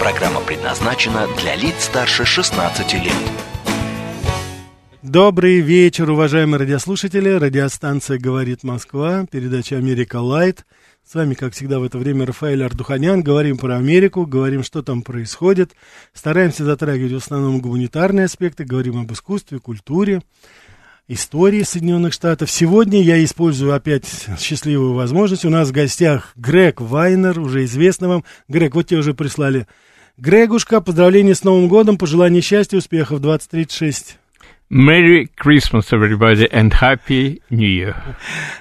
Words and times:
Программа 0.00 0.40
предназначена 0.40 1.26
для 1.38 1.54
лиц 1.56 1.74
старше 1.84 2.24
16 2.24 2.94
лет. 2.94 3.12
Добрый 5.02 5.60
вечер, 5.60 6.10
уважаемые 6.10 6.58
радиослушатели. 6.60 7.28
Радиостанция 7.28 8.18
«Говорит 8.18 8.62
Москва», 8.62 9.26
передача 9.30 9.76
«Америка 9.76 10.16
Лайт». 10.16 10.64
С 11.06 11.14
вами, 11.14 11.34
как 11.34 11.52
всегда, 11.52 11.80
в 11.80 11.84
это 11.84 11.98
время 11.98 12.24
Рафаэль 12.24 12.64
Ардуханян. 12.64 13.22
Говорим 13.22 13.58
про 13.58 13.76
Америку, 13.76 14.24
говорим, 14.24 14.62
что 14.62 14.82
там 14.82 15.02
происходит. 15.02 15.72
Стараемся 16.14 16.64
затрагивать 16.64 17.12
в 17.12 17.16
основном 17.16 17.60
гуманитарные 17.60 18.24
аспекты, 18.24 18.64
говорим 18.64 18.98
об 18.98 19.12
искусстве, 19.12 19.58
культуре, 19.58 20.22
истории 21.08 21.62
Соединенных 21.62 22.14
Штатов. 22.14 22.50
Сегодня 22.50 23.02
я 23.02 23.22
использую 23.22 23.74
опять 23.74 24.06
счастливую 24.38 24.94
возможность. 24.94 25.44
У 25.44 25.50
нас 25.50 25.68
в 25.68 25.72
гостях 25.72 26.32
Грег 26.36 26.80
Вайнер, 26.80 27.38
уже 27.38 27.64
известный 27.66 28.08
вам. 28.08 28.24
Грег, 28.48 28.74
вот 28.74 28.86
тебе 28.86 29.00
уже 29.00 29.12
прислали. 29.12 29.66
Грегушка, 30.20 30.82
поздравления 30.82 31.34
с 31.34 31.44
Новым 31.44 31.66
годом, 31.66 31.96
пожелания 31.96 32.42
счастья, 32.42 32.76
успехов 32.76 33.22
2036. 33.22 34.18
Merry 34.70 35.28
Christmas, 35.34 35.90
everybody, 35.92 36.46
and 36.52 36.72
Happy 36.78 37.40
New 37.48 37.66
Year. 37.66 37.96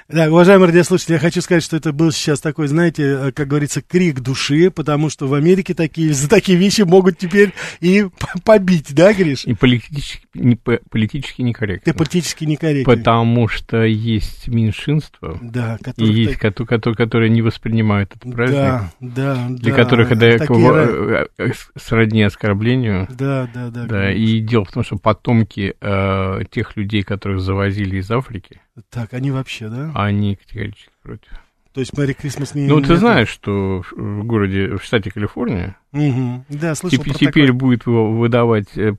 Да, 0.08 0.30
уважаемые 0.30 0.70
радиослушатели, 0.70 1.14
я 1.14 1.20
хочу 1.20 1.42
сказать, 1.42 1.62
что 1.62 1.76
это 1.76 1.92
был 1.92 2.14
сейчас 2.14 2.40
такой, 2.40 2.68
знаете, 2.68 3.04
э, 3.04 3.32
как 3.34 3.50
говорится, 3.50 3.82
крик 3.82 4.22
души, 4.22 4.72
потому 4.72 5.10
что 5.10 5.28
в 5.28 5.34
Америке 5.34 5.74
такие, 5.74 6.14
за 6.14 6.30
такие 6.30 6.58
вещи 6.58 6.84
могут 6.84 7.18
теперь 7.18 7.54
и 7.82 8.08
побить, 8.46 8.96
да, 8.96 9.14
Гриш? 9.14 9.44
И 9.44 9.54
политически, 9.54 10.26
не, 10.40 10.56
политически 10.56 11.42
некорректно. 11.42 11.92
Ты 11.92 11.98
политически 11.98 12.46
некорректно. 12.46 12.96
Потому 12.96 13.48
что 13.48 13.84
есть 13.84 14.48
меньшинство, 14.48 15.38
да, 15.42 15.78
и 15.98 16.06
есть, 16.06 16.40
так... 16.40 16.56
которые, 16.56 16.96
которые 16.96 17.30
не 17.30 17.42
воспринимают 17.42 18.16
этот 18.16 18.34
праздник. 18.34 18.58
Да, 18.58 18.92
да, 19.00 19.48
Для 19.50 19.72
да. 19.72 19.84
которых 19.84 20.12
это 20.12 20.38
такие... 20.38 21.28
сродни 21.76 22.24
оскорблению. 22.24 23.08
Да, 23.10 23.50
да, 23.54 23.70
да. 23.70 23.86
Да, 23.86 24.12
и 24.12 24.40
дело 24.40 24.66
в 24.66 24.72
том, 24.72 24.84
что 24.84 24.98
потомки 24.98 25.76
э, 25.80 26.40
тех 26.52 26.76
людей, 26.78 27.04
которых 27.04 27.42
завозили 27.42 27.98
из 27.98 28.10
Африки. 28.12 28.62
Так, 28.90 29.14
они 29.14 29.32
вообще, 29.32 29.70
да? 29.70 29.92
Они 29.96 30.36
категорически 30.36 30.92
против. 31.04 31.32
То 31.74 31.82
есть 31.82 31.96
Мэри 31.96 32.14
Крисмас 32.14 32.56
не... 32.56 32.68
Ну, 32.68 32.82
ты 32.82 32.96
знаешь, 32.96 33.30
что 33.30 33.84
в 33.92 34.24
городе, 34.24 34.76
в 34.76 34.84
штате 34.84 35.12
Калифорния, 35.12 35.78
угу. 35.92 36.44
да, 36.50 36.74
слышал 36.74 36.98
теперь, 36.98 37.14
теперь 37.14 37.52
будет 37.54 37.86
его 37.86 38.12
выдавать 38.12 38.76
э, 38.76 38.94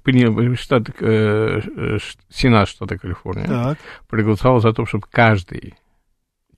штат, 0.55 0.89
э, 1.01 1.99
Сенат 2.29 2.69
штата 2.69 2.97
Калифорния, 2.97 3.47
так. 3.49 3.79
проголосовал 4.09 4.61
за 4.61 4.73
то, 4.73 4.87
чтобы 4.87 5.07
каждый 5.11 5.75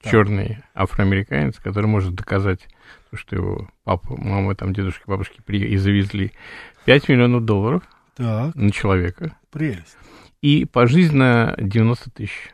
так. 0.02 0.12
черный 0.12 0.58
афроамериканец, 0.74 1.56
который 1.56 1.86
может 1.86 2.14
доказать, 2.14 2.69
что 3.14 3.36
его 3.36 3.70
папа, 3.84 4.14
мама, 4.16 4.54
там, 4.54 4.74
дедушки, 4.74 5.04
бабушки 5.06 5.41
при... 5.44 5.60
и 5.60 5.78
завезли 5.78 6.32
5 6.84 7.08
миллионов 7.08 7.47
долларов 7.47 7.82
так. 8.16 8.54
на 8.54 8.70
человека. 8.70 9.36
Прелесть. 9.50 9.97
И 10.42 10.66
пожизненно 10.66 11.54
90 11.58 12.10
тысяч. 12.10 12.50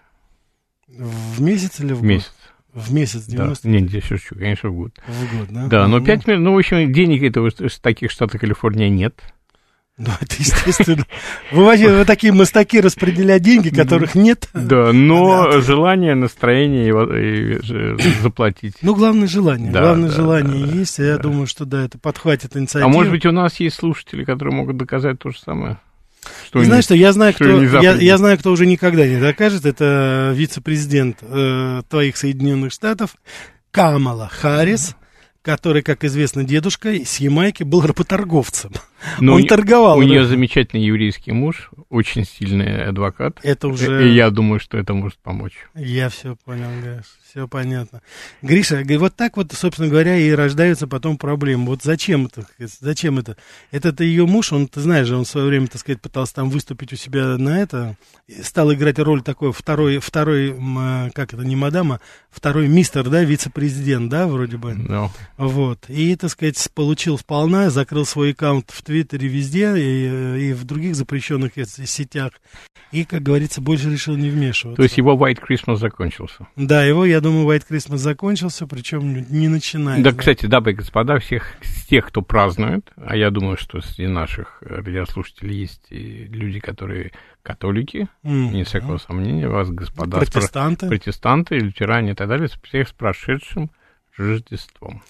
В 0.87 1.41
месяц 1.41 1.81
или 1.81 1.93
в, 1.93 2.01
в 2.01 2.05
месяц? 2.05 2.33
В 2.75 2.93
месяц 2.93 3.25
90 3.25 3.65
да. 3.65 3.71
Нет, 3.71 3.91
я 3.91 4.01
шучу, 4.01 4.35
конечно, 4.35 4.69
в 4.69 4.75
год. 4.75 4.93
В 5.07 5.39
год, 5.39 5.49
да? 5.51 5.67
Да, 5.67 5.89
но 5.89 6.01
5 6.01 6.27
миллионов, 6.27 6.45
ну, 6.45 6.55
в 6.55 6.59
общем, 6.59 6.93
денег 6.93 7.23
этого 7.23 7.51
в 7.51 7.81
таких 7.81 8.11
штатах 8.11 8.41
Калифорния 8.41 8.89
нет. 8.89 9.23
Ну, 9.99 10.11
это 10.21 10.37
естественно. 10.39 11.05
Вы, 11.51 11.65
вообще, 11.65 11.93
вы 11.93 12.05
такие 12.05 12.33
мастаки 12.33 12.81
распределять 12.81 13.43
деньги, 13.43 13.71
которых 13.71 14.15
нет. 14.15 14.49
Да, 14.55 14.93
но 14.93 15.61
желание, 15.61 16.15
настроение 16.15 16.89
и, 16.89 18.23
заплатить. 18.23 18.75
Ну, 18.81 18.95
главное 18.95 19.27
желание. 19.27 19.73
Да, 19.73 19.81
главное 19.81 20.09
да, 20.09 20.15
желание 20.15 20.67
да, 20.67 20.73
есть. 20.73 20.99
Да, 20.99 21.05
я 21.05 21.19
думаю, 21.19 21.49
что 21.49 21.65
да, 21.65 21.85
это 21.85 21.99
подхватит 21.99 22.57
инициативу. 22.57 22.89
А 22.89 22.93
может 22.93 23.11
быть, 23.11 23.27
у 23.27 23.33
нас 23.33 23.59
есть 23.59 23.77
слушатели, 23.77 24.25
которые 24.25 24.55
могут 24.55 24.77
доказать 24.77 25.19
то 25.19 25.31
же 25.31 25.39
самое? 25.41 25.79
Что 26.47 26.65
знаешь 26.65 26.85
что, 26.85 26.95
я 26.95 27.13
знаю, 27.13 27.33
что 27.33 27.45
кто, 27.45 27.81
я, 27.81 27.95
я 27.95 28.19
знаю, 28.19 28.39
кто 28.39 28.51
уже 28.51 28.67
никогда 28.67 29.07
не 29.07 29.21
докажет. 29.21 29.67
Это 29.67 30.33
вице-президент 30.35 31.19
э, 31.23 31.83
твоих 31.89 32.17
Соединенных 32.17 32.73
Штатов 32.73 33.17
Камала 33.71 34.29
Харрис 34.29 34.97
который, 35.49 35.81
как 35.81 36.05
известно, 36.05 36.45
дедушка 36.45 36.91
с 36.91 37.21
Ямайки 37.21 37.63
был 37.63 37.81
работорговцем. 37.81 38.71
Но 39.19 39.35
Он 39.35 39.47
торговал. 39.47 39.97
У 39.97 40.03
нее 40.03 40.27
замечательный 40.27 40.85
еврейский 40.85 41.33
муж, 41.33 41.71
очень 41.89 42.27
сильный 42.27 42.85
адвокат. 42.85 43.39
Это 43.43 43.69
уже... 43.69 44.07
И 44.07 44.15
я 44.15 44.29
думаю, 44.29 44.61
что 44.61 44.77
это 44.77 44.93
может 44.93 45.19
помочь. 45.19 45.55
Я 45.75 46.11
все 46.11 46.37
понял, 46.45 46.69
Гриш, 46.83 47.07
все 47.29 47.47
понятно. 47.47 48.01
Гриша, 48.41 48.83
вот 48.99 49.15
так 49.15 49.37
вот, 49.37 49.53
собственно 49.53 49.89
говоря, 49.89 50.17
и 50.17 50.31
рождаются 50.31 50.87
потом 50.87 51.19
проблемы. 51.19 51.67
Вот 51.67 51.83
зачем 51.83 52.27
это? 52.27 52.47
Зачем 52.81 53.19
это? 53.19 53.37
Это 53.71 54.03
ее 54.03 54.27
муж, 54.27 54.53
он, 54.53 54.67
ты 54.67 54.81
знаешь 54.81 55.07
же, 55.07 55.17
он 55.17 55.25
в 55.25 55.29
свое 55.29 55.47
время, 55.47 55.67
так 55.67 55.81
сказать, 55.81 56.01
пытался 56.01 56.37
там 56.37 56.49
выступить 56.49 56.93
у 56.93 56.97
себя 56.97 57.37
на 57.37 57.61
это, 57.61 57.97
стал 58.43 58.73
играть 58.73 58.99
роль 58.99 59.23
такой 59.23 59.53
второй, 59.53 59.99
второй, 59.99 60.57
как 61.13 61.35
это, 61.35 61.43
не 61.45 61.55
мадама, 61.55 62.01
второй 62.31 62.67
мистер, 62.69 63.09
да, 63.11 63.23
вице-президент, 63.23 64.09
да, 64.09 64.27
вроде 64.27 64.57
бы. 64.57 64.73
No. 64.73 65.11
Вот. 65.37 65.85
И, 65.89 66.17
так 66.17 66.31
сказать, 66.31 66.57
получил 66.75 67.19
сполна, 67.19 67.69
закрыл 67.69 68.07
свой 68.07 68.33
аккаунт 68.33 68.71
в 68.71 68.83
Твиттере 68.83 69.29
везде 69.29 69.77
и, 69.77 70.49
и 70.49 70.53
в 70.55 70.65
других 70.65 70.95
запрещенных 70.95 71.53
сетях. 71.85 72.33
И, 72.91 73.05
как 73.05 73.23
говорится, 73.23 73.61
больше 73.61 73.91
решил 73.91 74.17
не 74.17 74.31
вмешиваться. 74.31 74.77
То 74.77 74.83
есть 74.85 74.97
его 74.97 75.15
White 75.15 75.41
Christmas 75.47 75.77
закончился? 75.77 76.49
Да, 76.57 76.85
его, 76.85 77.05
я 77.05 77.18
думаю, 77.21 77.47
White 77.47 77.65
Christmas 77.69 77.99
закончился, 77.99 78.67
причем 78.67 79.27
не 79.31 79.49
начинается. 79.49 80.11
Да, 80.11 80.17
кстати, 80.17 80.47
дамы 80.47 80.73
и 80.73 80.75
господа, 80.75 81.19
всех 81.19 81.55
тех, 81.89 82.07
кто 82.07 82.23
празднует, 82.23 82.91
а 82.97 83.17
я 83.17 83.31
думаю, 83.31 83.57
что 83.57 83.81
среди 83.81 84.09
наших 84.09 84.63
радиослушателей 84.63 85.61
есть 85.61 85.87
и 85.91 86.25
люди, 86.25 86.61
которые 86.61 87.13
католики, 87.43 88.09
mm-hmm. 88.25 88.53
не 88.53 88.65
всякого 88.65 88.99
сомнения, 88.99 89.49
вас, 89.49 89.71
господа, 89.71 90.19
протестанты, 90.19 90.87
спро- 90.87 90.89
протестанты, 90.91 91.59
лютеране 91.59 92.13
и 92.13 92.15
так 92.15 92.29
далее, 92.29 92.49
всех 92.63 92.89
с 92.89 92.93
прошедшим 92.93 93.71
Рождеством. 94.19 95.03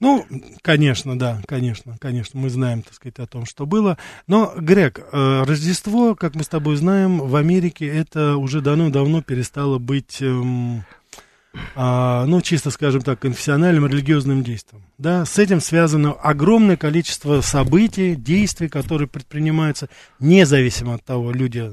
Ну, 0.00 0.26
конечно, 0.62 1.18
да, 1.18 1.40
конечно, 1.46 1.96
конечно, 2.00 2.40
мы 2.40 2.48
знаем, 2.48 2.82
так 2.82 2.94
сказать, 2.94 3.18
о 3.18 3.26
том, 3.26 3.44
что 3.44 3.66
было. 3.66 3.98
Но, 4.26 4.54
Грег, 4.56 5.00
э, 5.00 5.42
Рождество, 5.46 6.14
как 6.14 6.34
мы 6.34 6.42
с 6.42 6.48
тобой 6.48 6.76
знаем, 6.76 7.18
в 7.18 7.36
Америке 7.36 7.86
это 7.86 8.36
уже 8.36 8.60
давно-давно 8.60 9.22
перестало 9.22 9.78
быть, 9.78 10.20
эм, 10.22 10.84
э, 11.54 12.24
ну, 12.26 12.40
чисто, 12.40 12.70
скажем 12.70 13.02
так, 13.02 13.20
конфессиональным 13.20 13.86
религиозным 13.86 14.42
действием. 14.42 14.82
Да, 14.98 15.24
с 15.24 15.38
этим 15.38 15.60
связано 15.60 16.12
огромное 16.12 16.76
количество 16.76 17.40
событий, 17.40 18.14
действий, 18.14 18.68
которые 18.68 19.08
предпринимаются, 19.08 19.88
независимо 20.18 20.94
от 20.94 21.04
того, 21.04 21.32
люди 21.32 21.72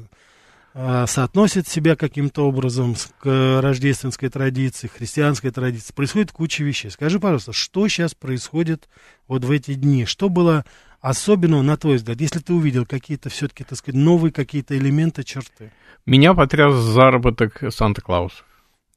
а, 0.74 1.06
соотносит 1.06 1.68
себя 1.68 1.96
каким-то 1.96 2.48
образом 2.48 2.96
к 3.20 3.60
рождественской 3.62 4.30
традиции, 4.30 4.88
христианской 4.88 5.52
традиции. 5.52 5.94
Происходит 5.94 6.32
куча 6.32 6.64
вещей. 6.64 6.90
Скажи, 6.90 7.20
пожалуйста, 7.20 7.52
что 7.52 7.88
сейчас 7.90 8.16
происходит 8.16 8.88
вот 9.28 9.44
в 9.44 9.52
эти 9.52 9.74
дни? 9.74 10.06
Что 10.06 10.30
было 10.30 10.64
особенного, 11.02 11.62
на 11.62 11.76
твой 11.76 11.98
взгляд, 11.98 12.22
если 12.22 12.40
ты 12.40 12.54
увидел 12.54 12.86
какие-то 12.86 13.30
все-таки, 13.30 13.66
так 13.66 13.78
сказать, 13.78 14.00
новые 14.00 14.32
какие-то 14.32 14.78
элементы, 14.78 15.24
черты? 15.24 15.74
Меня 16.06 16.34
потряс 16.34 16.74
заработок 16.74 17.64
Санта-Клауса. 17.70 18.44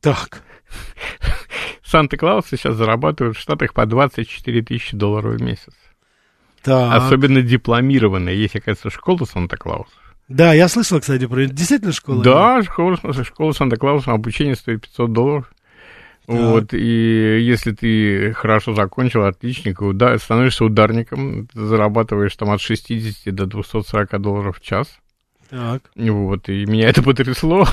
Так. 0.01 0.45
Санта-Клаусы 1.85 2.57
сейчас 2.57 2.77
зарабатывают 2.77 3.37
в 3.37 3.41
Штатах 3.41 3.75
по 3.75 3.87
24 3.87 4.63
тысячи 4.63 4.97
долларов 4.97 5.37
в 5.37 5.43
месяц. 5.43 5.75
Так. 6.63 6.95
Особенно 6.95 7.43
дипломированные. 7.43 8.41
Есть, 8.41 8.57
оказывается, 8.57 8.91
школа 8.91 9.25
Санта-Клауса. 9.25 9.93
Да, 10.29 10.55
я 10.55 10.69
слышал, 10.69 11.01
кстати, 11.01 11.27
про. 11.27 11.45
Действительно 11.47 11.93
школа? 11.93 12.23
Да, 12.25 12.63
школа, 12.63 12.99
школа 13.25 13.53
Санта-Клауса, 13.53 14.13
обучение 14.13 14.57
стоит 14.57 14.83
500 14.83 15.13
долларов. 15.13 15.53
Так. 16.27 16.37
Вот, 16.37 16.73
и 16.73 17.39
если 17.43 17.73
ты 17.73 18.33
хорошо 18.33 18.75
закончил, 18.75 19.25
отличник, 19.25 19.83
уда- 19.83 20.19
становишься 20.19 20.65
ударником, 20.65 21.49
зарабатываешь 21.53 22.35
там 22.35 22.51
от 22.51 22.63
60 22.63 23.35
до 23.35 23.45
240 23.45 24.19
долларов 24.23 24.59
в 24.59 24.63
час. 24.63 24.99
Так. 25.55 25.83
Вот, 25.95 26.49
и 26.49 26.67
меня 26.67 26.89
это 26.89 27.01
потрясло. 27.01 27.65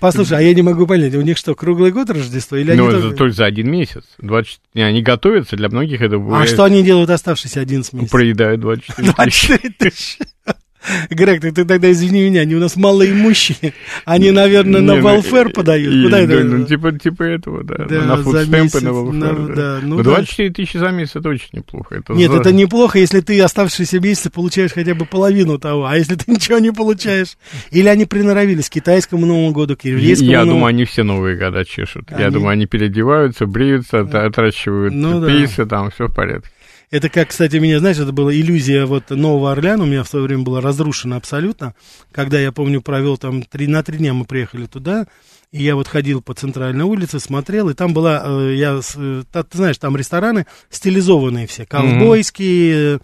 Послушай, 0.00 0.38
а 0.38 0.40
я 0.40 0.54
не 0.54 0.62
могу 0.62 0.86
понять, 0.86 1.14
у 1.14 1.20
них 1.20 1.36
что, 1.36 1.54
круглый 1.54 1.92
год 1.92 2.08
Рождество? 2.08 2.56
Или 2.56 2.70
они 2.70 2.80
Ну, 2.80 2.90
только- 2.90 3.08
это 3.08 3.16
только 3.16 3.34
за 3.34 3.44
один 3.44 3.70
месяц. 3.70 4.04
24... 4.18 4.86
Они 4.86 5.02
готовятся, 5.02 5.56
для 5.56 5.68
многих 5.68 6.00
это 6.00 6.16
А 6.16 6.18
будет... 6.18 6.48
что 6.48 6.64
они 6.64 6.82
делают 6.82 7.10
оставшиеся 7.10 7.60
11 7.60 7.92
месяцев? 7.92 8.10
Проедают 8.10 8.60
24 8.62 9.12
тысячи. 9.18 9.48
24 9.48 9.74
тысячи. 9.78 10.18
Грег, 11.10 11.40
ты, 11.42 11.52
ты 11.52 11.64
тогда 11.64 11.90
извини 11.90 12.22
меня, 12.24 12.40
они 12.42 12.54
у 12.54 12.58
нас 12.58 12.76
малоимущие. 12.76 13.74
Они, 14.04 14.30
наверное, 14.30 14.80
на 14.80 14.96
ну, 14.96 15.00
welfare 15.02 15.50
подают. 15.50 16.04
Куда 16.04 16.18
да, 16.26 16.34
это? 16.34 16.44
Ну, 16.44 16.64
типа, 16.66 16.92
типа 16.92 17.22
этого, 17.24 17.62
да. 17.64 17.84
Да, 17.84 18.02
на 18.04 18.16
за 18.16 18.22
фудстемпы, 18.22 18.80
на 18.80 18.92
на- 18.92 19.32
да. 19.48 19.54
да, 19.54 19.78
ну 19.82 19.96
Ну, 19.96 20.02
да. 20.02 20.10
24 20.16 20.50
тысячи 20.50 20.76
за 20.78 20.88
месяц, 20.90 21.16
это 21.16 21.28
очень 21.28 21.48
неплохо. 21.52 21.96
Это 21.96 22.12
Нет, 22.14 22.30
за- 22.30 22.38
это 22.38 22.52
неплохо, 22.52 22.98
если 22.98 23.20
ты 23.20 23.40
оставшиеся 23.40 24.00
месяцы 24.00 24.30
получаешь 24.30 24.72
хотя 24.72 24.94
бы 24.94 25.04
половину 25.04 25.58
того. 25.58 25.86
А 25.86 25.96
если 25.96 26.14
ты 26.14 26.24
ничего 26.30 26.58
не 26.58 26.72
получаешь? 26.72 27.36
Или 27.70 27.88
они 27.88 28.06
приноровились 28.06 28.68
к 28.70 28.72
китайскому 28.72 29.26
Новому 29.26 29.52
году, 29.52 29.76
к 29.76 29.84
еврейскому 29.84 30.30
Я 30.30 30.44
думаю, 30.44 30.66
они 30.66 30.84
все 30.84 31.02
новые 31.02 31.36
года 31.36 31.64
чешут. 31.64 32.10
Я 32.10 32.30
думаю, 32.30 32.50
они 32.50 32.66
переодеваются, 32.66 33.46
бреются, 33.46 34.00
от- 34.00 34.14
отращивают 34.14 34.94
Ну 34.94 35.26
пейсы, 35.26 35.66
там 35.66 35.90
все 35.90 36.06
в 36.06 36.14
порядке. 36.14 36.48
Это 36.90 37.08
как, 37.08 37.28
кстати, 37.28 37.56
меня, 37.56 37.78
знаешь, 37.78 37.98
это 37.98 38.10
была 38.10 38.34
иллюзия 38.34 38.84
вот 38.84 39.10
Нового 39.10 39.52
Орлеана, 39.52 39.84
у 39.84 39.86
меня 39.86 40.02
в 40.02 40.08
свое 40.08 40.24
время 40.24 40.42
была 40.42 40.60
разрушена 40.60 41.16
абсолютно, 41.16 41.74
когда, 42.10 42.40
я 42.40 42.50
помню, 42.50 42.82
провел 42.82 43.16
там, 43.16 43.44
три, 43.44 43.68
на 43.68 43.84
три 43.84 43.98
дня 43.98 44.12
мы 44.12 44.24
приехали 44.24 44.66
туда, 44.66 45.06
и 45.52 45.62
я 45.62 45.76
вот 45.76 45.86
ходил 45.86 46.20
по 46.20 46.34
центральной 46.34 46.84
улице, 46.84 47.20
смотрел, 47.20 47.68
и 47.68 47.74
там 47.74 47.94
была, 47.94 48.22
э, 48.24 48.54
я, 48.56 48.80
э, 48.96 49.22
ты 49.32 49.56
знаешь, 49.56 49.78
там 49.78 49.96
рестораны 49.96 50.46
стилизованные 50.68 51.46
все, 51.46 51.64
ковбойские, 51.64 52.98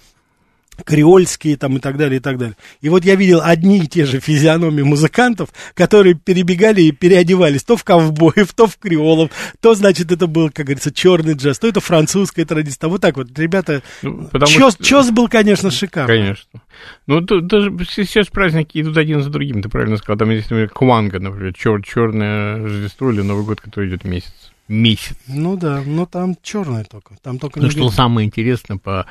креольские 0.85 1.57
там 1.57 1.77
и 1.77 1.81
так 1.81 1.97
далее, 1.97 2.19
и 2.19 2.21
так 2.21 2.39
далее. 2.39 2.57
И 2.81 2.89
вот 2.89 3.05
я 3.05 3.15
видел 3.15 3.41
одни 3.43 3.79
и 3.79 3.87
те 3.87 4.05
же 4.05 4.21
физиономии 4.21 4.83
музыкантов, 4.83 5.49
которые 5.75 6.15
перебегали 6.15 6.83
и 6.83 6.93
переодевались 6.93 7.65
то 7.65 7.77
в 7.77 7.85
ковбоев, 7.85 8.53
то 8.55 8.67
в 8.67 8.77
креолов, 8.77 9.31
то, 9.61 9.75
значит, 9.75 10.13
это 10.13 10.27
был, 10.27 10.51
как 10.51 10.67
говорится, 10.67 10.93
черный 10.93 11.35
джаз, 11.35 11.59
то 11.59 11.69
это 11.69 11.81
французская 11.81 12.45
традиция. 12.45 12.89
Вот 12.89 13.01
так 13.01 13.17
вот, 13.17 13.37
ребята, 13.39 13.83
Ну, 14.03 14.29
чес, 14.47 14.75
что- 14.75 14.85
чес 14.85 15.11
был, 15.11 15.29
конечно, 15.29 15.71
шикарный. 15.71 16.17
Конечно. 16.19 16.61
Ну, 17.07 17.21
то- 17.23 17.41
даже 17.41 17.73
сейчас 17.91 18.27
праздники 18.29 18.81
идут 18.81 18.97
один 18.97 19.23
за 19.23 19.31
другим, 19.31 19.63
ты 19.63 19.69
правильно 19.69 19.97
сказал. 19.97 20.19
Там 20.19 20.31
есть, 20.31 20.51
например, 20.51 20.69
Кванга, 20.71 21.19
например, 21.21 21.55
чер, 21.55 21.83
черное 21.83 22.63
Рождество 22.63 23.11
или 23.11 23.23
Новый 23.23 23.45
год, 23.45 23.61
который 23.61 23.89
идет 23.89 24.05
месяц. 24.05 24.33
Месяц. 24.69 25.15
Ну 25.29 25.57
да, 25.57 25.81
но 25.87 26.07
там 26.07 26.37
черное 26.43 26.83
только, 26.85 27.15
там 27.23 27.39
только 27.39 27.61
Ну, 27.61 27.71
что 27.71 27.89
самое 27.91 28.27
интересное, 28.27 28.79
по... 28.79 29.07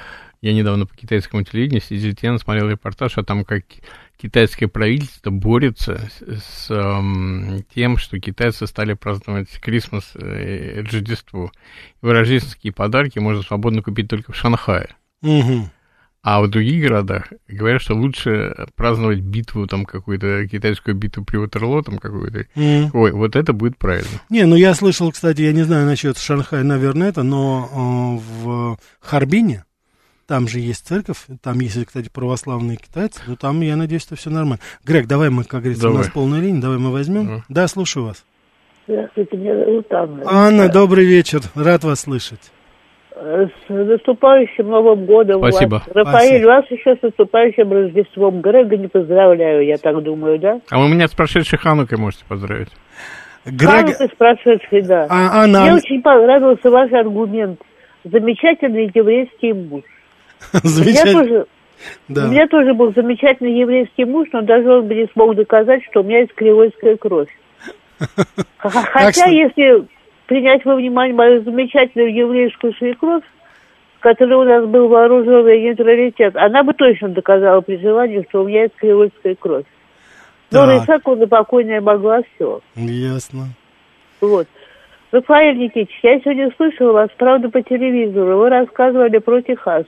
я 0.46 0.54
недавно 0.54 0.86
по 0.86 0.96
китайскому 0.96 1.44
телевидению 1.44 1.82
сидел, 1.82 2.14
я 2.22 2.38
смотрел 2.38 2.70
репортаж, 2.70 3.18
а 3.18 3.24
там 3.24 3.46
как 3.46 3.64
китайское 4.16 4.70
правительство 4.70 5.32
борется 5.32 6.08
с, 6.20 6.68
с, 6.68 6.68
эм, 6.70 7.66
тем, 7.74 7.98
что 7.98 8.20
китайцы 8.20 8.68
стали 8.68 8.94
праздновать 8.94 9.50
Крисмас 9.60 10.12
э, 10.14 10.78
и 10.78 10.82
Рождество. 10.82 11.52
И 12.04 12.06
рождественские 12.06 12.74
подарки 12.74 13.18
можно 13.18 13.42
свободно 13.42 13.82
купить 13.82 14.08
только 14.08 14.34
в 14.34 14.36
Шанхае. 14.36 14.90
Мгм. 15.24 15.72
А 16.22 16.42
в 16.42 16.48
других 16.48 16.80
городах 16.80 17.34
говорят, 17.48 17.82
что 17.82 17.96
лучше 17.96 18.68
праздновать 18.76 19.22
битву, 19.22 19.66
там, 19.66 19.84
какую-то 19.84 20.48
китайскую 20.48 20.96
битву 20.96 21.26
при 21.26 21.38
Ватерлоо, 21.38 21.82
там, 21.82 21.98
какую-то. 21.98 22.46
Мгм. 22.54 22.92
Ой, 22.94 23.12
вот 23.14 23.36
это 23.36 23.52
будет 23.52 23.80
правильно. 23.80 24.22
Не, 24.30 24.46
ну 24.46 24.56
я 24.56 24.76
слышал, 24.76 25.12
кстати, 25.12 25.42
я 25.42 25.54
не 25.54 25.64
знаю 25.64 25.88
насчет 25.88 26.20
Шанхая, 26.20 26.64
наверное, 26.64 27.10
это, 27.10 27.24
но 27.24 28.22
э, 28.22 28.44
в 28.44 28.78
Харбине, 29.00 29.66
там 30.28 30.48
же 30.48 30.60
есть 30.60 30.88
церковь, 30.88 31.26
там 31.44 31.60
есть, 31.60 31.86
кстати, 31.86 32.10
православные 32.10 32.78
китайцы, 32.78 33.22
но 33.28 33.36
там, 33.36 33.62
я 33.62 33.76
надеюсь, 33.76 34.02
что 34.02 34.16
все 34.16 34.30
нормально. 34.30 34.60
Грег, 34.84 35.08
давай 35.08 35.30
мы, 35.30 35.44
как 35.44 35.62
говорится, 35.62 35.88
у 35.88 35.92
Давай. 35.92 36.04
нас 36.04 36.12
полная 36.12 36.42
линия, 36.42 36.62
давай 36.62 36.78
мы 36.78 36.92
возьмем. 36.92 37.22
Ага. 37.28 37.44
Да, 37.50 37.68
слушаю 37.68 38.06
вас. 38.08 38.26
Здравствуйте, 38.88 39.38
меня 39.38 39.56
зовут 39.66 39.92
Анна. 39.94 40.24
Анна, 40.26 40.70
добрый 40.70 41.06
вечер, 41.06 41.42
рад 41.56 41.84
вас 41.84 42.02
слышать. 42.02 42.52
С 43.16 43.70
наступающим 43.70 44.68
Новым 44.68 45.06
годом 45.06 45.40
Спасибо. 45.40 45.76
вас. 45.76 45.88
Рафаэль, 45.88 46.42
Спасибо. 46.44 46.48
вас 46.48 46.66
еще 46.70 46.96
с 46.98 47.02
наступающим 47.02 47.72
Рождеством. 47.72 48.42
Грега 48.42 48.76
не 48.76 48.88
поздравляю, 48.88 49.66
я 49.66 49.78
так 49.78 50.04
думаю, 50.04 50.38
да? 50.38 50.60
А 50.70 50.80
вы 50.80 50.90
меня 50.90 51.08
с 51.08 51.12
прошедшей 51.12 51.58
Ханукой 51.58 51.98
можете 51.98 52.26
поздравить. 52.28 52.70
Грег, 53.46 53.70
Ханука 53.70 54.08
с 54.08 54.18
прошедшей, 54.18 54.82
да. 54.82 55.08
а, 55.10 55.44
Анна, 55.44 55.62
Мне 55.62 55.76
очень 55.76 56.02
понравился 56.02 56.70
ваш 56.70 56.92
аргумент. 56.92 57.62
Замечательный 58.04 58.92
еврейский 58.94 59.54
муж. 59.54 59.84
У 60.54 60.58
меня 60.58 60.70
замечательно. 60.70 61.24
тоже, 61.24 61.46
Да. 62.08 62.26
у 62.26 62.28
меня 62.30 62.48
тоже 62.48 62.74
был 62.74 62.94
замечательный 62.94 63.60
еврейский 63.60 64.06
муж, 64.06 64.28
но 64.34 64.42
даже 64.42 64.70
он 64.72 64.88
бы 64.88 64.96
не 64.96 65.08
смог 65.14 65.36
доказать, 65.36 65.84
что 65.90 66.02
у 66.02 66.04
меня 66.04 66.20
есть 66.20 66.34
кривойская 66.36 66.98
кровь. 66.98 67.30
Хотя, 68.58 69.28
если 69.28 69.86
принять 70.28 70.66
во 70.66 70.76
внимание 70.76 71.16
мою 71.16 71.44
замечательную 71.44 72.14
еврейскую 72.14 72.74
свекровь, 72.74 73.24
с 74.00 74.02
которой 74.02 74.34
у 74.34 74.44
нас 74.44 74.66
был 74.66 74.88
вооруженный 74.88 75.62
нейтралитет, 75.62 76.36
она 76.36 76.64
бы 76.64 76.74
точно 76.74 77.10
доказала 77.10 77.62
при 77.62 77.78
желании, 77.78 78.26
что 78.30 78.44
у 78.44 78.48
меня 78.48 78.64
есть 78.64 78.76
кривойская 78.76 79.36
кровь. 79.36 79.66
Но 80.52 80.66
Так. 80.66 80.84
Исаковна 80.84 81.28
покойная 81.28 81.82
могла 81.82 82.22
все. 82.36 82.62
Ясно. 82.76 83.48
Вот. 84.22 84.48
Рафаэль 85.12 85.58
Никитич, 85.58 85.90
я 86.04 86.20
сегодня 86.20 86.52
слышала 86.58 86.92
вас, 86.92 87.10
правда, 87.18 87.50
по 87.50 87.62
телевизору. 87.62 88.38
Вы 88.38 88.50
рассказывали 88.50 89.18
про 89.20 89.42
Техас. 89.42 89.86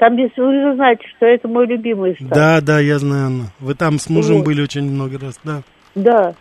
Там, 0.00 0.16
если 0.16 0.40
вы 0.40 0.54
же 0.62 0.74
знаете, 0.76 1.02
что 1.14 1.26
это 1.26 1.46
мой 1.46 1.66
любимый 1.66 2.14
штат. 2.14 2.30
Да, 2.30 2.60
да, 2.62 2.80
я 2.80 2.98
знаю, 2.98 3.26
Анна. 3.26 3.44
Вы 3.58 3.74
там 3.74 3.98
с 3.98 4.08
мужем 4.08 4.36
Вот. 4.36 4.46
были 4.46 4.62
очень 4.62 4.90
много 4.90 5.18
раз, 5.18 5.38
да. 5.44 5.60
Да. 5.94 6.32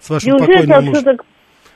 С 0.00 0.08
вашим 0.08 0.30
Неужели 0.30 0.46
покойным 0.46 0.84
мужем. 0.84 0.94
все 0.94 1.16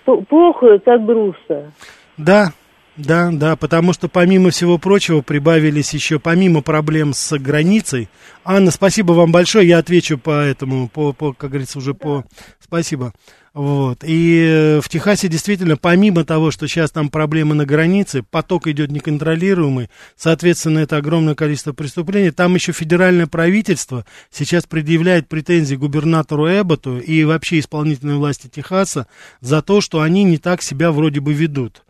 так 0.06 0.28
плохо, 0.28 0.78
так 0.78 1.04
грустно? 1.04 1.72
Да, 2.16 2.52
да, 3.00 3.30
да, 3.32 3.56
потому 3.56 3.92
что 3.92 4.08
помимо 4.08 4.50
всего 4.50 4.78
прочего 4.78 5.20
прибавились 5.20 5.92
еще, 5.94 6.18
помимо 6.18 6.62
проблем 6.62 7.14
с 7.14 7.36
границей. 7.38 8.08
Анна, 8.44 8.70
спасибо 8.70 9.12
вам 9.12 9.32
большое, 9.32 9.68
я 9.68 9.78
отвечу 9.78 10.18
по 10.18 10.42
этому, 10.42 10.88
по, 10.88 11.12
по 11.12 11.32
как 11.32 11.50
говорится, 11.50 11.78
уже 11.78 11.94
по... 11.94 12.24
Спасибо. 12.60 13.12
Вот. 13.52 14.04
И 14.04 14.44
э, 14.48 14.80
в 14.80 14.88
Техасе 14.88 15.26
действительно, 15.26 15.76
помимо 15.76 16.24
того, 16.24 16.52
что 16.52 16.68
сейчас 16.68 16.92
там 16.92 17.08
проблемы 17.08 17.56
на 17.56 17.66
границе, 17.66 18.22
поток 18.22 18.68
идет 18.68 18.92
неконтролируемый, 18.92 19.90
соответственно, 20.16 20.78
это 20.78 20.96
огромное 20.96 21.34
количество 21.34 21.72
преступлений. 21.72 22.30
Там 22.30 22.54
еще 22.54 22.72
федеральное 22.72 23.26
правительство 23.26 24.06
сейчас 24.30 24.66
предъявляет 24.66 25.28
претензии 25.28 25.74
губернатору 25.74 26.46
Эбботу 26.46 26.98
и 26.98 27.24
вообще 27.24 27.58
исполнительной 27.58 28.16
власти 28.16 28.46
Техаса 28.46 29.08
за 29.40 29.62
то, 29.62 29.80
что 29.80 30.00
они 30.00 30.22
не 30.22 30.38
так 30.38 30.62
себя 30.62 30.92
вроде 30.92 31.18
бы 31.18 31.32
ведут. 31.32 31.82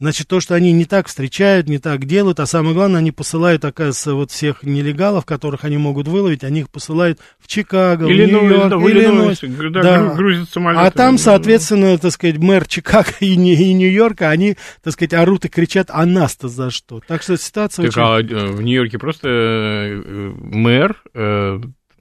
Значит, 0.00 0.28
то, 0.28 0.38
что 0.40 0.54
они 0.54 0.70
не 0.72 0.84
так 0.84 1.08
встречают, 1.08 1.68
не 1.68 1.78
так 1.78 2.04
делают, 2.04 2.38
а 2.38 2.46
самое 2.46 2.72
главное, 2.74 3.00
они 3.00 3.10
посылают, 3.10 3.64
оказывается, 3.64 4.14
вот 4.14 4.30
всех 4.30 4.62
нелегалов, 4.62 5.24
которых 5.24 5.64
они 5.64 5.76
могут 5.76 6.06
выловить, 6.06 6.44
они 6.44 6.60
их 6.60 6.70
посылают 6.70 7.18
в 7.40 7.48
Чикаго, 7.48 8.04
в 8.04 8.08
Нью-Йорк, 8.08 8.70
да, 8.70 8.76
в 8.76 8.88
Иллинойс. 8.88 9.42
Иллинойс, 9.42 9.72
да, 9.72 9.82
Да. 9.82 9.98
гру- 10.04 10.14
грузят 10.14 10.48
самолеты. 10.50 10.86
А 10.86 10.90
там, 10.92 11.18
соответственно, 11.18 11.98
так 11.98 12.12
сказать, 12.12 12.38
мэр 12.38 12.66
Чикаго 12.68 13.10
и, 13.20 13.32
и 13.34 13.72
Нью-Йорка, 13.72 14.30
они, 14.30 14.56
так 14.84 14.92
сказать, 14.92 15.14
орут 15.14 15.44
и 15.46 15.48
кричат, 15.48 15.88
а 15.90 16.06
нас-то 16.06 16.48
за 16.48 16.70
что? 16.70 17.00
Так 17.08 17.22
что 17.22 17.36
ситуация 17.36 17.90
Так, 17.90 17.96
очень... 18.20 18.36
а, 18.36 18.40
э, 18.40 18.46
в 18.52 18.62
Нью-Йорке 18.62 18.98
просто 18.98 19.28
э, 19.28 20.02
э, 20.04 20.32
мэр 20.36 20.96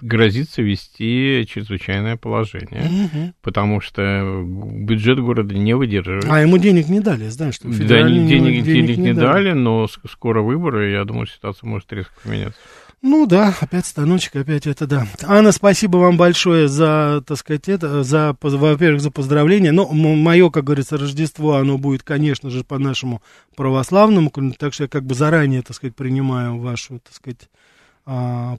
грозится 0.01 0.61
ввести 0.61 1.45
чрезвычайное 1.49 2.17
положение, 2.17 2.83
Мгм. 2.89 3.33
потому 3.41 3.81
что 3.81 4.43
бюджет 4.45 5.19
города 5.19 5.53
не 5.55 5.75
выдерживает. 5.75 6.25
А 6.29 6.39
ему 6.41 6.57
денег 6.57 6.87
не 6.89 6.99
дали, 6.99 7.27
знаешь, 7.29 7.55
что 7.55 7.67
Да, 7.67 7.97
ему 7.99 8.27
денег, 8.27 8.63
денег 8.63 8.97
не 8.97 9.13
дали, 9.13 9.51
но 9.53 9.87
с- 9.87 9.99
скоро 10.09 10.41
выборы, 10.41 10.89
и 10.89 10.93
я 10.93 11.03
думаю, 11.05 11.27
ситуация 11.27 11.67
может 11.67 11.91
резко 11.93 12.13
поменяться. 12.23 12.59
Ну 13.03 13.27
да, 13.27 13.53
опять 13.61 13.85
станочек, 13.85 14.35
опять 14.37 14.65
это 14.65 14.87
да. 14.87 15.07
Анна, 15.23 15.51
спасибо 15.51 15.97
вам 15.97 16.17
большое 16.17 16.67
за, 16.67 17.23
так 17.27 17.37
сказать, 17.37 17.69
это, 17.69 18.01
за, 18.03 18.35
во-первых, 18.41 19.01
за 19.01 19.11
поздравления. 19.11 19.71
Но 19.71 19.87
мое, 19.87 20.49
как 20.49 20.63
говорится, 20.63 20.97
Рождество, 20.97 21.57
оно 21.57 21.77
будет, 21.77 22.01
конечно 22.01 22.49
же, 22.49 22.63
по 22.63 22.79
нашему 22.79 23.21
православному, 23.55 24.31
так 24.57 24.73
что 24.73 24.85
я 24.85 24.87
как 24.89 25.05
бы 25.05 25.13
заранее, 25.13 25.61
так 25.61 25.75
сказать, 25.75 25.95
принимаю 25.95 26.57
вашу, 26.57 26.99
так 26.99 27.13
сказать, 27.13 27.49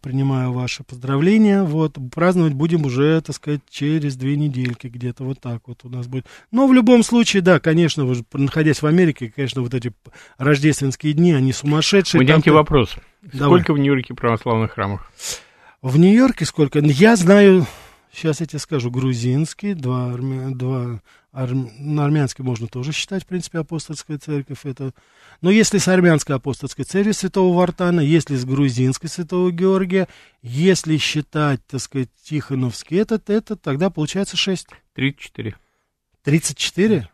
принимаю 0.03 0.53
ваши 0.53 0.85
поздравления. 0.85 1.63
Вот, 1.63 1.97
праздновать 2.15 2.53
будем 2.53 2.85
уже, 2.85 3.21
так 3.23 3.35
сказать, 3.35 3.61
через 3.71 4.17
две 4.17 4.37
недельки 4.37 4.89
где-то 4.89 5.25
вот 5.25 5.41
так 5.41 5.63
вот 5.67 5.85
у 5.85 5.89
нас 5.89 6.07
будет. 6.07 6.27
Но 6.51 6.67
в 6.67 6.75
любом 6.75 7.03
случае, 7.03 7.41
да, 7.41 7.59
конечно, 7.59 8.05
вы 8.05 8.23
находясь 8.35 8.83
в 8.83 8.87
Америке, 8.87 9.33
конечно, 9.35 9.63
вот 9.63 9.73
эти 9.73 9.93
рождественские 10.37 11.15
дни, 11.15 11.33
они 11.33 11.53
сумасшедшие. 11.53 12.27
Там- 12.27 12.43
вопрос. 12.55 12.95
Давай. 13.23 13.61
Сколько 13.61 13.73
в 13.73 13.79
Нью-Йорке 13.79 14.15
православных 14.15 14.73
храмов? 14.73 15.11
В 15.81 15.99
Нью-Йорке 15.99 16.45
сколько? 16.45 16.81
Я 16.81 17.17
знаю, 17.17 17.67
Сейчас 18.13 18.41
я 18.41 18.47
тебе 18.47 18.59
скажу. 18.59 18.91
Грузинский, 18.91 19.75
два, 19.75 20.13
армя... 20.13 20.55
два 20.55 21.01
арм... 21.33 21.71
на 21.79 22.05
армянский 22.05 22.43
можно 22.43 22.67
тоже 22.67 22.93
считать, 22.93 23.25
в 23.25 23.27
принципе, 23.27 23.59
апостольская 23.59 24.19
церковь. 24.19 24.65
Это... 24.65 24.93
Но 25.41 25.51
если 25.51 25.79
с 25.79 25.89
армянской 25.89 26.37
апостольской 26.37 26.85
церковью 26.85 27.15
святого 27.15 27.57
Вартана, 27.57 28.01
если 28.01 28.37
с 28.37 28.45
грузинской 28.45 29.09
святого 29.09 29.51
Георгия, 29.51 30.09
если 30.43 30.97
считать, 30.97 31.65
так 31.67 31.81
сказать, 31.81 32.09
Тихоновский 32.25 32.99
этот, 32.99 33.31
это, 33.31 33.57
тогда 33.57 33.91
получается 33.91 34.37
6. 34.37 34.69
34. 34.95 35.55
34? 36.23 37.09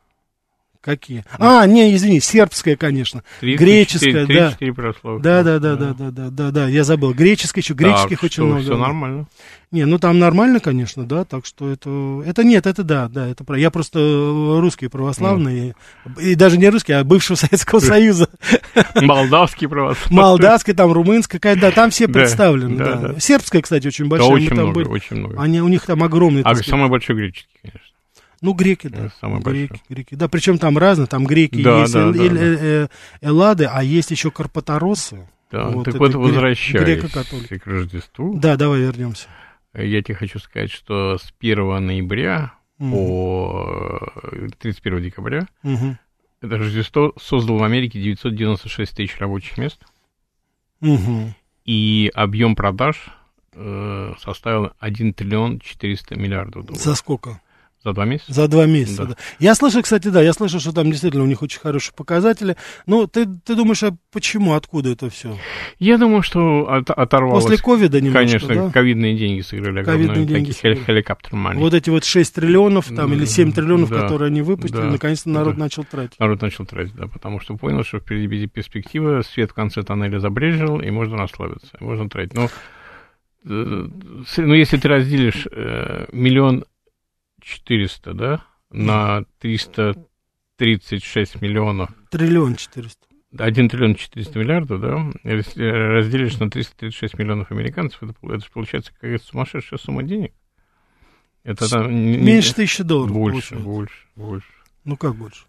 Какие? 0.84 1.24
А, 1.38 1.64
не, 1.66 1.94
извини, 1.94 2.20
сербская, 2.20 2.76
конечно. 2.76 3.22
34, 3.40 3.56
Греческая, 3.56 4.26
34 4.26 4.70
да. 4.70 4.74
православных. 4.74 5.22
Да, 5.22 5.42
да, 5.42 5.58
да, 5.58 5.76
да, 5.76 5.94
да, 5.94 6.10
да, 6.10 6.28
да, 6.28 6.50
да, 6.50 6.68
я 6.68 6.84
забыл. 6.84 7.14
Греческая 7.14 7.62
еще, 7.62 7.72
греческих 7.72 8.18
Так 8.18 8.24
очень 8.24 8.34
что 8.34 8.44
много. 8.44 8.60
Все 8.60 8.76
нормально. 8.76 9.26
Не, 9.70 9.86
ну 9.86 9.98
там 9.98 10.18
нормально, 10.18 10.60
конечно, 10.60 11.06
да, 11.06 11.24
так 11.24 11.46
что 11.46 11.70
это... 11.70 12.22
Это 12.26 12.44
нет, 12.44 12.66
это 12.66 12.84
да, 12.84 13.08
да, 13.08 13.26
это 13.26 13.44
про... 13.44 13.58
Я 13.58 13.70
просто 13.70 13.98
э, 13.98 14.60
русский 14.60 14.88
православный, 14.88 15.74
и, 16.18 16.32
и 16.32 16.34
даже 16.34 16.58
не 16.58 16.68
русский, 16.68 16.92
а 16.92 17.02
бывшего 17.02 17.36
Советского 17.38 17.80
Союза. 17.80 18.28
Молдавский 18.94 19.66
православный. 19.66 20.16
Молдавский, 20.16 20.74
там 20.74 20.92
румынская, 20.92 21.40
какая, 21.40 21.56
да, 21.58 21.70
там 21.70 21.90
все 21.90 22.06
Да, 22.06 22.12
представлены, 22.12 22.76
да, 22.76 22.94
да. 22.96 23.08
да. 23.08 23.20
Сербская, 23.20 23.62
кстати, 23.62 23.86
очень 23.86 24.04
Да, 24.04 24.10
большая. 24.10 24.30
мы 24.30 24.36
очень 24.36 24.52
много, 24.52 24.78
очень 24.80 25.16
много. 25.16 25.40
Они, 25.40 25.62
у 25.62 25.68
них 25.68 25.86
там 25.86 26.02
огромные, 26.02 26.44
А 26.44 26.54
самый 26.56 26.90
большой 26.90 27.16
греческий, 27.16 27.48
конечно. 27.62 27.93
Ну, 28.44 28.52
греки, 28.52 28.88
да. 28.88 29.10
Самый 29.20 29.40
греки, 29.40 29.70
большой. 29.70 29.86
греки. 29.88 30.14
Да, 30.16 30.28
причем 30.28 30.58
там 30.58 30.76
разные, 30.76 31.06
там 31.06 31.24
греки 31.24 31.62
Да, 31.62 31.80
есть, 31.80 31.94
да, 31.94 32.00
эл- 32.02 32.12
да, 32.12 32.20
э- 32.22 32.58
э- 32.60 32.88
эллады, 33.22 33.64
а 33.64 33.82
есть 33.82 34.10
еще 34.10 34.30
карпаторосы. 34.30 35.26
Да, 35.50 35.68
Вот 35.68 35.84
так 35.86 35.94
вот, 35.94 36.14
возвращаясь 36.14 37.10
к 37.62 37.66
Рождеству, 37.66 38.38
Да, 38.38 38.56
давай 38.56 38.80
вернемся. 38.80 39.28
я 39.72 40.02
тебе 40.02 40.14
хочу 40.14 40.38
сказать, 40.40 40.70
что 40.70 41.16
с 41.16 41.32
1 41.38 41.80
ноября 41.80 42.52
Мгм. 42.78 42.90
по 42.92 44.12
э, 44.32 44.48
31 44.58 45.00
декабря 45.02 45.46
Мгм. 45.62 45.98
это 46.42 46.58
Рождество 46.58 47.14
создало 47.18 47.58
в 47.58 47.62
Америке 47.62 47.98
996 48.00 48.94
тысяч 48.94 49.16
рабочих 49.18 49.56
мест, 49.56 49.80
Мгм. 50.80 51.34
и 51.64 52.10
объем 52.14 52.56
продаж 52.56 53.06
э, 53.56 54.12
составил 54.20 54.72
1 54.80 55.14
триллион 55.14 55.60
400 55.60 56.16
миллиардов 56.18 56.66
долларов. 56.66 56.82
За 56.84 56.94
сколько? 56.96 57.40
За 57.84 57.92
два 57.92 58.06
месяца? 58.06 58.32
За 58.32 58.48
два 58.48 58.64
месяца, 58.66 59.02
Да. 59.04 59.08
да. 59.10 59.16
Я 59.38 59.54
слышал, 59.54 59.82
кстати, 59.82 60.08
да, 60.08 60.22
я 60.22 60.32
слышал, 60.32 60.58
что 60.58 60.72
там 60.72 60.90
действительно 60.90 61.22
у 61.22 61.26
них 61.26 61.42
очень 61.42 61.60
хорошие 61.60 61.94
показатели. 61.94 62.56
Ну, 62.86 63.06
ты, 63.06 63.26
ты 63.26 63.54
думаешь, 63.54 63.82
а 63.82 63.94
почему, 64.10 64.54
откуда 64.54 64.90
это 64.90 65.10
все? 65.10 65.36
Я 65.78 65.98
думаю, 65.98 66.22
что 66.22 66.66
от- 66.72 66.90
оторвалось. 66.90 67.44
После 67.44 67.58
ковида 67.58 68.00
немножко, 68.00 68.18
Конечно, 68.38 68.54
да? 68.66 68.70
ковидные 68.70 69.16
деньги 69.18 69.42
сыграли 69.42 69.80
огромную, 69.80 70.14
деньги 70.24 70.32
такие 70.32 70.54
сыграли. 70.54 70.76
хели- 70.76 70.84
хеликоптер 70.86 71.32
money. 71.34 71.58
Вот 71.58 71.74
эти 71.74 71.90
вот 71.90 72.04
6 72.04 72.34
триллионов 72.34 72.88
там 72.88 73.12
или 73.12 73.26
7 73.26 73.52
триллионов, 73.52 73.90
Да, 73.90 74.00
которые 74.00 74.28
они 74.28 74.40
выпустили, 74.40 74.80
да, 74.80 74.90
наконец-то 74.90 75.28
народ 75.28 75.56
да. 75.56 75.60
начал 75.60 75.84
тратить. 75.84 76.18
Народ 76.18 76.40
начал 76.40 76.64
тратить, 76.64 76.94
да, 76.94 77.06
потому 77.06 77.38
что 77.40 77.56
понял, 77.56 77.84
что 77.84 77.98
впереди 77.98 78.46
перспектива, 78.46 79.20
свет 79.22 79.50
в 79.50 79.54
конце 79.54 79.82
тоннеля 79.82 80.18
забрежил, 80.20 80.80
и 80.80 80.90
можно 80.90 81.18
расслабиться, 81.18 81.68
можно 81.80 82.08
тратить. 82.08 82.32
Но, 82.34 82.48
э, 83.46 83.88
ну, 84.38 84.54
если 84.54 84.78
ты 84.78 84.88
разделишь 84.88 85.46
э, 85.50 86.06
миллион 86.12 86.64
четыреста, 87.44 88.14
да, 88.14 88.44
на 88.70 89.24
336 89.40 91.40
миллионов, 91.40 91.90
Триллион 92.10 92.56
400. 92.56 93.06
1 93.36 93.68
триллион 93.68 93.94
400 93.96 94.38
миллиардов, 94.38 94.80
да, 94.80 95.10
если 95.24 95.64
разделишь 95.64 96.38
на 96.38 96.50
336 96.50 97.18
миллионов 97.18 97.50
американцев, 97.50 98.02
это, 98.02 98.14
это 98.22 98.38
же 98.44 98.50
получается 98.52 98.92
какая-то 98.92 99.24
сумасшедшая 99.24 99.78
сумма 99.78 100.02
денег. 100.04 100.32
Это 101.42 101.68
там... 101.68 101.90
не- 101.90 102.16
не- 102.16 102.22
Меньше 102.22 102.54
тысячи 102.54 102.82
долларов 102.82 103.12
Больше, 103.12 103.50
получается. 103.50 103.64
больше, 103.64 103.96
больше. 104.16 104.46
Ну 104.84 104.96
как 104.96 105.16
больше? 105.16 105.44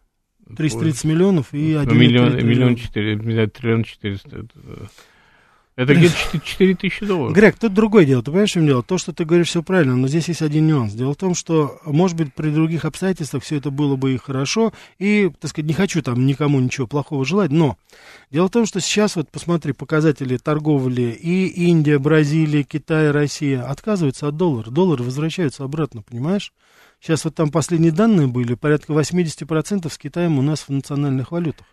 330 0.57 1.03
миллионов 1.05 1.53
и 1.53 1.73
Ну, 1.73 1.79
1 1.81 1.97
миллион, 1.97 2.35
миллион 2.35 2.47
миллион-. 2.47 2.75
Это, 4.33 4.47
э, 4.55 4.85
это 5.75 5.93
где-то 5.93 6.15
четыре- 6.15 6.43
четыре 6.45 6.75
тысячи 6.75 7.05
долларов. 7.05 7.35
Грег, 7.35 7.57
тут 7.59 7.73
другое 7.73 8.05
дело. 8.05 8.21
Ты 8.21 8.31
понимаешь, 8.31 8.51
в 8.51 8.53
чем 8.53 8.65
дело? 8.65 8.81
То, 8.81 8.97
что 8.97 9.11
ты 9.11 9.25
говоришь, 9.25 9.49
все 9.49 9.61
правильно, 9.61 9.95
но 9.97 10.07
здесь 10.07 10.29
есть 10.29 10.41
один 10.41 10.67
нюанс. 10.67 10.93
Дело 10.93 11.13
в 11.13 11.17
том, 11.17 11.35
что, 11.35 11.79
может 11.85 12.15
быть, 12.15 12.33
при 12.33 12.49
других 12.49 12.85
обстоятельствах 12.85 13.43
все 13.43 13.57
это 13.57 13.71
было 13.71 13.97
бы 13.97 14.13
и 14.13 14.17
хорошо, 14.17 14.71
и, 14.99 15.31
так 15.39 15.49
сказать, 15.49 15.67
не 15.67 15.73
хочу 15.73 16.01
там 16.01 16.25
никому 16.25 16.61
ничего 16.61 16.87
плохого 16.87 17.25
желать, 17.25 17.51
но 17.51 17.77
дело 18.31 18.47
в 18.47 18.51
том, 18.51 18.65
что 18.65 18.79
сейчас, 18.79 19.17
вот 19.17 19.29
посмотри, 19.29 19.73
показатели 19.73 20.37
торговли 20.37 21.17
и 21.19 21.47
Индия, 21.67 21.99
Бразилия, 21.99 22.63
Китай, 22.63 23.11
Россия 23.11 23.61
отказываются 23.63 24.29
от 24.29 24.37
доллара. 24.37 24.69
Доллары 24.69 25.03
возвращаются 25.03 25.65
обратно, 25.65 26.01
понимаешь? 26.01 26.53
Сейчас 27.01 27.25
вот 27.25 27.35
там 27.35 27.51
последние 27.51 27.91
данные 27.91 28.27
были, 28.27 28.53
порядка 28.53 28.93
80% 28.93 29.91
с 29.91 29.97
Китаем 29.97 30.39
у 30.39 30.41
нас 30.41 30.61
в 30.61 30.69
национальных 30.69 31.31
валютах. 31.31 31.67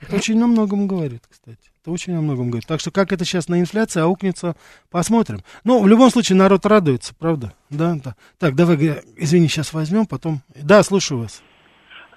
Это 0.00 0.14
очень 0.16 0.40
о 0.40 0.46
многом 0.46 0.86
говорит, 0.86 1.24
кстати. 1.28 1.58
Это 1.88 1.94
очень 1.94 2.14
о 2.18 2.20
многом 2.20 2.50
говорит. 2.50 2.66
Так 2.68 2.80
что 2.80 2.90
как 2.90 3.12
это 3.12 3.24
сейчас 3.24 3.48
на 3.48 3.60
инфляции 3.60 4.02
аукнется, 4.02 4.56
посмотрим. 4.90 5.38
Но 5.64 5.80
в 5.80 5.88
любом 5.88 6.10
случае 6.10 6.36
народ 6.36 6.66
радуется, 6.66 7.14
правда? 7.18 7.54
Да, 7.70 7.94
да. 8.04 8.14
Так, 8.38 8.54
давай, 8.54 8.76
извини, 9.16 9.48
сейчас 9.48 9.72
возьмем, 9.72 10.04
потом. 10.04 10.40
Да, 10.54 10.82
слушаю 10.82 11.20
вас. 11.20 11.42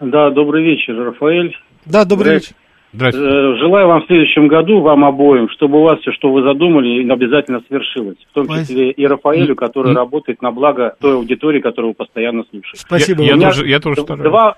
Да, 0.01 0.29
добрый 0.31 0.65
вечер, 0.65 0.93
Рафаэль. 0.97 1.55
Да, 1.85 2.03
добрый 2.03 2.33
вечер. 2.33 2.53
Здравствуйте. 2.91 3.29
Э, 3.29 3.55
Желаю 3.59 3.87
вам 3.87 4.01
в 4.01 4.07
следующем 4.07 4.49
году, 4.49 4.81
вам 4.81 5.05
обоим, 5.05 5.47
чтобы 5.51 5.79
у 5.79 5.83
вас 5.83 6.01
все, 6.01 6.11
что 6.11 6.33
вы 6.33 6.43
задумали, 6.43 7.09
обязательно 7.09 7.61
свершилось. 7.69 8.17
В 8.29 8.33
том 8.33 8.49
числе 8.49 8.91
и 8.91 9.05
Рафаэлю, 9.05 9.55
который 9.55 9.93
работает 9.93 10.41
на 10.41 10.51
благо 10.51 10.97
той 10.99 11.13
аудитории, 11.13 11.61
которую 11.61 11.91
вы 11.91 11.95
постоянно 11.95 12.43
слушаете. 12.49 12.77
Спасибо. 12.85 13.23
Я, 13.23 13.35
я 13.35 13.39
тоже, 13.39 13.67
я 13.69 13.79
тоже 13.79 14.01
стараюсь. 14.01 14.29
Два... 14.29 14.57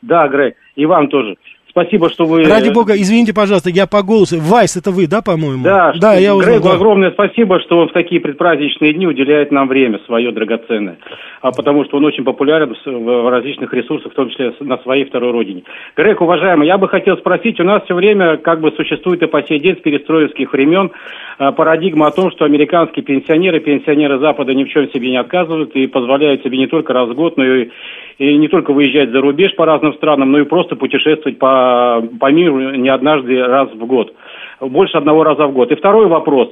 Да, 0.00 0.28
Грег, 0.28 0.56
и 0.76 0.84
вам 0.86 1.08
тоже. 1.08 1.36
Спасибо, 1.74 2.08
что 2.08 2.24
вы... 2.24 2.44
Ради 2.44 2.72
бога, 2.72 2.94
извините, 2.94 3.34
пожалуйста, 3.34 3.68
я 3.68 3.88
по 3.88 4.04
голосу. 4.04 4.36
Вайс, 4.38 4.76
это 4.76 4.92
вы, 4.92 5.08
да, 5.08 5.22
по-моему? 5.22 5.64
Да, 5.64 5.92
да, 6.00 6.14
я 6.14 6.36
узнал. 6.36 6.54
Грегу 6.54 6.68
да. 6.68 6.74
огромное 6.76 7.10
спасибо, 7.10 7.58
что 7.58 7.78
он 7.78 7.88
в 7.88 7.92
такие 7.92 8.20
предпраздничные 8.20 8.92
дни 8.92 9.08
уделяет 9.08 9.50
нам 9.50 9.66
время 9.66 9.98
свое 10.06 10.30
драгоценное, 10.30 10.98
а 11.42 11.50
потому 11.50 11.84
что 11.84 11.96
он 11.96 12.04
очень 12.04 12.22
популярен 12.22 12.76
в, 12.86 13.28
различных 13.28 13.74
ресурсах, 13.74 14.12
в 14.12 14.14
том 14.14 14.30
числе 14.30 14.54
на 14.60 14.78
своей 14.78 15.04
второй 15.04 15.32
родине. 15.32 15.64
Грег, 15.96 16.20
уважаемый, 16.20 16.68
я 16.68 16.78
бы 16.78 16.86
хотел 16.86 17.16
спросить, 17.16 17.58
у 17.58 17.64
нас 17.64 17.82
все 17.86 17.96
время 17.96 18.36
как 18.36 18.60
бы 18.60 18.70
существует 18.76 19.22
и 19.22 19.26
по 19.26 19.42
сей 19.42 19.58
день 19.58 19.76
с 19.76 19.80
перестроевских 19.80 20.52
времен 20.52 20.92
а, 21.38 21.50
парадигма 21.50 22.06
о 22.06 22.12
том, 22.12 22.30
что 22.30 22.44
американские 22.44 23.04
пенсионеры, 23.04 23.58
пенсионеры 23.58 24.20
Запада 24.20 24.54
ни 24.54 24.62
в 24.62 24.68
чем 24.68 24.88
себе 24.92 25.10
не 25.10 25.16
отказывают 25.16 25.74
и 25.74 25.88
позволяют 25.88 26.44
себе 26.44 26.56
не 26.56 26.68
только 26.68 26.92
раз 26.92 27.08
в 27.08 27.14
год, 27.14 27.36
но 27.36 27.44
и, 27.44 27.70
и 28.18 28.36
не 28.36 28.48
только 28.48 28.72
выезжать 28.72 29.10
за 29.10 29.20
рубеж 29.20 29.54
по 29.56 29.66
разным 29.66 29.94
странам, 29.94 30.32
но 30.32 30.38
и 30.40 30.44
просто 30.44 30.76
путешествовать 30.76 31.38
по, 31.38 32.02
по 32.20 32.30
миру 32.30 32.74
не 32.76 32.88
однажды 32.88 33.42
раз 33.42 33.70
в 33.70 33.86
год. 33.86 34.14
Больше 34.60 34.96
одного 34.96 35.24
раза 35.24 35.46
в 35.46 35.52
год. 35.52 35.72
И 35.72 35.76
второй 35.76 36.06
вопрос. 36.06 36.48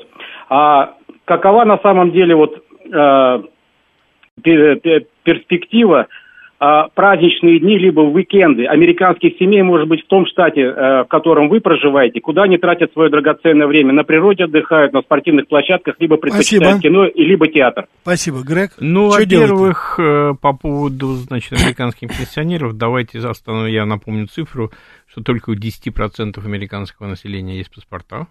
А 0.48 0.94
какова 1.24 1.64
на 1.64 1.78
самом 1.78 2.10
деле 2.10 2.34
вот 2.34 2.62
э, 2.92 3.42
пе- 4.42 4.76
пе- 4.76 5.06
перспектива 5.22 6.08
а, 6.64 6.86
праздничные 6.94 7.58
дни, 7.58 7.76
либо 7.76 8.02
уикенды 8.02 8.66
американских 8.66 9.36
семей, 9.36 9.62
может 9.62 9.88
быть, 9.88 10.04
в 10.04 10.06
том 10.06 10.26
штате, 10.26 10.60
э, 10.60 11.02
в 11.02 11.06
котором 11.08 11.48
вы 11.48 11.60
проживаете, 11.60 12.20
куда 12.20 12.44
они 12.44 12.56
тратят 12.56 12.92
свое 12.92 13.10
драгоценное 13.10 13.66
время? 13.66 13.92
На 13.92 14.04
природе 14.04 14.44
отдыхают, 14.44 14.92
на 14.92 15.02
спортивных 15.02 15.48
площадках, 15.48 15.96
либо 15.98 16.18
предпочитают 16.18 16.74
Спасибо. 16.74 16.80
кино, 16.80 17.06
и 17.06 17.24
либо 17.24 17.48
театр. 17.48 17.88
Спасибо, 18.02 18.42
Грег. 18.44 18.74
Ну, 18.78 19.08
во-первых, 19.08 19.98
э, 19.98 20.34
по 20.40 20.52
поводу, 20.52 21.14
значит, 21.14 21.60
американских 21.60 22.16
пенсионеров, 22.16 22.78
давайте 22.78 23.18
застану, 23.18 23.66
я 23.66 23.84
напомню 23.84 24.28
цифру, 24.28 24.70
что 25.08 25.20
только 25.20 25.50
у 25.50 25.54
10% 25.56 26.46
американского 26.46 27.08
населения 27.08 27.56
есть 27.56 27.74
паспорта, 27.74 28.28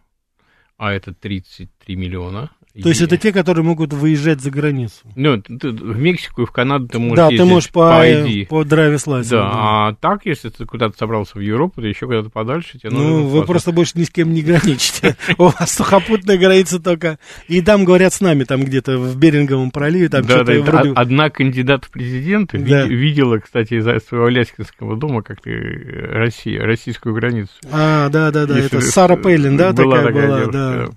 а 0.78 0.94
это 0.94 1.14
33 1.14 1.98
миллиона. 1.98 2.50
То 2.82 2.90
есть 2.90 3.01
это 3.01 3.18
те, 3.18 3.34
которые 3.34 3.66
могут 3.66 3.92
выезжать 3.92 4.40
за 4.40 4.50
границу. 4.50 5.00
Ну, 5.16 5.42
ты- 5.42 5.70
в 5.72 5.98
Мексику 6.00 6.44
и 6.44 6.46
в 6.46 6.51
Канаду 6.51 6.88
ты 6.88 7.00
можешь 7.00 7.18
да, 7.18 7.30
ты 7.30 7.44
можешь 7.44 7.70
по, 7.70 8.01
ID. 8.06 8.48
по 8.48 8.63
драйвис 8.63 9.04
Да, 9.30 9.50
а 9.54 9.94
так, 10.00 10.25
если 10.25 10.50
ты 10.50 10.66
куда-то 10.66 10.98
собрался 10.98 11.38
в 11.38 11.42
Европу, 11.42 11.82
или 11.82 11.90
еще 11.90 12.06
куда-то 12.06 12.30
подальше, 12.30 12.80
тебе 12.80 12.92
Ну, 12.92 13.24
вы 13.24 13.40
паспорт. 13.40 13.48
просто 13.48 13.72
больше 13.74 13.94
ни 13.96 14.04
с 14.04 14.10
кем 14.10 14.34
не 14.34 14.42
граничите. 14.42 15.18
У 15.38 15.46
вас 15.46 15.74
сухопутная 15.74 16.38
граница 16.38 16.80
только. 16.80 17.20
И 17.48 17.62
там, 17.62 17.84
говорят, 17.84 18.13
с 18.13 18.22
нами, 18.22 18.46
там 18.46 18.63
где-то 18.63 18.98
в 18.98 19.18
Беринговом 19.18 19.72
проливе, 19.72 20.08
там 20.08 20.22
Да, 20.24 20.36
что-то 20.46 20.63
да, 20.63 20.92
одна 20.96 21.30
кандидат 21.30 21.86
в 21.86 21.92
президенты 21.92 22.58
ви- 22.58 22.70
Да. 22.70 22.84
видела, 22.86 23.38
кстати, 23.40 23.74
из 23.75 23.84
своего 24.06 24.30
Ляскинского 24.30 24.96
дома, 24.96 25.24
как 25.24 25.42
ты 25.42 25.51
Россия, 25.51 26.63
российскую 26.63 27.16
границу. 27.16 27.51
А, 27.72 28.10
да-да-да, 28.10 28.58
Если 28.58 28.78
это 28.78 28.88
Сара 28.88 29.18
Пейлин, 29.18 29.58
да, 29.58 29.74
такая 29.74 30.12
была, 30.12 30.46
да. 30.46 30.90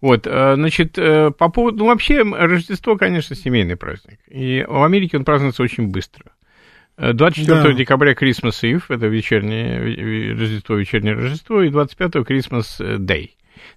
Вот, 0.00 0.26
э, 0.26 0.54
значит, 0.54 0.96
э, 0.96 1.30
по 1.30 1.48
поводу, 1.48 1.78
ну, 1.78 1.86
вообще, 1.86 2.22
Рождество, 2.22 2.96
конечно, 2.96 3.34
семейный 3.34 3.76
праздник. 3.76 4.18
И 4.28 4.64
в 4.68 4.82
Америке 4.84 5.16
он 5.16 5.24
празднуется 5.24 5.62
очень 5.62 5.88
быстро. 5.88 6.26
Э, 6.96 7.12
24 7.12 7.62
Да. 7.62 7.72
декабря 7.72 8.12
Christmas 8.12 8.62
Eve, 8.62 8.82
это 8.88 9.06
вечернее 9.06 10.34
Рождество, 10.34 10.76
вечернее 10.76 11.14
Рождество, 11.14 11.62
и 11.62 11.68
25 11.70 12.16
Christmas 12.16 12.80
Day. 12.98 13.30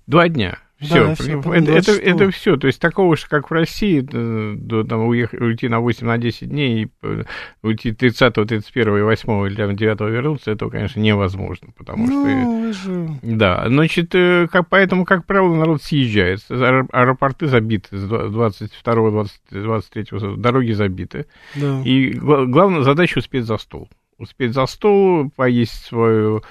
Два 0.06 0.28
дня. 0.30 0.60
Все, 0.82 1.16
да, 1.16 1.56
это, 1.56 1.70
это, 1.70 1.92
это 1.92 2.32
все. 2.32 2.58
То 2.58 2.66
есть 2.66 2.82
такого 2.82 3.16
же, 3.16 3.28
как 3.30 3.52
в 3.52 3.54
России, 3.54 4.04
э, 4.12 4.56
до, 4.58 4.84
там, 4.84 5.06
уехать, 5.06 5.40
уйти 5.40 5.68
на 5.68 5.80
8 5.80 6.08
на 6.08 6.18
10 6.18 6.50
дней 6.50 6.84
и 6.84 6.88
э, 7.04 7.24
уйти 7.62 7.92
30 7.92 8.34
31 8.34 8.98
и 8.98 9.02
8 9.02 9.48
или 9.48 9.56
там, 9.56 9.76
9 9.76 10.00
вернуться, 10.02 10.50
этого, 10.50 10.72
конечно, 10.72 11.00
невозможно. 11.00 11.68
Потому 11.78 12.08
ну, 12.08 12.74
что. 12.74 12.84
Же... 12.84 13.08
Да, 13.22 13.64
значит, 13.68 14.16
э, 14.16 14.48
как, 14.52 14.70
поэтому, 14.70 15.06
как 15.06 15.26
правило, 15.28 15.56
народ 15.56 15.84
съезжает. 15.84 16.40
Аэропорты 16.50 17.46
забиты 17.46 17.98
с 17.98 18.04
22 18.04 19.12
20, 19.12 19.42
23 19.52 20.38
дороги 20.38 20.72
забиты. 20.72 21.28
Да. 21.56 21.82
И 21.86 22.12
главная 22.14 22.82
задача 22.82 23.20
успеть 23.20 23.46
за 23.46 23.58
стол. 23.58 23.88
Успеть 24.18 24.54
за 24.54 24.66
стол, 24.66 25.30
поесть 25.36 25.86
свою 25.86 26.44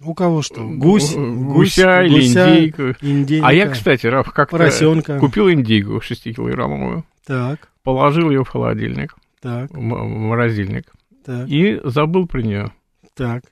у 0.00 0.14
кого 0.14 0.42
что? 0.42 0.62
Гусь, 0.66 1.14
гуся 1.14 2.02
гуся, 2.08 2.56
индейка. 2.56 2.96
индейка. 3.00 3.46
А 3.46 3.52
я, 3.52 3.68
кстати, 3.68 4.06
Раф, 4.06 4.30
как-то 4.30 4.58
Поросенка. 4.58 5.18
купил 5.18 5.50
индейку 5.50 5.96
6-килограммовую. 5.98 7.04
Так. 7.24 7.70
Положил 7.82 8.30
ее 8.30 8.44
в 8.44 8.48
холодильник. 8.48 9.14
Так. 9.40 9.70
В 9.70 9.80
морозильник. 9.80 10.92
Так. 11.24 11.48
И 11.48 11.80
забыл 11.84 12.26
про 12.26 12.42
нее. 12.42 12.72
Так. 13.14 13.44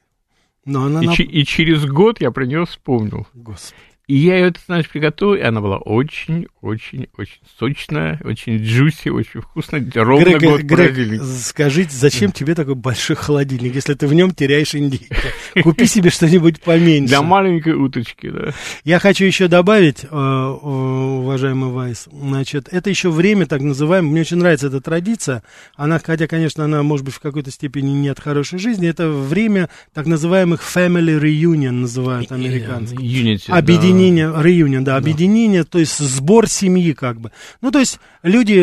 Но 0.64 0.84
она 0.84 1.02
и, 1.02 1.06
на... 1.06 1.12
и 1.12 1.44
через 1.44 1.86
год 1.86 2.20
я 2.20 2.30
про 2.30 2.44
нее 2.44 2.66
вспомнил. 2.66 3.26
Господи. 3.34 3.80
И 4.06 4.16
я 4.16 4.36
ее, 4.36 4.50
ты 4.50 4.60
знаешь, 4.66 4.86
приготовил, 4.86 5.34
и 5.34 5.40
она 5.40 5.62
была 5.62 5.78
очень-очень-очень 5.78 7.40
сочная, 7.58 8.20
очень 8.22 8.58
джуси, 8.58 9.08
очень 9.08 9.40
вкусная, 9.40 9.82
ровно 9.94 10.24
Грег, 10.24 10.42
год 10.42 10.60
Грег, 10.60 11.22
скажите, 11.22 11.96
зачем 11.96 12.30
тебе 12.30 12.54
такой 12.54 12.74
большой 12.74 13.16
холодильник, 13.16 13.74
если 13.74 13.94
ты 13.94 14.06
в 14.06 14.12
нем 14.12 14.34
теряешь 14.34 14.74
индейку? 14.74 15.14
Купи 15.62 15.86
себе 15.86 16.10
что-нибудь 16.10 16.60
поменьше. 16.60 17.08
Для 17.08 17.22
маленькой 17.22 17.82
уточки, 17.82 18.28
да. 18.28 18.52
Я 18.84 18.98
хочу 18.98 19.24
еще 19.24 19.48
добавить, 19.48 20.04
э, 20.04 20.06
уважаемый 20.14 21.70
Вайс, 21.70 22.06
значит, 22.12 22.68
это 22.70 22.90
еще 22.90 23.10
время, 23.10 23.46
так 23.46 23.62
называемое, 23.62 24.10
мне 24.10 24.20
очень 24.20 24.36
нравится 24.36 24.66
эта 24.66 24.82
традиция, 24.82 25.42
она, 25.76 25.98
хотя, 25.98 26.26
конечно, 26.26 26.62
она, 26.62 26.82
может 26.82 27.06
быть, 27.06 27.14
в 27.14 27.20
какой-то 27.20 27.50
степени 27.50 27.92
не 27.92 28.08
от 28.08 28.20
хорошей 28.20 28.58
жизни, 28.58 28.86
это 28.86 29.08
время 29.08 29.70
так 29.94 30.04
называемых 30.04 30.60
family 30.60 31.18
reunion, 31.18 31.70
называют 31.70 32.30
американцы. 32.32 32.96
Unity, 32.96 33.50
Объединение 33.50 33.93
объединение, 33.94 34.32
реюнион, 34.36 34.84
да, 34.84 34.96
объединение, 34.96 35.64
то 35.64 35.78
есть 35.78 35.98
сбор 35.98 36.48
семьи 36.48 36.92
как 36.92 37.20
бы. 37.20 37.30
Ну, 37.60 37.70
то 37.70 37.78
есть 37.78 38.00
люди, 38.22 38.58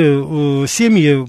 э, 0.64 0.68
семьи 0.68 1.28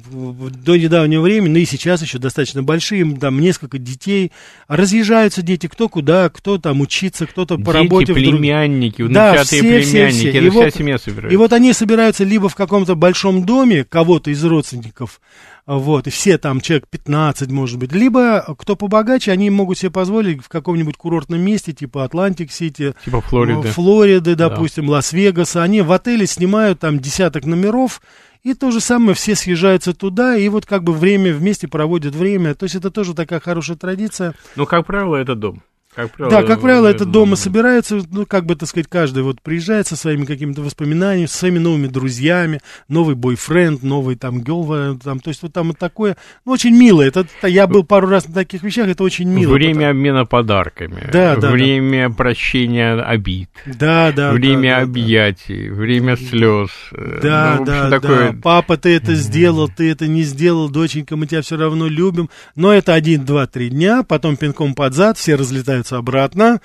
до 0.65 0.77
недавнего 0.77 1.23
времени, 1.23 1.53
ну 1.53 1.59
и 1.59 1.65
сейчас 1.65 2.03
еще 2.03 2.19
достаточно 2.19 2.63
большие, 2.63 3.17
там 3.17 3.41
несколько 3.41 3.79
детей, 3.79 4.33
разъезжаются 4.69 5.43
дети 5.43 5.67
кто 5.67 5.89
куда, 5.89 6.29
кто 6.29 6.59
там 6.59 6.81
учиться, 6.81 7.27
кто-то 7.27 7.59
по 7.59 7.73
работе. 7.73 8.15
племянники, 8.15 9.03
друг... 9.03 9.13
да, 9.13 9.45
все, 9.45 9.61
племянники, 9.61 9.85
все, 9.85 10.09
все. 10.09 10.29
это 10.31 10.39
и 10.39 10.51
вся 10.51 10.59
вот, 10.61 10.75
семья 10.75 10.99
собирается. 10.99 11.35
И 11.35 11.37
вот 11.37 11.53
они 11.53 11.73
собираются 11.73 12.25
либо 12.25 12.49
в 12.49 12.55
каком-то 12.55 12.95
большом 12.95 13.45
доме 13.45 13.85
кого-то 13.85 14.31
из 14.31 14.45
родственников, 14.45 15.21
вот, 15.67 16.09
и 16.09 16.11
все 16.11 16.39
там, 16.39 16.61
человек 16.61 16.89
15, 16.89 17.51
может 17.51 17.79
быть, 17.79 17.93
либо, 17.93 18.45
кто 18.59 18.75
побогаче, 18.75 19.31
они 19.31 19.49
могут 19.51 19.79
себе 19.79 19.91
позволить 19.91 20.45
в 20.45 20.49
каком-нибудь 20.49 20.97
курортном 20.97 21.41
месте, 21.41 21.73
типа 21.73 22.05
Атлантик-Сити, 22.05 22.95
типа 23.05 23.21
Флориды, 23.21 23.69
Флориды 23.69 24.35
допустим, 24.35 24.87
да. 24.87 24.95
Лас-Вегаса, 24.95 25.63
они 25.63 25.83
в 25.83 25.93
отеле 25.93 26.27
снимают 26.27 26.81
там 26.81 26.99
десяток 26.99 27.45
номеров, 27.45 28.01
и 28.43 28.55
то 28.55 28.73
же 28.73 28.81
самое, 28.81 29.15
все 29.15 29.37
съезжаются 29.37 29.95
туда, 29.95 30.37
и 30.37 30.49
вот 30.49 30.67
как 30.67 30.83
бы 30.83 30.93
время 30.93 31.33
вместе 31.33 31.69
проводят 31.69 32.15
время. 32.15 32.57
То 32.57 32.65
есть 32.65 32.75
это 32.75 32.91
тоже 32.91 33.15
такая 33.15 33.39
хорошая 33.39 33.77
традиция. 33.77 34.35
Ну, 34.57 34.67
как 34.67 34.85
правило, 34.85 35.15
это 35.15 35.37
дом. 35.37 35.63
Как 35.95 36.11
правило, 36.13 36.41
да, 36.41 36.47
как 36.47 36.61
правило, 36.63 36.87
это 36.87 37.05
дома 37.05 37.37
собираются, 37.37 38.01
ну, 38.11 38.25
как 38.25 38.47
бы, 38.47 38.57
так 38.57 38.67
сказать, 38.67 38.87
каждый 38.89 39.23
вот 39.23 39.43
приезжает 39.43 39.87
со 39.87 39.95
своими 39.95 40.25
какими-то 40.25 40.63
воспоминаниями, 40.63 41.27
со 41.27 41.37
своими 41.37 41.59
новыми 41.59 41.87
друзьями, 41.87 42.61
новый 42.89 43.15
бойфренд, 43.15 43.83
новый 43.83 44.17
там 44.17 44.41
гелва, 44.41 44.99
там, 45.05 45.21
то 45.21 45.29
есть 45.29 45.43
вот 45.43 45.53
там 45.53 45.69
вот 45.69 45.79
такое, 45.79 46.17
ну, 46.47 46.53
очень 46.53 46.75
мило, 46.75 47.03
это, 47.03 47.27
это, 47.39 47.47
я 47.47 47.67
был 47.67 47.85
пару 47.85 48.09
раз 48.09 48.27
на 48.27 48.33
таких 48.33 48.63
вещах, 48.63 48.89
это 48.89 49.05
очень 49.05 49.29
мило. 49.29 49.53
Время 49.53 49.75
потому... 49.75 49.91
обмена 49.91 50.25
подарками, 50.25 51.11
да, 51.13 51.37
да, 51.37 51.51
время 51.51 52.09
да. 52.09 52.15
прощения 52.15 52.95
обид, 52.95 53.51
да, 53.67 54.13
да, 54.13 54.33
время 54.33 54.71
да, 54.71 54.77
да, 54.77 54.83
объятий, 54.85 55.69
да. 55.69 55.75
время 55.75 56.17
слез. 56.17 56.71
Э, 56.93 57.21
да, 57.23 57.57
ну, 57.59 57.67
да, 57.67 57.91
такое... 57.91 58.33
да, 58.33 58.39
папа, 58.43 58.79
ты 58.79 58.97
это 58.97 59.15
сделал, 59.15 59.69
ты 59.69 59.91
это 59.91 60.07
не 60.07 60.23
сделал, 60.23 60.71
доченька, 60.71 61.17
мы 61.17 61.27
тебя 61.27 61.43
все 61.43 61.59
равно 61.59 61.87
любим, 61.87 62.31
но 62.57 62.73
это 62.73 62.95
один, 62.95 63.27
два, 63.27 63.47
три 63.47 63.69
дня, 63.69 64.05
потом 64.05 64.39
пинком 64.39 64.75
под 64.75 64.95
зад, 64.95 65.19
все 65.19 65.35
разлетаются 65.35 65.82
возвращаются 65.83 65.99
обратно. 65.99 66.61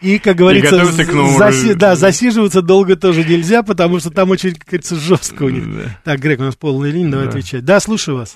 И, 0.00 0.18
как 0.18 0.36
говорится, 0.36 0.76
и 0.76 0.78
заси- 0.78 1.74
да, 1.74 1.94
засиживаться 1.94 2.62
долго 2.62 2.96
тоже 2.96 3.22
нельзя, 3.22 3.62
потому 3.62 3.98
что 3.98 4.10
там 4.10 4.30
очень, 4.30 4.54
как 4.54 4.64
говорится, 4.66 4.94
жестко 4.96 5.42
у 5.42 5.50
них. 5.50 5.64
Да. 5.66 6.12
Так, 6.12 6.20
Грег, 6.20 6.40
у 6.40 6.44
нас 6.44 6.56
полная 6.56 6.90
линия, 6.90 7.10
давай 7.10 7.26
да. 7.26 7.32
отвечать. 7.32 7.66
Да, 7.66 7.80
слушаю 7.80 8.16
вас. 8.16 8.34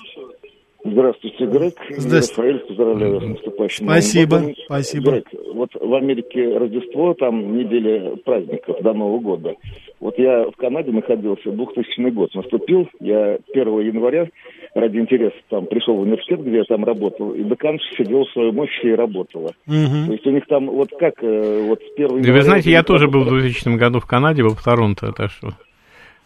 Здравствуйте, 0.85 1.47
Грег. 1.47 1.75
Здравствуйте. 1.97 2.43
Рафаэль, 2.43 2.67
поздравляю 2.69 3.15
вас 3.15 3.25
с 3.25 3.29
наступающим 3.29 3.87
Спасибо, 3.87 4.39
годом. 4.41 4.55
спасибо. 4.67 5.11
Грег, 5.13 5.27
вот 5.55 5.71
в 5.81 5.95
Америке 5.95 6.59
Рождество, 6.59 7.15
там 7.15 7.57
неделя 7.57 8.17
праздников 8.17 8.83
до 8.83 8.93
Нового 8.93 9.21
года. 9.21 9.55
Вот 10.01 10.19
я 10.19 10.45
в 10.45 10.57
Канаде 10.57 10.91
находился, 10.91 11.51
2000 11.51 12.11
год 12.11 12.35
наступил, 12.35 12.87
я 13.01 13.39
1 13.55 13.81
января 13.81 14.29
ради 14.75 14.99
интереса 14.99 15.37
там 15.49 15.67
пришел 15.67 15.97
в 15.97 16.01
университет, 16.01 16.41
где 16.43 16.59
я 16.59 16.65
там 16.65 16.85
работал, 16.85 17.33
и 17.33 17.43
деканша 17.43 17.85
сидел 17.97 18.25
в 18.25 18.31
своем 18.33 18.59
офисе 18.59 18.91
и 18.91 18.95
работала. 18.95 19.53
Угу. 19.67 20.07
То 20.07 20.13
есть 20.13 20.27
у 20.27 20.31
них 20.31 20.47
там 20.47 20.67
вот 20.67 20.91
как, 20.99 21.15
э, 21.23 21.67
вот 21.67 21.81
с 21.81 21.95
первого... 21.95 22.21
Да 22.21 22.33
вы 22.33 22.43
знаете, 22.43 22.71
я 22.71 22.83
тоже 22.83 23.09
был 23.09 23.25
в 23.25 23.29
2000 23.29 23.77
году 23.77 24.01
в 24.01 24.07
Канаде, 24.07 24.43
был 24.43 24.55
в 24.55 24.63
Торонто, 24.63 25.13
так 25.13 25.31
что... 25.31 25.51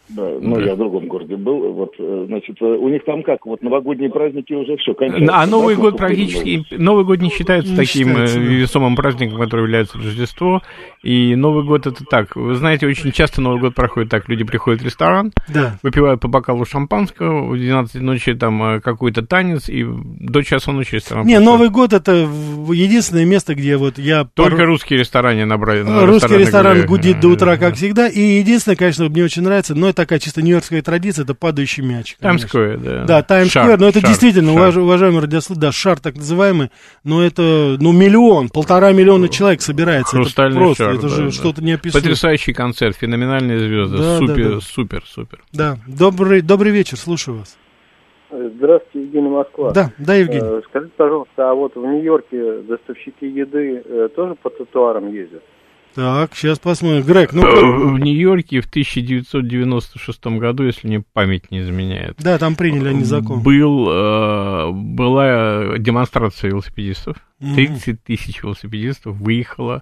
Да, 0.09 0.27
ну 0.41 0.55
да. 0.55 0.61
я 0.63 0.75
в 0.75 0.77
другом 0.77 1.07
городе 1.07 1.35
был. 1.35 1.71
Вот, 1.73 1.93
э, 1.99 2.25
значит, 2.27 2.57
э, 2.61 2.65
у 2.65 2.89
них 2.89 3.03
там 3.05 3.21
как, 3.21 3.45
вот 3.45 3.61
новогодние 3.61 4.09
праздники 4.09 4.53
уже 4.53 4.75
все 4.77 4.95
кончаются. 4.95 5.35
А 5.35 5.45
Новый 5.45 5.75
да, 5.75 5.81
год 5.81 5.97
практически, 5.97 6.65
Новый 6.75 7.05
год 7.05 7.21
не 7.21 7.29
считается 7.29 7.71
не 7.71 7.77
таким 7.77 8.09
считается, 8.09 8.39
весомым 8.39 8.95
праздником, 8.95 9.39
который 9.39 9.61
является 9.61 9.97
Рождество. 9.97 10.61
И 11.03 11.35
Новый 11.35 11.63
год 11.63 11.85
это 11.85 12.03
так. 12.05 12.35
Вы 12.35 12.55
знаете, 12.55 12.87
очень 12.87 13.11
часто 13.11 13.41
Новый 13.41 13.59
год 13.59 13.75
проходит 13.75 14.09
так. 14.09 14.27
Люди 14.27 14.43
приходят 14.43 14.81
в 14.81 14.85
ресторан, 14.85 15.31
да. 15.47 15.77
выпивают 15.83 16.21
по 16.21 16.27
бокалу 16.27 16.65
шампанского, 16.65 17.47
в 17.47 17.57
12 17.57 18.01
ночи 18.01 18.33
там 18.33 18.81
какой-то 18.81 19.21
танец, 19.25 19.69
и 19.69 19.85
до 19.85 20.41
часа 20.41 20.71
ночи 20.71 20.95
ресторан. 20.95 21.27
Не, 21.27 21.39
Новый 21.39 21.69
год 21.69 21.93
это 21.93 22.11
единственное 22.11 23.25
место, 23.25 23.53
где 23.53 23.77
вот 23.77 23.99
я... 23.99 24.25
Только 24.33 24.57
пар... 24.57 24.67
русские 24.67 24.99
рестораны 24.99 25.45
набрали. 25.45 25.81
Русский 26.05 26.37
ресторан 26.37 26.85
гудит 26.85 27.19
до 27.19 27.29
утра, 27.29 27.57
как 27.57 27.75
всегда. 27.75 28.07
И 28.07 28.19
единственное, 28.19 28.75
конечно, 28.75 29.07
мне 29.07 29.23
очень 29.23 29.43
нравится, 29.43 29.75
но 29.75 29.89
это 29.89 29.98
такая 29.99 30.19
чисто 30.19 30.41
нью-йоркская 30.41 30.81
традиция, 30.81 31.23
это 31.23 31.35
падающий 31.35 31.83
мяч. 31.83 32.15
Таймсквер, 32.19 32.77
да. 32.77 33.03
Да, 33.03 33.23
Таймсквер, 33.23 33.77
но 33.77 33.89
это 33.89 33.99
шар, 33.99 34.09
действительно, 34.09 34.53
шар. 34.53 34.79
уважаемый 34.79 35.21
радиослушатель, 35.21 35.61
да, 35.61 35.71
шар 35.71 35.99
так 35.99 36.15
называемый, 36.15 36.69
но 37.03 37.23
это, 37.23 37.77
ну, 37.79 37.91
миллион, 37.91 38.49
полтора 38.49 38.93
миллиона 38.93 39.27
человек 39.27 39.61
собирается. 39.61 40.15
Хрустальный 40.15 40.57
это 40.57 40.65
просто, 40.65 40.83
шар, 40.85 40.93
это 40.93 41.01
да, 41.03 41.09
же 41.09 41.23
да. 41.25 41.31
что-то 41.31 41.63
неописуемое. 41.63 42.01
Потрясающий 42.01 42.53
концерт, 42.53 42.95
феноменальные 42.95 43.59
звезды, 43.59 43.97
да, 43.97 44.17
супер, 44.17 44.43
да, 44.43 44.55
да. 44.55 44.61
супер, 44.61 45.03
супер. 45.05 45.43
Да, 45.51 45.77
добрый, 45.85 46.41
добрый 46.41 46.71
вечер, 46.71 46.97
слушаю 46.97 47.39
вас. 47.39 47.57
Здравствуйте, 48.31 49.07
Евгений 49.07 49.29
Москва. 49.29 49.71
Да, 49.71 49.91
да, 49.97 50.15
Евгений. 50.15 50.41
Э, 50.41 50.61
скажите, 50.69 50.93
пожалуйста, 50.95 51.49
а 51.49 51.53
вот 51.55 51.75
в 51.75 51.83
Нью-Йорке 51.83 52.59
доставщики 52.61 53.25
еды 53.25 53.81
э, 53.83 54.09
тоже 54.15 54.35
по 54.35 54.49
тротуарам 54.49 55.11
ездят? 55.11 55.43
Так, 55.99 56.33
сейчас 56.33 56.59
посмотрим. 56.59 57.03
Грег, 57.03 57.33
ну... 57.33 57.41
В 57.91 57.99
Нью-Йорке 57.99 58.61
в 58.61 58.67
1996 58.67 60.27
году, 60.27 60.63
если 60.63 60.87
мне 60.87 61.03
память 61.11 61.51
не 61.51 61.59
изменяет. 61.59 62.15
Да, 62.19 62.37
там 62.37 62.55
приняли 62.55 62.87
они 62.87 63.03
закон. 63.03 63.41
Был, 63.41 63.89
э, 63.91 64.71
была 64.71 65.77
демонстрация 65.77 66.51
велосипедистов. 66.51 67.17
30 67.41 68.01
тысяч 68.01 68.41
велосипедистов 68.41 69.17
выехало 69.17 69.81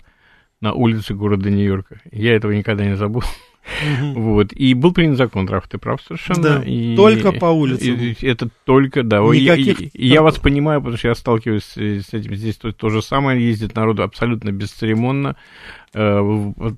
на 0.60 0.74
улицы 0.74 1.14
города 1.14 1.52
Нью-Йорка. 1.52 2.02
Я 2.12 2.36
этого 2.36 2.52
никогда 2.52 2.84
не 2.84 2.96
забыл. 2.96 3.22
Угу. 3.68 4.20
Вот. 4.20 4.54
И 4.54 4.74
был 4.74 4.94
принят 4.94 5.18
закон, 5.18 5.48
Раф, 5.48 5.68
ты 5.68 5.78
прав 5.78 6.02
совершенно. 6.02 6.42
Да, 6.42 6.64
и, 6.64 6.96
только 6.96 7.32
по 7.32 7.48
улицам. 7.48 7.96
И, 7.96 8.26
это 8.26 8.50
только, 8.66 9.04
да. 9.04 9.20
Никаких... 9.20 9.94
Я, 9.94 10.16
я, 10.16 10.22
вас 10.22 10.38
понимаю, 10.38 10.80
потому 10.82 10.98
что 10.98 11.10
я 11.10 11.16
сталкиваюсь 11.16 11.64
с 11.66 12.14
этим. 12.14 12.36
Здесь 12.36 12.56
то, 12.56 12.72
то 12.72 12.90
же 12.90 13.02
самое. 13.02 13.46
Ездит 13.46 13.76
народу 13.76 14.04
абсолютно 14.04 14.52
бесцеремонно, 14.52 15.30
э, 15.30 15.87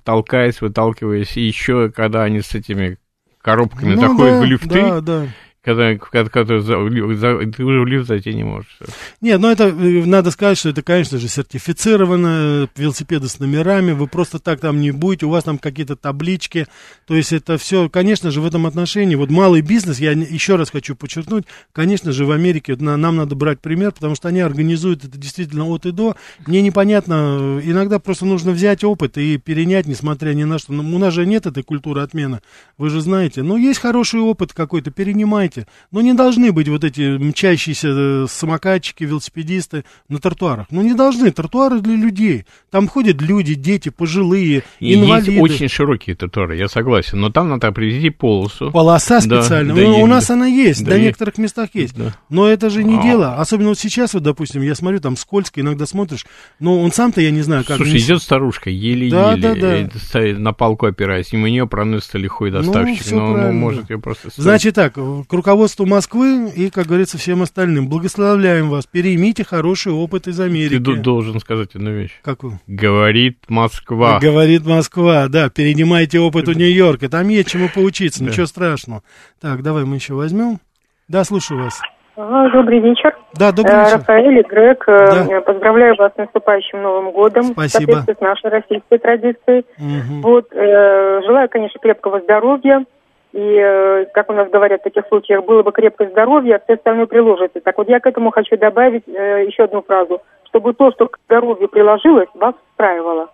толкаясь, 0.03 0.61
выталкиваясь. 0.61 1.37
И 1.37 1.41
еще, 1.41 1.91
когда 1.91 2.23
они 2.23 2.41
с 2.41 2.53
этими 2.55 2.97
коробками 3.41 3.95
ну, 3.95 4.01
заходят 4.01 4.35
да, 4.35 4.41
в 4.41 4.45
лифты, 4.45 4.81
да, 4.81 5.01
да 5.01 5.27
когда, 5.75 6.29
когда 6.29 6.59
за, 6.59 6.89
за, 7.15 7.51
ты 7.51 7.63
уже 7.63 7.81
в 7.81 7.85
лифт 7.85 8.07
зайти 8.07 8.33
не 8.33 8.43
можешь. 8.43 8.77
Нет, 9.21 9.39
ну 9.39 9.49
это 9.49 9.65
э, 9.65 10.05
надо 10.05 10.31
сказать, 10.31 10.57
что 10.57 10.69
это, 10.69 10.81
конечно 10.81 11.17
же, 11.17 11.27
сертифицировано, 11.27 12.69
велосипеды 12.75 13.27
с 13.27 13.39
номерами, 13.39 13.91
вы 13.91 14.07
просто 14.07 14.39
так 14.39 14.59
там 14.59 14.79
не 14.79 14.91
будете, 14.91 15.25
у 15.25 15.29
вас 15.29 15.43
там 15.43 15.57
какие-то 15.57 15.95
таблички, 15.95 16.67
то 17.05 17.15
есть 17.15 17.33
это 17.33 17.57
все, 17.57 17.89
конечно 17.89 18.31
же, 18.31 18.41
в 18.41 18.45
этом 18.45 18.65
отношении, 18.65 19.15
вот 19.15 19.29
малый 19.29 19.61
бизнес, 19.61 19.99
я 19.99 20.11
еще 20.11 20.55
раз 20.55 20.71
хочу 20.71 20.95
подчеркнуть, 20.95 21.45
конечно 21.73 22.11
же, 22.11 22.25
в 22.25 22.31
Америке 22.31 22.75
на, 22.79 22.97
нам 22.97 23.17
надо 23.17 23.35
брать 23.35 23.59
пример, 23.59 23.91
потому 23.91 24.15
что 24.15 24.27
они 24.27 24.39
организуют 24.39 25.05
это 25.05 25.17
действительно 25.17 25.65
от 25.65 25.85
и 25.85 25.91
до, 25.91 26.15
мне 26.45 26.61
непонятно, 26.61 27.61
иногда 27.63 27.99
просто 27.99 28.25
нужно 28.25 28.51
взять 28.51 28.83
опыт 28.83 29.17
и 29.17 29.37
перенять, 29.37 29.87
несмотря 29.87 30.33
ни 30.33 30.43
на 30.43 30.59
что, 30.59 30.73
но 30.73 30.83
у 30.83 30.99
нас 30.99 31.13
же 31.13 31.25
нет 31.25 31.45
этой 31.45 31.63
культуры 31.63 32.01
отмены, 32.01 32.39
вы 32.77 32.89
же 32.89 33.01
знаете, 33.01 33.43
но 33.43 33.57
есть 33.57 33.79
хороший 33.79 34.19
опыт 34.19 34.53
какой-то, 34.53 34.91
перенимайте, 34.91 35.58
но 35.91 36.01
не 36.01 36.13
должны 36.13 36.51
быть 36.51 36.67
вот 36.67 36.83
эти 36.83 37.17
мчащиеся 37.17 37.87
э, 37.91 38.25
самокатчики, 38.29 39.03
велосипедисты 39.03 39.83
на 40.07 40.19
тротуарах. 40.19 40.67
Ну, 40.71 40.81
не 40.81 40.93
должны. 40.93 41.31
Тротуары 41.31 41.79
для 41.81 41.95
людей. 41.95 42.45
Там 42.71 42.87
ходят 42.87 43.21
люди, 43.21 43.53
дети, 43.55 43.89
пожилые, 43.89 44.63
И 44.79 44.93
инвалиды. 44.93 45.31
Есть 45.31 45.41
очень 45.43 45.67
широкие 45.69 46.15
тротуары, 46.15 46.57
я 46.57 46.67
согласен, 46.67 47.19
но 47.19 47.29
там 47.29 47.49
надо 47.49 47.67
определить 47.67 48.17
полосу. 48.17 48.71
Полоса 48.71 49.21
специальная. 49.21 49.75
Да, 49.75 49.81
ну, 49.81 49.93
да, 49.97 50.03
у 50.03 50.05
нас 50.07 50.29
она 50.29 50.45
есть, 50.47 50.83
да, 50.83 50.91
до 50.91 50.99
некоторых 50.99 51.37
местах 51.37 51.69
есть. 51.73 51.95
Да. 51.95 52.15
Но 52.29 52.47
это 52.47 52.69
же 52.69 52.83
не 52.83 52.97
А. 52.97 53.01
дело. 53.03 53.35
Особенно 53.37 53.69
вот 53.69 53.79
сейчас, 53.79 54.13
вот, 54.13 54.23
допустим, 54.23 54.61
я 54.61 54.75
смотрю, 54.75 54.99
там 54.99 55.15
скользко, 55.17 55.61
иногда 55.61 55.85
смотришь. 55.85 56.25
Но 56.59 56.79
он 56.81 56.91
сам-то, 56.91 57.21
я 57.21 57.31
не 57.31 57.41
знаю, 57.41 57.63
как... 57.65 57.77
Слушай, 57.77 57.93
не- 57.93 57.99
идет 57.99 58.21
старушка, 58.21 58.69
еле-еле, 58.69 59.11
Да, 59.11 59.35
да, 59.35 59.55
да. 59.55 59.75
э, 59.77 59.89
стоит 59.95 60.39
на 60.39 60.53
палку 60.53 60.85
опираясь, 60.87 61.31
мимо 61.33 61.49
нее 61.49 61.67
проносится 61.67 62.17
лихой 62.17 62.51
Ну, 62.51 62.57
доставщик, 62.61 63.01
всё 63.01 63.15
но 63.17 63.25
он 63.27 63.33
правильно. 63.33 63.53
может 63.59 63.89
ее 63.89 63.99
просто... 63.99 64.29
Значит 64.35 64.75
так, 64.75 64.97
руководству 65.39 65.85
Москвы 65.85 66.49
и, 66.55 66.69
как 66.69 66.85
говорится, 66.85 67.17
всем 67.17 67.41
остальным. 67.41 67.87
Благословляем 67.89 68.69
вас. 68.69 68.85
Переймите 68.85 69.43
хороший 69.43 69.91
опыт 69.91 70.27
из 70.27 70.39
Америки. 70.39 70.79
Ты 70.79 70.95
должен 70.97 71.39
сказать 71.39 71.75
одну 71.75 71.91
вещь. 71.91 72.19
Какую? 72.23 72.59
Говорит 72.67 73.37
Москва. 73.49 74.19
Говорит 74.21 74.65
Москва, 74.65 75.27
да, 75.27 75.49
перенимайте 75.49 76.19
опыт 76.19 76.47
у 76.47 76.53
Нью-Йорка, 76.53 77.09
там 77.09 77.27
есть 77.29 77.49
чему 77.49 77.67
поучиться, 77.73 78.23
ничего 78.23 78.45
страшного. 78.45 79.01
Так, 79.41 79.63
давай 79.63 79.85
мы 79.85 79.95
еще 79.95 80.13
возьмем. 80.13 80.59
Да, 81.07 81.23
слушаю 81.23 81.63
вас. 81.63 81.81
А, 82.15 82.49
Добрый 82.49 82.79
вечер. 82.81 83.15
Да, 83.33 83.51
добрый 83.53 83.75
Э, 83.75 83.83
вечер. 83.85 83.97
Рафаэль 83.99 84.39
и 84.39 84.43
Грег, 84.43 84.83
э, 84.87 85.25
Да. 85.29 85.41
поздравляю 85.41 85.95
вас 85.95 86.11
с 86.13 86.17
наступающим 86.17 86.81
Новым 86.81 87.11
годом. 87.13 87.45
Спасибо. 87.45 87.91
В 87.91 87.95
соответствии 87.95 88.13
с 88.15 88.19
нашей 88.21 88.49
российской 88.49 88.97
традицией. 88.97 89.65
Мгм. 89.77 90.21
Вот, 90.21 90.51
э, 90.51 91.21
желаю, 91.25 91.47
конечно, 91.49 91.79
крепкого 91.79 92.19
здоровья. 92.19 92.83
И, 93.31 93.59
э, 93.59 94.05
как 94.13 94.29
у 94.29 94.33
нас 94.33 94.49
говорят 94.49 94.81
в 94.81 94.83
таких 94.83 95.05
случаях, 95.07 95.45
было 95.45 95.61
бы 95.61 95.71
крепкое 95.71 96.09
здоровье, 96.09 96.55
а 96.55 96.59
все 96.63 96.73
остальное 96.73 97.05
приложится. 97.05 97.61
Так 97.61 97.77
вот, 97.77 97.87
я 97.87 97.99
к 97.99 98.07
этому 98.07 98.31
хочу 98.31 98.57
добавить 98.57 99.07
э, 99.07 99.45
еще 99.45 99.63
одну 99.63 99.81
фразу. 99.83 100.21
Чтобы 100.45 100.73
то, 100.73 100.91
что 100.91 101.07
к 101.07 101.19
здоровью 101.25 101.69
приложилось, 101.69 102.29
вас 102.33 102.55
устраивало. 102.71 103.29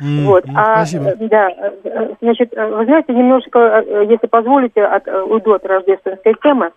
М, 0.00 0.24
Вот. 0.24 0.46
м, 0.48 0.54
А, 0.56 0.86
Спасибо. 0.86 1.10
э, 1.10 1.16
да, 1.28 1.50
э, 1.50 2.08
значит, 2.22 2.54
вы 2.56 2.84
знаете, 2.86 3.12
немножко, 3.12 3.84
если 4.08 4.26
позволите, 4.26 4.82
от, 4.82 5.06
уйду 5.06 5.52
от 5.52 5.66
рождественской 5.66 6.34
темы. 6.42 6.70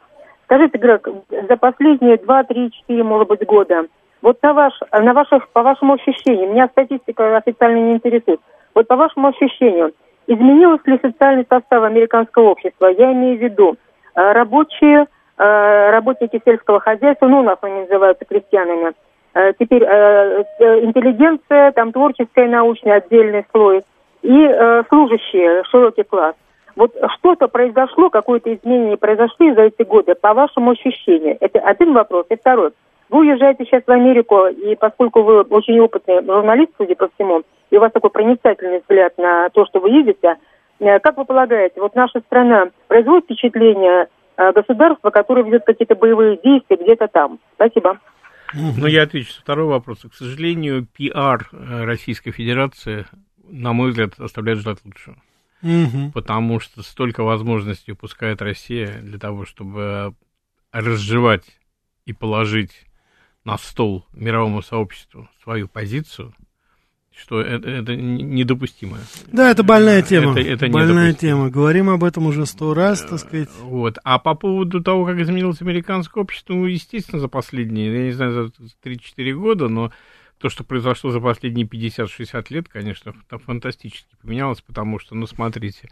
Скажите, 0.46 0.78
Грег, 0.78 1.08
за 1.30 1.56
последние 1.58 2.18
2, 2.18 2.44
3, 2.44 2.72
4, 2.72 3.04
может 3.04 3.28
быть, 3.30 3.46
года, 3.46 3.86
вот 4.22 4.42
на, 4.42 4.54
ваш, 4.54 4.74
на 4.92 5.14
ваших, 5.14 5.48
по 5.50 5.64
вашему 5.64 5.94
ощущению, 5.94 6.52
меня 6.52 6.68
статистика 6.68 7.38
официально 7.38 7.78
не 7.78 7.94
интересует, 7.94 8.42
вот 8.76 8.88
по 8.88 8.96
вашему 8.98 9.28
ощущению, 9.30 9.94
изменилось 10.30 10.86
ли 10.86 11.00
социальный 11.02 11.46
состав 11.50 11.84
американского 11.84 12.50
общества? 12.50 12.88
Я 12.88 13.12
имею 13.12 13.38
в 13.38 13.42
виду 13.42 13.76
э, 14.16 14.32
рабочие, 14.32 15.08
э, 15.38 15.90
работники 15.90 16.40
сельского 16.46 16.80
хозяйства, 16.80 17.28
ну, 17.28 17.40
у 17.40 17.44
нас 17.44 17.58
они 17.62 17.82
называются 17.82 18.26
крестьянами, 18.26 18.94
Э, 19.36 19.54
теперь 19.60 19.84
интеллигенция, 19.84 21.72
там 21.74 21.92
творческая, 21.92 22.48
научная, 22.48 22.96
отдельный 22.96 23.46
слой, 23.52 23.84
и 24.24 24.84
служащие, 24.90 25.64
широкий 25.70 26.02
класс. 26.02 26.34
Вот 26.76 26.96
что-то 27.20 27.48
произошло, 27.48 28.10
какое-то 28.10 28.52
изменение 28.52 28.98
произошло 28.98 29.54
за 29.54 29.62
эти 29.66 29.84
годы, 29.84 30.16
по 30.16 30.34
вашему 30.34 30.72
ощущению? 30.72 31.38
Это 31.40 31.60
один 31.60 31.94
вопрос. 31.94 32.26
И 32.30 32.36
второй. 32.36 32.72
Вы 33.10 33.20
уезжаете 33.20 33.66
сейчас 33.66 33.84
в 33.86 33.92
Америку, 33.92 34.48
и 34.48 34.76
поскольку 34.76 35.22
вы 35.22 35.42
очень 35.42 35.80
опытный 35.80 36.24
журналист, 36.26 36.72
судя 36.78 36.96
по 36.96 37.10
всему, 37.14 37.44
и 37.70 37.78
у 37.78 37.80
вас 37.80 37.92
такой 37.92 38.10
проницательный 38.10 38.80
взгляд 38.80 39.18
на 39.18 39.50
то, 39.50 39.66
что 39.66 39.80
вы 39.80 39.92
видите, 39.92 40.36
э, 40.80 41.00
как 41.00 41.18
вы 41.18 41.26
полагаете, 41.26 41.80
вот 41.82 41.96
наша 41.96 42.20
страна 42.22 42.70
производит 42.88 43.26
впечатление 43.26 44.08
э, 44.38 44.52
государства, 44.54 45.10
которое 45.10 45.44
ведет 45.44 45.66
какие-то 45.66 45.96
боевые 45.96 46.40
действия 46.44 46.78
где-то 46.78 47.08
там? 47.08 47.40
Спасибо. 47.56 48.00
Ну, 48.54 48.88
я 48.88 49.04
отвечу. 49.04 49.34
Второй 49.40 49.66
вопрос. 49.66 50.00
К 50.00 50.14
сожалению, 50.14 50.86
пиар 50.86 51.48
э, 51.52 51.84
Российской 51.84 52.32
Федерации, 52.32 53.06
на 53.48 53.74
мой 53.74 53.92
взгляд, 53.92 54.20
оставляет 54.20 54.60
желать 54.60 54.80
лучшего. 54.84 55.18
Мгм. 55.62 56.12
Потому 56.14 56.60
что 56.60 56.82
столько 56.82 57.24
возможностей 57.24 57.92
упускает 57.92 58.42
Россия 58.42 59.00
для 59.02 59.20
того, 59.20 59.46
чтобы 59.46 60.16
разжевать 60.72 61.46
и 62.06 62.14
положить 62.14 62.86
на 63.44 63.58
стол 63.58 64.06
мировому 64.14 64.62
сообществу 64.62 65.28
свою 65.44 65.68
позицию, 65.68 66.34
что 67.20 67.42
это, 67.42 67.70
это 67.70 67.96
недопустимо. 67.96 68.98
Да, 69.32 69.52
это 69.52 69.64
больная 69.64 70.02
тема. 70.02 70.32
Это- 70.32 70.50
это 70.50 70.68
больная 70.68 71.14
тема. 71.14 71.50
Говорим 71.50 71.90
об 71.90 72.04
этом 72.04 72.26
уже 72.28 72.46
сто 72.46 72.74
раз, 72.74 73.02
так 73.02 73.20
сказать. 73.20 73.50
Вот. 73.62 73.98
А 74.04 74.18
по 74.20 74.36
поводу 74.36 74.82
того, 74.82 75.06
как 75.06 75.20
изменилось 75.20 75.62
американское 75.62 76.22
общество, 76.24 76.54
ну, 76.54 76.66
естественно, 76.66 77.20
за 77.20 77.28
последние, 77.28 77.94
я 77.94 78.04
не 78.06 78.12
знаю, 78.12 78.32
за 78.32 78.52
3-4 78.84 79.34
года, 79.34 79.68
но 79.68 79.92
то, 80.38 80.48
что 80.48 80.64
произошло 80.64 81.12
за 81.12 81.20
последние 81.20 81.66
50-60 81.68 82.46
лет, 82.50 82.70
конечно, 82.70 83.14
фантастически 83.46 84.16
поменялось, 84.22 84.62
потому 84.62 84.98
что, 84.98 85.14
ну, 85.14 85.28
смотрите, 85.28 85.90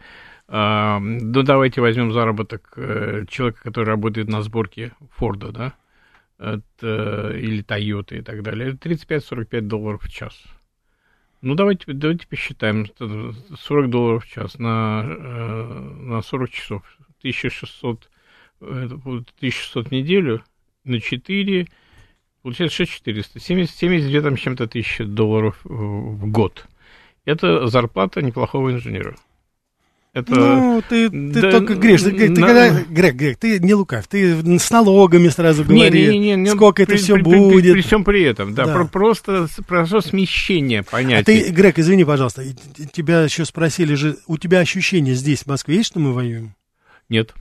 а, 0.48 0.98
ну, 1.00 1.42
давайте 1.42 1.82
возьмем 1.82 2.12
заработок 2.12 2.72
э, 2.76 3.24
человека, 3.28 3.60
который 3.64 3.84
работает 3.86 4.28
на 4.28 4.40
сборке 4.40 4.92
Форда, 5.16 5.52
да, 5.52 5.74
это, 6.38 7.32
или 7.36 7.60
Тойоты 7.62 8.18
и 8.18 8.22
так 8.22 8.42
далее, 8.42 8.70
это 8.70 8.88
35-45 8.88 9.60
долларов 9.62 10.02
в 10.02 10.08
час. 10.10 10.34
Ну, 11.40 11.54
давайте, 11.54 11.92
давайте 11.92 12.26
посчитаем. 12.26 12.82
Это 12.82 13.32
40 13.56 13.90
долларов 13.90 14.24
в 14.24 14.28
час 14.28 14.58
на, 14.58 15.04
э, 15.06 15.64
на 16.00 16.22
40 16.22 16.50
часов. 16.50 16.82
1600, 17.20 18.10
э, 18.60 18.84
это 18.86 18.96
будет 18.96 19.32
1600 19.38 19.88
в 19.88 19.92
неделю 19.92 20.42
на 20.84 21.00
4, 21.00 21.68
получается 22.42 22.76
6400. 22.76 23.38
70, 23.38 23.76
72 23.76 24.20
там 24.20 24.36
чем-то 24.36 24.66
тысячи 24.66 25.04
долларов 25.04 25.60
в 25.64 26.28
год. 26.30 26.66
Это 27.24 27.68
зарплата 27.68 28.20
неплохого 28.22 28.72
инженера. 28.72 29.14
Это... 30.14 30.34
Ну, 30.34 30.82
ты, 30.88 31.10
ты 31.10 31.40
да, 31.40 31.50
только 31.50 31.74
греш. 31.74 32.02
Ты, 32.02 32.12
ты 32.12 32.28
на- 32.30 32.46
когда, 32.46 32.70
Грег, 32.88 33.14
Грег, 33.14 33.36
ты 33.38 33.58
не 33.60 33.74
лукав. 33.74 34.06
Ты 34.08 34.58
с 34.58 34.70
налогами 34.70 35.28
сразу 35.28 35.64
говори, 35.64 36.08
Не-не-не, 36.08 36.50
сколько 36.50 36.82
это 36.82 36.92
при- 36.92 36.98
все 36.98 37.14
при- 37.14 37.22
при- 37.22 37.38
будет. 37.38 37.72
При, 37.74 37.82
всем 37.82 38.04
при 38.04 38.22
этом, 38.22 38.54
да, 38.54 38.64
Да. 38.66 38.72
про- 38.74 38.86
просто 38.86 39.48
прошло 39.66 40.00
смещение 40.00 40.80
А 40.80 40.82
понятий. 40.84 41.24
ты, 41.42 41.50
Грег, 41.50 41.78
извини, 41.78 42.04
пожалуйста, 42.04 42.42
тебя 42.92 43.22
еще 43.22 43.44
спросили 43.44 43.94
же, 43.94 44.16
у 44.26 44.38
тебя 44.38 44.60
ощущение 44.60 45.14
здесь, 45.14 45.40
в 45.42 45.46
Москве, 45.46 45.76
есть, 45.76 45.88
что 45.88 46.00
мы 46.00 46.12
воюем? 46.12 46.54
Нет. 47.08 47.34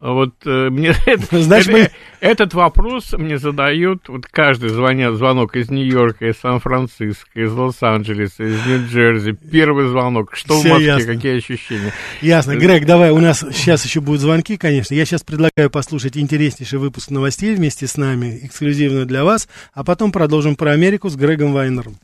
А 0.00 0.12
Вот 0.12 0.34
э, 0.44 0.68
мне 0.70 0.94
это- 1.06 1.40
Значит, 1.42 1.68
это- 1.68 1.78
мы- 1.78 1.90
этот 2.20 2.52
вопрос 2.54 3.12
мне 3.12 3.38
задает 3.38 4.08
вот 4.08 4.26
каждый 4.26 4.68
звонят, 4.68 5.14
звонок 5.14 5.56
из 5.56 5.70
Нью-Йорка, 5.70 6.26
из 6.28 6.36
Сан-Франциско, 6.40 7.30
из 7.40 7.50
Лос-Анджелеса, 7.52 8.42
из 8.44 8.66
Нью-Джерси. 8.66 9.32
Первый 9.50 9.88
звонок. 9.88 10.34
Что 10.34 10.58
Всё 10.58 10.68
в 10.68 10.70
Москве? 10.72 10.86
ясно. 10.86 11.14
Какие 11.14 11.38
ощущения? 11.38 11.92
Ясно. 12.20 12.56
Грег, 12.56 12.84
давай, 12.86 13.10
у 13.12 13.18
нас 13.18 13.40
сейчас 13.52 13.84
еще 13.84 14.00
будут 14.00 14.20
звонки, 14.20 14.56
конечно. 14.58 14.94
Я 14.94 15.06
сейчас 15.06 15.22
предлагаю 15.22 15.70
послушать 15.70 16.16
интереснейший 16.18 16.78
выпуск 16.78 17.10
новостей 17.10 17.54
вместе 17.54 17.86
с 17.86 17.96
нами, 17.96 18.40
эксклюзивно 18.42 19.06
для 19.06 19.24
вас, 19.24 19.48
а 19.72 19.84
потом 19.84 20.12
продолжим 20.12 20.56
про 20.56 20.72
Америку 20.72 21.08
с 21.08 21.16
Грегом 21.16 21.52
Вайнером. 21.54 21.96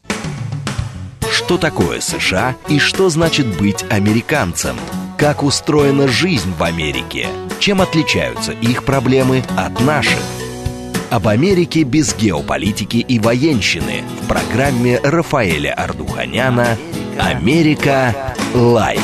Что 1.30 1.58
такое 1.58 2.00
США 2.00 2.56
и 2.68 2.78
что 2.78 3.08
значит 3.10 3.46
быть 3.58 3.84
американцем? 3.90 4.76
Как 5.18 5.42
устроена 5.42 6.08
жизнь 6.08 6.52
в 6.58 6.62
Америке? 6.62 7.28
Чем 7.60 7.82
отличаются 7.82 8.52
их 8.52 8.84
проблемы 8.84 9.44
от 9.54 9.80
наших? 9.80 10.18
Об 11.10 11.28
Америке 11.28 11.82
без 11.82 12.16
геополитики 12.16 12.96
и 12.96 13.18
военщины 13.18 14.02
в 14.22 14.28
программе 14.28 14.98
Рафаэля 15.02 15.74
Ардуханяна 15.74 16.78
«Америка. 17.18 18.34
Light». 18.54 19.02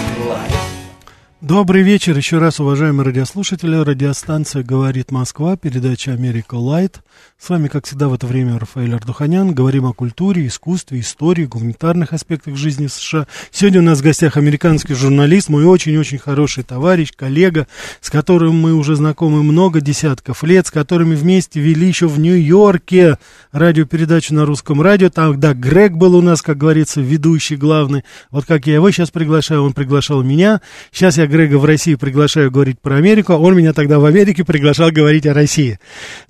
Добрый 1.42 1.83
вечер 1.83 2.16
еще 2.16 2.38
раз, 2.38 2.61
уважаемые 2.61 3.05
радиослушатели. 3.05 3.77
Радиостанция 3.77 4.62
«Говорит 4.62 5.11
Москва», 5.11 5.55
передача 5.59 6.12
«Америка 6.12 6.55
Light». 6.55 7.03
С 7.38 7.51
вами, 7.51 7.68
как 7.68 7.85
всегда, 7.85 8.09
в 8.09 8.14
это 8.14 8.27
время 8.27 8.59
Рафаэль 8.59 8.94
Ардуханян. 8.94 9.53
Говорим 9.53 9.85
о 9.85 9.92
культуре, 9.92 10.46
искусстве, 10.46 11.01
истории, 11.01 11.44
гуманитарных 11.44 12.14
аспектах 12.14 12.57
жизни 12.57 12.87
США. 12.87 13.27
Сегодня 13.51 13.81
у 13.81 13.83
нас 13.83 13.99
в 13.99 14.03
гостях 14.03 14.38
американский 14.38 14.94
журналист, 14.94 15.51
мой 15.51 15.66
очень-очень 15.66 16.16
хороший 16.16 16.64
товарищ, 16.64 17.12
коллега, 17.14 17.66
с 18.01 18.09
которым 18.09 18.59
мы 18.59 18.72
уже 18.72 18.96
знакомы 18.96 19.42
много 19.42 19.83
десятков 19.83 20.42
лет, 20.42 20.66
с 20.66 20.70
которыми 20.70 21.14
вместе 21.14 21.61
вели 21.61 21.87
еще 21.87 22.09
в 22.09 22.18
Нью-Йорке 22.18 23.18
радиопередачу 23.53 24.33
на 24.35 24.46
русском 24.46 24.81
радио. 24.81 25.11
Тогда 25.11 25.53
Грег 25.53 25.92
был 25.92 26.16
у 26.16 26.22
нас, 26.22 26.40
как 26.40 26.57
говорится, 26.57 27.03
ведущий 27.03 27.57
главный. 27.57 28.05
Вот 28.31 28.46
как 28.46 28.66
я 28.66 28.75
его 28.75 28.90
сейчас 28.90 29.11
приглашаю, 29.11 29.64
он 29.64 29.75
приглашал 29.75 30.22
меня. 30.22 30.62
Сейчас 30.90 31.18
я 31.18 31.26
Грега 31.27 31.57
в 31.57 31.65
России 31.65 31.95
приглашаю 31.95 32.51
говорить 32.51 32.81
про 32.81 32.97
Америку, 32.97 33.33
а 33.33 33.39
он 33.39 33.57
меня 33.57 33.73
тогда 33.73 33.99
в 33.99 34.05
Америке 34.05 34.45
приглашал 34.45 34.91
говорить 34.91 35.27
о 35.27 35.35
России. 35.35 35.79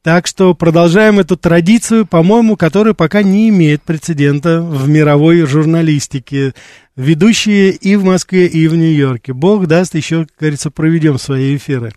Так 0.02 0.26
что 0.26 0.54
продолжаем 0.54 1.18
эту 1.18 1.36
традицию, 1.36 2.06
по-моему, 2.06 2.56
которая 2.56 2.94
пока 2.94 3.22
не 3.22 3.48
имеет 3.48 3.82
прецедента 3.82 4.60
в 4.62 4.88
мировой 4.88 5.42
журналистике. 5.46 6.54
Ведущие 6.96 7.72
и 7.72 7.96
в 7.96 8.04
Москве, 8.04 8.46
и 8.46 8.68
в 8.68 8.74
Нью-Йорке. 8.74 9.34
Бог 9.34 9.66
даст, 9.66 9.94
еще, 9.94 10.24
как 10.24 10.38
говорится, 10.40 10.70
проведем 10.70 11.18
свои 11.18 11.56
эфиры. 11.56 11.92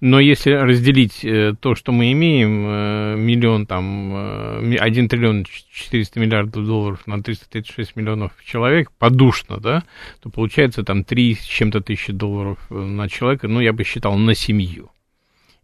Но 0.00 0.20
если 0.20 0.52
разделить 0.52 1.24
э, 1.24 1.54
то, 1.60 1.74
что 1.74 1.92
мы 1.92 2.12
имеем, 2.12 2.66
э, 2.66 3.16
миллион, 3.16 3.66
там, 3.66 4.56
1 4.60 5.04
э, 5.04 5.08
триллион 5.08 5.44
400 5.44 6.18
миллиардов 6.18 6.66
долларов 6.66 7.06
на 7.06 7.22
336 7.22 7.94
миллионов 7.94 8.32
человек, 8.44 8.90
подушно, 8.98 9.58
да, 9.58 9.84
то 10.22 10.30
получается 10.30 10.82
там 10.82 11.04
3 11.04 11.34
с 11.34 11.44
чем-то 11.44 11.82
тысячи 11.82 12.12
долларов 12.12 12.58
на 12.70 13.08
человека, 13.08 13.48
ну, 13.48 13.60
я 13.60 13.72
бы 13.72 13.84
считал, 13.84 14.16
на 14.16 14.34
семью. 14.34 14.90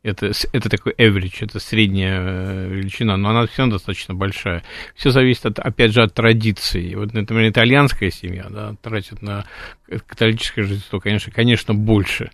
Это, 0.04 0.32
это 0.52 0.68
такой 0.68 0.92
average, 0.92 1.36
это 1.40 1.58
средняя 1.58 2.20
э, 2.20 2.68
величина, 2.68 3.16
но 3.16 3.30
она 3.30 3.46
все 3.46 3.62
равно 3.62 3.76
достаточно 3.76 4.14
большая. 4.14 4.62
Все 4.94 5.10
зависит, 5.10 5.46
от, 5.46 5.58
опять 5.58 5.94
же, 5.94 6.02
от 6.02 6.12
традиции. 6.12 6.94
Вот, 6.94 7.14
например, 7.14 7.48
итальянская 7.48 8.10
семья 8.10 8.46
да, 8.50 8.74
тратит 8.82 9.22
на 9.22 9.46
католическое 10.06 10.66
жительство, 10.66 10.98
конечно, 10.98 11.32
конечно, 11.32 11.72
больше, 11.72 12.32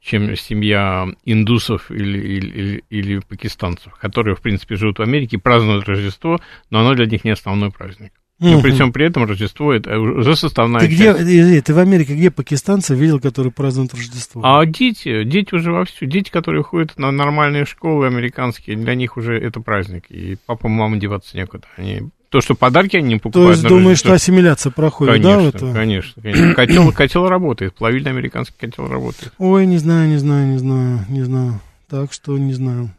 чем 0.00 0.34
семья 0.34 1.06
индусов 1.24 1.92
или, 1.92 2.18
или, 2.18 2.84
или 2.90 3.20
пакистанцев, 3.20 3.94
которые, 3.94 4.34
в 4.34 4.40
принципе, 4.40 4.74
живут 4.74 4.98
в 4.98 5.02
Америке, 5.02 5.38
празднуют 5.38 5.88
Рождество, 5.88 6.40
но 6.70 6.80
оно 6.80 6.94
для 6.94 7.06
них 7.06 7.24
не 7.24 7.30
основной 7.30 7.70
праздник. 7.70 8.12
И 8.40 8.60
при 8.60 8.72
всем 8.72 8.92
при 8.92 9.06
этом 9.06 9.24
Рождество 9.24 9.72
это 9.72 9.98
уже 9.98 10.34
составная 10.34 10.80
ты 10.80 10.96
часть. 10.96 11.20
Где, 11.22 11.62
ты 11.62 11.74
в 11.74 11.78
Америке 11.78 12.14
где 12.14 12.30
пакистанцы 12.30 12.94
видел, 12.94 13.20
которые 13.20 13.52
празднуют 13.52 13.94
Рождество? 13.94 14.42
А 14.44 14.66
дети, 14.66 15.22
дети 15.24 15.54
уже 15.54 15.70
вовсю. 15.70 16.06
Дети, 16.06 16.30
которые 16.30 16.64
ходят 16.64 16.98
на 16.98 17.12
нормальные 17.12 17.66
школы 17.66 18.06
американские, 18.06 18.76
для 18.76 18.96
них 18.96 19.16
уже 19.16 19.38
это 19.38 19.60
праздник. 19.60 20.06
И 20.10 20.36
папа, 20.44 20.66
мама 20.68 20.96
деваться 20.96 21.36
некуда. 21.36 21.68
Они 21.76 22.10
то, 22.32 22.40
что 22.40 22.54
подарки 22.54 22.96
они 22.96 23.08
не 23.08 23.16
покупают. 23.16 23.48
То 23.48 23.52
есть 23.52 23.68
думаешь, 23.68 23.98
что 23.98 24.14
ассимиляция 24.14 24.72
проходит, 24.72 25.22
конечно, 25.22 25.42
да? 25.42 25.48
Это? 25.48 25.72
Конечно, 25.72 26.22
конечно. 26.22 26.54
Котел, 26.56 26.92
котел 26.92 27.28
работает, 27.28 27.74
плавильный 27.74 28.10
американский 28.10 28.54
котел 28.58 28.88
работает. 28.88 29.32
Ой, 29.36 29.66
не 29.66 29.76
знаю, 29.76 30.08
не 30.08 30.16
знаю, 30.16 30.46
не 30.48 30.58
знаю, 30.58 31.04
не 31.08 31.22
знаю. 31.22 31.60
Так 31.88 32.12
что 32.12 32.38
не 32.38 32.54
знаю. 32.54 32.90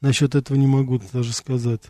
Насчет 0.00 0.36
этого 0.36 0.56
не 0.56 0.68
могу 0.68 1.00
даже 1.12 1.32
сказать. 1.32 1.80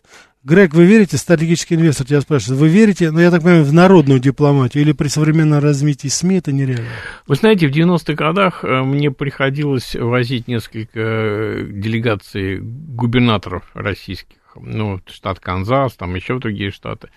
Грег, 0.46 0.74
вы 0.74 0.86
верите, 0.86 1.16
стратегический 1.16 1.74
инвестор 1.74 2.06
тебя 2.06 2.20
спрашивает, 2.20 2.60
вы 2.60 2.68
верите, 2.68 3.10
ну, 3.10 3.18
я 3.18 3.32
так 3.32 3.42
понимаю, 3.42 3.64
в 3.64 3.72
народную 3.72 4.20
дипломатию 4.20 4.84
или 4.84 4.92
при 4.92 5.08
современном 5.08 5.58
развитии 5.60 6.06
СМИ 6.06 6.36
это 6.36 6.52
нереально? 6.52 6.86
Вы 7.26 7.34
знаете, 7.34 7.66
в 7.66 7.72
90-х 7.72 8.12
годах 8.12 8.62
э, 8.62 8.82
мне 8.84 9.10
приходилось 9.10 9.96
возить 9.96 10.46
несколько 10.46 11.00
э, 11.00 11.66
делегаций 11.68 12.60
губернаторов 12.60 13.64
российских, 13.74 14.36
ну, 14.54 15.00
штат 15.08 15.40
Канзас, 15.40 15.96
там 15.96 16.14
еще 16.14 16.38
другие 16.38 16.70
штаты. 16.70 17.08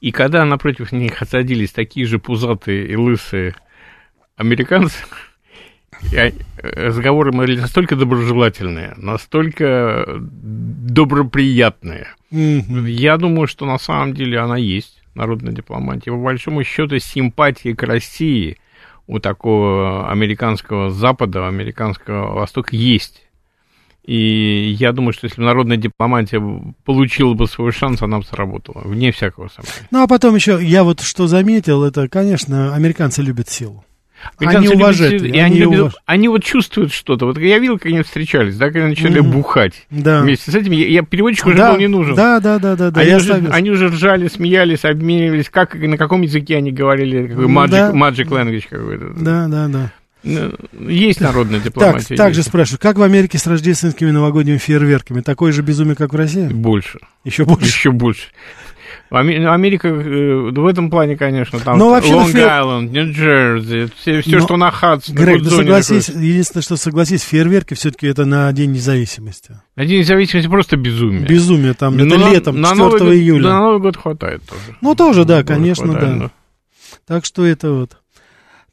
И 0.00 0.12
когда 0.12 0.44
напротив 0.44 0.92
них 0.92 1.20
садились 1.28 1.72
такие 1.72 2.06
же 2.06 2.20
пузатые 2.20 2.86
и 2.86 2.94
лысые 2.94 3.56
американцы, 4.36 4.98
я, 6.10 6.32
разговоры 6.62 7.32
были 7.32 7.60
настолько 7.60 7.96
доброжелательные, 7.96 8.94
настолько 8.96 10.06
доброприятные. 10.18 12.08
Mm-hmm. 12.30 12.90
Я 12.90 13.16
думаю, 13.16 13.46
что 13.46 13.66
на 13.66 13.78
самом 13.78 14.14
деле 14.14 14.38
она 14.38 14.56
есть, 14.56 15.02
народная 15.14 15.52
дипломатия. 15.52 16.10
По 16.10 16.16
большому 16.16 16.64
счету, 16.64 16.98
симпатии 16.98 17.72
к 17.72 17.82
России 17.82 18.58
у 19.06 19.18
такого 19.18 20.10
американского 20.10 20.90
Запада, 20.90 21.46
американского 21.46 22.34
Востока 22.34 22.74
есть. 22.76 23.22
И 24.04 24.74
я 24.78 24.92
думаю, 24.92 25.12
что 25.12 25.26
если 25.26 25.40
бы 25.40 25.46
народная 25.46 25.76
дипломатия 25.76 26.42
получила 26.84 27.34
бы 27.34 27.46
свой 27.46 27.70
шанс, 27.70 28.02
она 28.02 28.18
бы 28.18 28.24
сработала, 28.24 28.82
вне 28.84 29.12
всякого 29.12 29.48
сомнения. 29.48 29.88
Ну, 29.92 30.02
а 30.02 30.08
потом 30.08 30.34
еще, 30.34 30.58
я 30.60 30.82
вот 30.82 31.00
что 31.00 31.28
заметил, 31.28 31.84
это, 31.84 32.08
конечно, 32.08 32.74
американцы 32.74 33.22
любят 33.22 33.48
силу. 33.48 33.84
Они 34.38 34.68
уважают. 34.68 35.22
И 35.22 35.38
они, 35.38 35.58
любят, 35.58 35.80
уваж... 35.80 35.92
они 36.06 36.28
вот 36.28 36.44
чувствуют 36.44 36.92
что-то. 36.92 37.26
Вот 37.26 37.38
я 37.38 37.58
видел, 37.58 37.78
как 37.78 37.86
они 37.86 38.02
встречались, 38.02 38.56
да, 38.56 38.70
когда 38.70 38.88
начали 38.88 39.20
mm-hmm. 39.20 39.32
бухать 39.32 39.86
да. 39.90 40.22
вместе 40.22 40.50
с 40.50 40.54
этим. 40.54 40.72
Я, 40.72 40.86
я 40.88 41.02
переводчик 41.02 41.46
уже 41.46 41.56
да, 41.56 41.72
был 41.72 41.78
не 41.78 41.86
нужен. 41.86 42.14
Да, 42.14 42.40
да, 42.40 42.58
да, 42.58 42.76
да. 42.76 42.90
да 42.90 43.00
они, 43.00 43.14
уже, 43.14 43.34
они 43.50 43.70
уже 43.70 43.88
ржали, 43.88 44.28
смеялись, 44.28 44.84
обменивались. 44.84 45.48
Как, 45.48 45.74
на 45.74 45.96
каком 45.96 46.22
языке 46.22 46.56
они 46.56 46.72
говорили? 46.72 47.28
Какой 47.28 47.46
magic, 47.46 47.70
да. 47.70 47.90
magic 47.90 48.28
language 48.28 48.64
какой-то. 48.68 49.12
Да, 49.16 49.48
да, 49.48 49.68
да. 49.68 49.92
Ну, 50.24 50.52
есть 50.88 51.20
народная 51.20 51.60
дипломатия. 51.60 52.08
Так, 52.08 52.16
также 52.16 52.42
спрашиваю, 52.44 52.78
как 52.80 52.96
в 52.96 53.02
Америке 53.02 53.38
с 53.38 53.46
рождественскими 53.46 54.10
новогодними 54.10 54.56
фейерверками? 54.56 55.20
Такое 55.20 55.52
же 55.52 55.62
безумие, 55.62 55.96
как 55.96 56.12
в 56.12 56.16
России? 56.16 56.46
Больше. 56.46 57.00
Еще 57.24 57.44
больше? 57.44 57.66
Еще 57.66 57.90
больше. 57.90 58.28
Америка 59.12 59.88
э, 59.88 60.50
в 60.50 60.66
этом 60.66 60.90
плане, 60.90 61.16
конечно, 61.16 61.60
там 61.60 61.80
Лонг-Айленд, 61.80 62.90
Нью-Джерси, 62.90 63.92
все, 63.98 64.22
все 64.22 64.40
что 64.40 64.56
на 64.56 64.70
Хадсон. 64.70 65.14
Грег, 65.14 65.42
да 65.42 65.50
согласись, 65.50 66.08
единственное, 66.08 66.62
что 66.62 66.76
согласись, 66.76 67.22
фейерверки 67.22 67.74
все-таки 67.74 68.06
это 68.06 68.24
на 68.24 68.50
День 68.52 68.72
независимости. 68.72 69.60
На 69.76 69.84
День 69.84 70.00
независимости 70.00 70.48
просто 70.48 70.76
безумие. 70.76 71.26
Безумие, 71.26 71.74
там, 71.74 71.96
это 71.96 72.18
на, 72.18 72.30
летом, 72.30 72.60
на 72.60 72.70
4 72.70 72.78
Новый 72.88 73.18
июля. 73.18 73.50
на 73.50 73.60
Новый 73.60 73.80
год 73.80 73.96
хватает 73.96 74.42
тоже. 74.48 74.76
Ну, 74.80 74.94
тоже, 74.94 75.24
да, 75.24 75.44
конечно, 75.44 75.88
хватает, 75.88 76.18
да. 76.18 76.24
да. 76.24 76.30
Так 77.06 77.24
что 77.24 77.44
это 77.44 77.72
вот. 77.72 78.01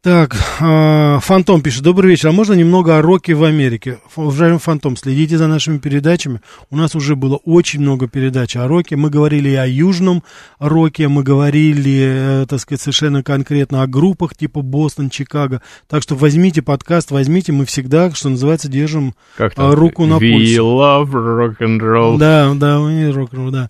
Так, 0.01 0.33
э, 0.61 1.19
Фантом 1.19 1.61
пишет, 1.61 1.83
добрый 1.83 2.11
вечер, 2.11 2.29
а 2.29 2.31
можно 2.31 2.53
немного 2.53 2.97
о 2.97 3.01
роке 3.01 3.33
в 3.33 3.43
Америке? 3.43 3.99
Уважаемый 4.15 4.59
Фантом, 4.59 4.95
следите 4.95 5.37
за 5.37 5.47
нашими 5.47 5.77
передачами, 5.77 6.39
у 6.69 6.77
нас 6.77 6.95
уже 6.95 7.17
было 7.17 7.35
очень 7.43 7.81
много 7.81 8.07
передач 8.07 8.55
о 8.55 8.65
роке, 8.65 8.95
мы 8.95 9.09
говорили 9.09 9.49
и 9.49 9.55
о 9.55 9.67
южном 9.67 10.23
роке, 10.57 11.09
мы 11.09 11.23
говорили, 11.23 12.43
э, 12.43 12.45
так 12.47 12.61
сказать, 12.61 12.79
совершенно 12.79 13.23
конкретно 13.23 13.83
о 13.83 13.87
группах 13.87 14.37
типа 14.37 14.61
Бостон, 14.61 15.09
Чикаго, 15.09 15.61
так 15.89 16.01
что 16.01 16.15
возьмите 16.15 16.61
подкаст, 16.61 17.11
возьмите, 17.11 17.51
мы 17.51 17.65
всегда, 17.65 18.09
что 18.11 18.29
называется, 18.29 18.69
держим 18.69 19.15
как 19.35 19.51
э, 19.57 19.73
руку 19.73 20.05
на 20.05 20.13
We 20.13 20.31
пульсе. 20.31 20.59
We 20.59 20.77
love 20.77 21.11
rock 21.11 21.57
and 21.59 21.79
roll. 21.79 22.17
Да, 22.17 22.53
да, 22.55 22.79
мы 22.79 23.11
рок-н-ролл, 23.11 23.51
да. 23.51 23.69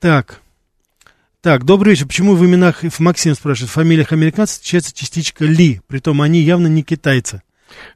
Так, 0.00 0.40
так, 1.48 1.64
добрый 1.64 1.94
вечер. 1.94 2.04
Почему 2.04 2.34
в 2.34 2.44
именах, 2.44 2.82
Максим 2.98 3.34
спрашивает, 3.34 3.70
в 3.70 3.72
фамилиях 3.72 4.12
американцев 4.12 4.56
встречается 4.56 4.94
частичка 4.94 5.46
Ли, 5.46 5.80
притом 5.86 6.20
они 6.20 6.42
явно 6.42 6.66
не 6.66 6.82
китайцы. 6.82 7.40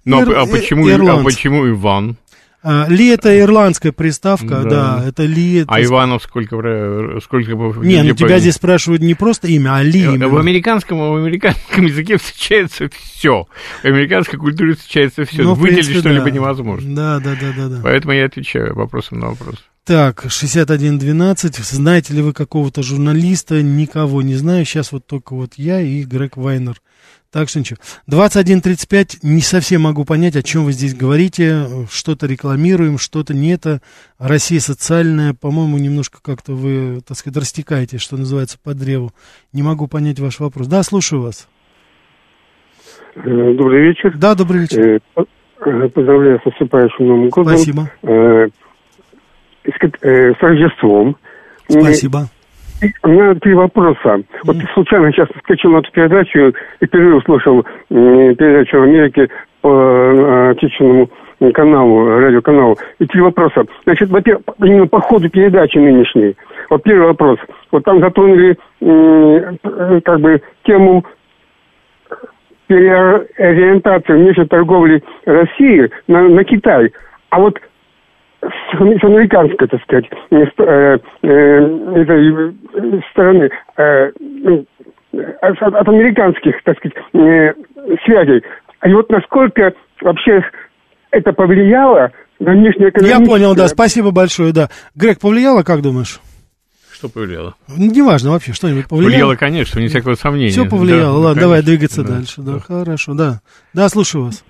Ну, 0.07 0.21
а, 0.21 0.45
а, 0.45 0.47
почему, 0.47 0.89
а 0.89 1.23
почему 1.23 1.69
Иван? 1.69 2.17
А, 2.63 2.87
Ли 2.89 3.09
это 3.09 3.39
ирландская 3.39 3.93
приставка, 3.93 4.63
да, 4.63 5.01
Да. 5.01 5.05
это 5.07 5.25
Ли. 5.25 5.67
А 5.69 5.83
Иванов 5.83 6.23
сколько, 6.23 6.57
вра- 6.57 7.21
сколько 7.21 7.55
бы... 7.55 7.85
Не, 7.85 8.03
ну 8.03 8.15
тебя 8.15 8.37
по- 8.37 8.39
здесь 8.39 8.55
спрашивают 8.55 9.03
не 9.03 9.13
просто 9.13 9.49
имя, 9.49 9.75
а 9.77 9.83
Ли. 9.83 10.01
Э, 10.01 10.05
именно. 10.15 10.29
В 10.29 10.39
американском, 10.39 10.99
в 10.99 11.17
американском 11.17 11.85
языке 11.85 12.17
встречается 12.17 12.89
все. 12.89 13.47
В 13.83 13.85
американской 13.85 14.39
культуре 14.39 14.77
встречается 14.77 15.27
все. 15.27 15.43
Ну, 15.43 15.53
в 15.53 15.59
Выделить 15.59 15.99
что-либо 15.99 16.25
да. 16.25 16.31
невозможно. 16.31 16.97
Да, 16.97 17.19
да, 17.19 17.37
да, 17.39 17.53
да, 17.55 17.69
да. 17.69 17.81
Поэтому 17.83 18.15
я 18.15 18.25
отвечаю 18.25 18.75
вопросом 18.75 19.19
на 19.19 19.27
вопрос. 19.29 19.57
Так, 19.85 20.27
6112. 20.29 21.57
Знаете 21.57 22.15
ли 22.15 22.23
вы 22.23 22.33
какого-то 22.33 22.83
журналиста? 22.85 23.63
Никого 23.63 24.23
не 24.23 24.35
знаю. 24.35 24.65
Сейчас 24.65 24.93
вот 24.93 25.07
только 25.07 25.35
вот 25.35 25.55
я 25.57 25.81
и 25.81 26.05
Грег 26.05 26.37
Вайнер. 26.37 26.77
Так 27.33 27.49
что 27.49 27.59
ничего. 27.59 27.79
21.35. 28.09 29.19
Не 29.25 29.41
совсем 29.41 29.81
могу 29.83 30.05
понять, 30.05 30.37
о 30.37 30.43
чем 30.45 30.67
вы 30.67 30.73
здесь 30.73 30.95
говорите. 30.95 31.67
Что-то 31.91 32.29
рекламируем, 32.29 32.97
что-то 32.97 33.35
не 33.35 33.53
это. 33.55 33.81
Россия 34.21 34.61
социальная. 34.61 35.35
По-моему, 35.35 35.79
немножко 35.79 36.21
как-то 36.23 36.53
вы, 36.53 37.01
так 37.01 37.17
сказать, 37.17 37.39
растекаете, 37.39 37.99
что 37.99 38.17
называется, 38.17 38.59
по 38.63 38.75
древу. 38.75 39.11
Не 39.53 39.65
могу 39.65 39.89
понять 39.89 40.21
ваш 40.21 40.39
вопрос. 40.39 40.69
Да, 40.69 40.85
слушаю 40.85 41.23
вас. 41.23 41.49
Э, 43.17 43.21
Добрый 43.25 43.89
вечер. 43.89 44.17
Да, 44.17 44.37
добрый 44.37 44.61
вечер. 44.61 45.01
Э, 45.17 45.25
э, 45.67 45.89
Поздравляю 45.89 46.39
с 46.41 46.45
наступающим 46.45 47.05
Новым 47.09 47.29
годом. 47.31 47.57
Спасибо. 47.57 47.91
Э, 49.65 50.33
с 50.33 50.41
Рождеством. 50.41 51.17
Спасибо. 51.69 52.29
У 53.05 53.09
меня 53.09 53.35
три 53.37 53.55
вопроса. 53.55 54.23
Вот 54.45 54.57
случайно 54.75 55.13
сейчас 55.13 55.29
скачал 55.45 55.71
на 55.71 55.79
эту 55.79 55.93
передачу 55.93 56.53
и 56.81 56.87
впервые 56.87 57.17
услышал 57.17 57.65
передачу 57.89 58.79
в 58.79 58.83
Америке 58.83 59.29
по 59.61 59.69
э, 59.69 60.51
отечественному 60.51 61.09
каналу, 61.55 62.09
радиоканалу. 62.09 62.77
И 62.99 63.07
три 63.07 63.21
вопроса. 63.21 63.65
Значит, 63.85 64.11
во-первых, 64.11 64.43
именно 64.59 64.87
по 64.89 65.01
ходу 65.01 65.31
передачи 65.31 65.79
нынешней. 65.79 66.37
Вот 66.71 66.83
первый 66.83 67.07
вопрос. 67.07 67.39
Вот 67.71 67.85
там 67.85 68.01
затронули 68.01 68.57
как 70.01 70.21
бы 70.21 70.43
тему 70.65 71.05
переориентации 72.67 74.15
внешней 74.15 74.47
торговли 74.47 75.03
России 75.25 75.91
на, 76.09 76.29
на 76.29 76.43
Китай. 76.45 76.93
А 77.31 77.39
вот 77.39 77.59
с, 78.43 79.05
американской, 79.05 79.69
так 79.69 79.83
сказать, 79.83 80.07
э, 80.31 80.37
э, 80.37 80.99
э, 81.23 82.03
этой 82.03 82.53
э, 82.53 83.01
стороны, 83.11 83.51
э, 83.77 84.11
ну, 84.19 84.65
от, 85.41 85.63
от 85.63 85.89
американских, 85.89 86.55
так 86.65 86.77
сказать, 86.79 86.97
э, 87.15 87.53
связей. 88.05 88.43
И 88.85 88.93
вот 88.93 89.09
насколько 89.11 89.73
вообще 90.01 90.43
это 91.11 91.33
повлияло 91.33 92.11
на 92.41 92.53
внешнее 92.53 92.91
Я 93.03 93.21
понял, 93.21 93.55
да, 93.55 93.69
спасибо 93.69 94.11
большое, 94.11 94.53
да. 94.53 94.69
Грег, 94.97 95.21
повлияло, 95.21 95.63
как 95.63 95.81
думаешь? 95.83 96.21
Что 96.93 97.09
повлияло? 97.09 97.55
Ну, 97.69 97.91
неважно 97.91 98.31
вообще, 98.31 98.53
что-нибудь 98.53 98.89
повлияло. 98.89 99.11
Повлияло, 99.11 99.35
конечно, 99.37 99.79
вне 99.79 99.89
всякого 99.89 100.15
сомнения. 100.15 100.51
Все 100.51 100.65
повлияло, 100.69 101.15
Да, 101.15 101.19
ладно, 101.19 101.35
ну, 101.35 101.41
давай 101.41 101.63
конечно, 101.63 101.67
двигаться 101.77 102.03
да. 102.03 102.09
дальше. 102.15 102.41
Да, 102.43 102.59
хорошо, 102.59 103.15
да. 103.15 103.41
Да, 103.75 103.89
слушаю 103.89 104.25
вас. 104.27 104.45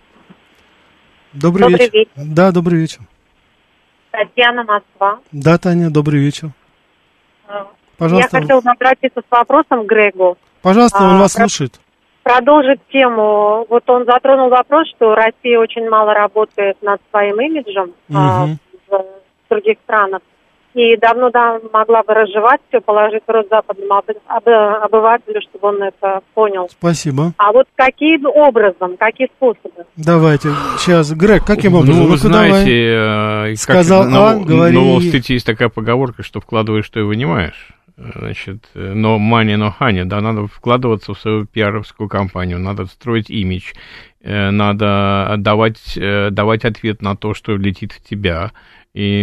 Добрый, 1.32 1.62
Добрый 1.62 1.78
вечер. 1.78 1.92
вечер. 1.94 2.10
Да, 2.16 2.52
добрый 2.52 2.78
вечер. 2.78 3.00
Татьяна, 4.22 4.62
Москва. 4.64 5.18
Да, 5.32 5.58
Таня, 5.58 5.90
добрый 5.90 6.20
вечер. 6.20 6.50
Я 7.48 7.66
Пожалуйста, 7.98 8.40
хотела 8.40 8.60
бы 8.60 8.70
обратиться 8.70 9.20
с 9.20 9.30
вопросом 9.30 9.84
к 9.84 9.88
Грегу. 9.88 10.36
пожалуйста, 10.62 11.02
он 11.02 11.16
А, 11.16 11.18
вас 11.18 11.34
про- 11.34 11.48
слушает. 11.48 11.80
Продолжить 12.22 12.80
тему. 12.92 13.66
Вот 13.68 13.88
он 13.90 14.04
затронул 14.04 14.48
вопрос, 14.48 14.88
что 14.94 15.14
Россия 15.14 15.58
очень 15.58 15.88
мало 15.88 16.14
работает 16.14 16.80
над 16.82 17.00
своим 17.10 17.40
имиджем 17.40 17.92
а, 18.14 18.46
Мгм. 18.46 18.58
в 18.88 19.04
других 19.50 19.78
странах. 19.84 20.20
И 20.74 20.96
давно 20.96 21.28
да, 21.30 21.58
могла 21.72 22.02
бы 22.02 22.14
разжевать 22.14 22.60
все, 22.68 22.80
положить 22.80 23.22
в 23.26 23.30
рот 23.30 23.46
западному 23.50 23.92
об- 23.94 24.04
об- 24.26 24.84
обывателю, 24.84 25.40
чтобы 25.42 25.68
он 25.68 25.82
это 25.82 26.20
понял. 26.32 26.68
Спасибо. 26.70 27.32
А 27.36 27.52
вот 27.52 27.66
каким 27.76 28.24
образом, 28.26 28.96
какие 28.98 29.28
способы? 29.36 29.84
Давайте, 29.96 30.48
сейчас, 30.78 31.12
Грег, 31.12 31.44
каким 31.44 31.74
образом? 31.74 31.96
Ну, 32.04 32.04
вы 32.08 32.16
Ну-ка, 32.16 32.28
давай. 32.30 32.50
знаете, 32.50 33.52
э, 33.52 33.54
Сказал 33.56 34.04
как 34.04 34.12
А, 34.14 34.34
на, 34.36 34.44
говори. 34.44 34.74
на 34.74 34.80
Уолл-стрите 34.82 35.34
есть 35.34 35.44
такая 35.46 35.68
поговорка, 35.68 36.22
что 36.22 36.40
вкладываешь, 36.40 36.86
что 36.86 37.00
и 37.00 37.02
вынимаешь. 37.02 37.68
Значит, 37.96 38.68
но 38.74 39.16
money, 39.18 39.56
но 39.56 39.74
honey, 39.78 40.04
да, 40.04 40.20
надо 40.20 40.46
вкладываться 40.46 41.14
в 41.14 41.18
свою 41.20 41.46
пиаровскую 41.46 42.08
компанию, 42.08 42.58
надо 42.58 42.86
строить 42.86 43.28
имидж, 43.30 43.72
э, 44.22 44.50
надо 44.50 45.34
давать, 45.38 45.96
э, 45.96 46.30
давать 46.30 46.64
ответ 46.64 47.02
на 47.02 47.16
то, 47.16 47.34
что 47.34 47.56
летит 47.56 47.92
в 47.92 48.02
тебя. 48.08 48.52
И 48.94 49.22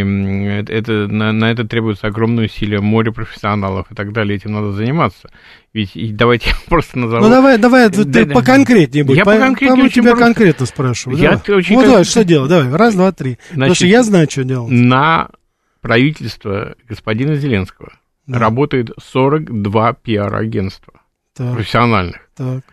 это, 0.68 1.08
на, 1.08 1.32
на 1.32 1.52
это 1.52 1.64
требуется 1.68 2.08
огромное 2.08 2.46
усилие, 2.46 2.80
море 2.82 3.12
профессионалов 3.12 3.92
и 3.92 3.96
так 3.96 4.14
далее, 4.14 4.36
этим 4.38 4.54
надо 4.54 4.72
заниматься. 4.72 5.30
Ведь 5.74 5.96
и 5.96 6.12
давайте 6.12 6.50
я 6.50 6.56
просто 6.68 6.98
назову... 6.98 7.24
Ну 7.24 7.30
давай, 7.30 7.58
давай, 7.60 7.90
ты 7.90 8.04
Да, 8.04 8.26
поконкретнее 8.34 9.04
будь. 9.04 9.18
Я 9.18 9.26
По- 9.26 9.34
поконкретнее 9.34 9.82
по- 9.82 9.86
очень 9.86 10.02
тебя 10.02 10.12
просто. 10.12 10.26
конкретно 10.26 10.66
спрашиваю. 10.66 11.18
Я 11.20 11.38
давай. 11.38 11.60
очень 11.60 11.76
ну 11.76 11.82
кон- 11.82 11.90
давай, 11.90 12.04
что 12.04 12.24
делать? 12.24 12.50
Давай, 12.50 12.72
раз, 12.76 12.96
два, 12.96 13.12
три. 13.12 13.36
Потому 13.50 13.58
Значит, 13.66 13.76
что 13.76 13.86
я 13.88 14.04
знаю, 14.04 14.28
что 14.30 14.44
делать. 14.44 14.72
На 14.72 15.30
правительство 15.82 16.76
господина 16.88 17.36
Зеленского 17.36 17.94
Да. 18.30 18.40
работает 18.40 18.92
42 19.02 19.94
пиар-агентства 19.94 20.94
профессиональных. 21.36 22.30
так. 22.36 22.64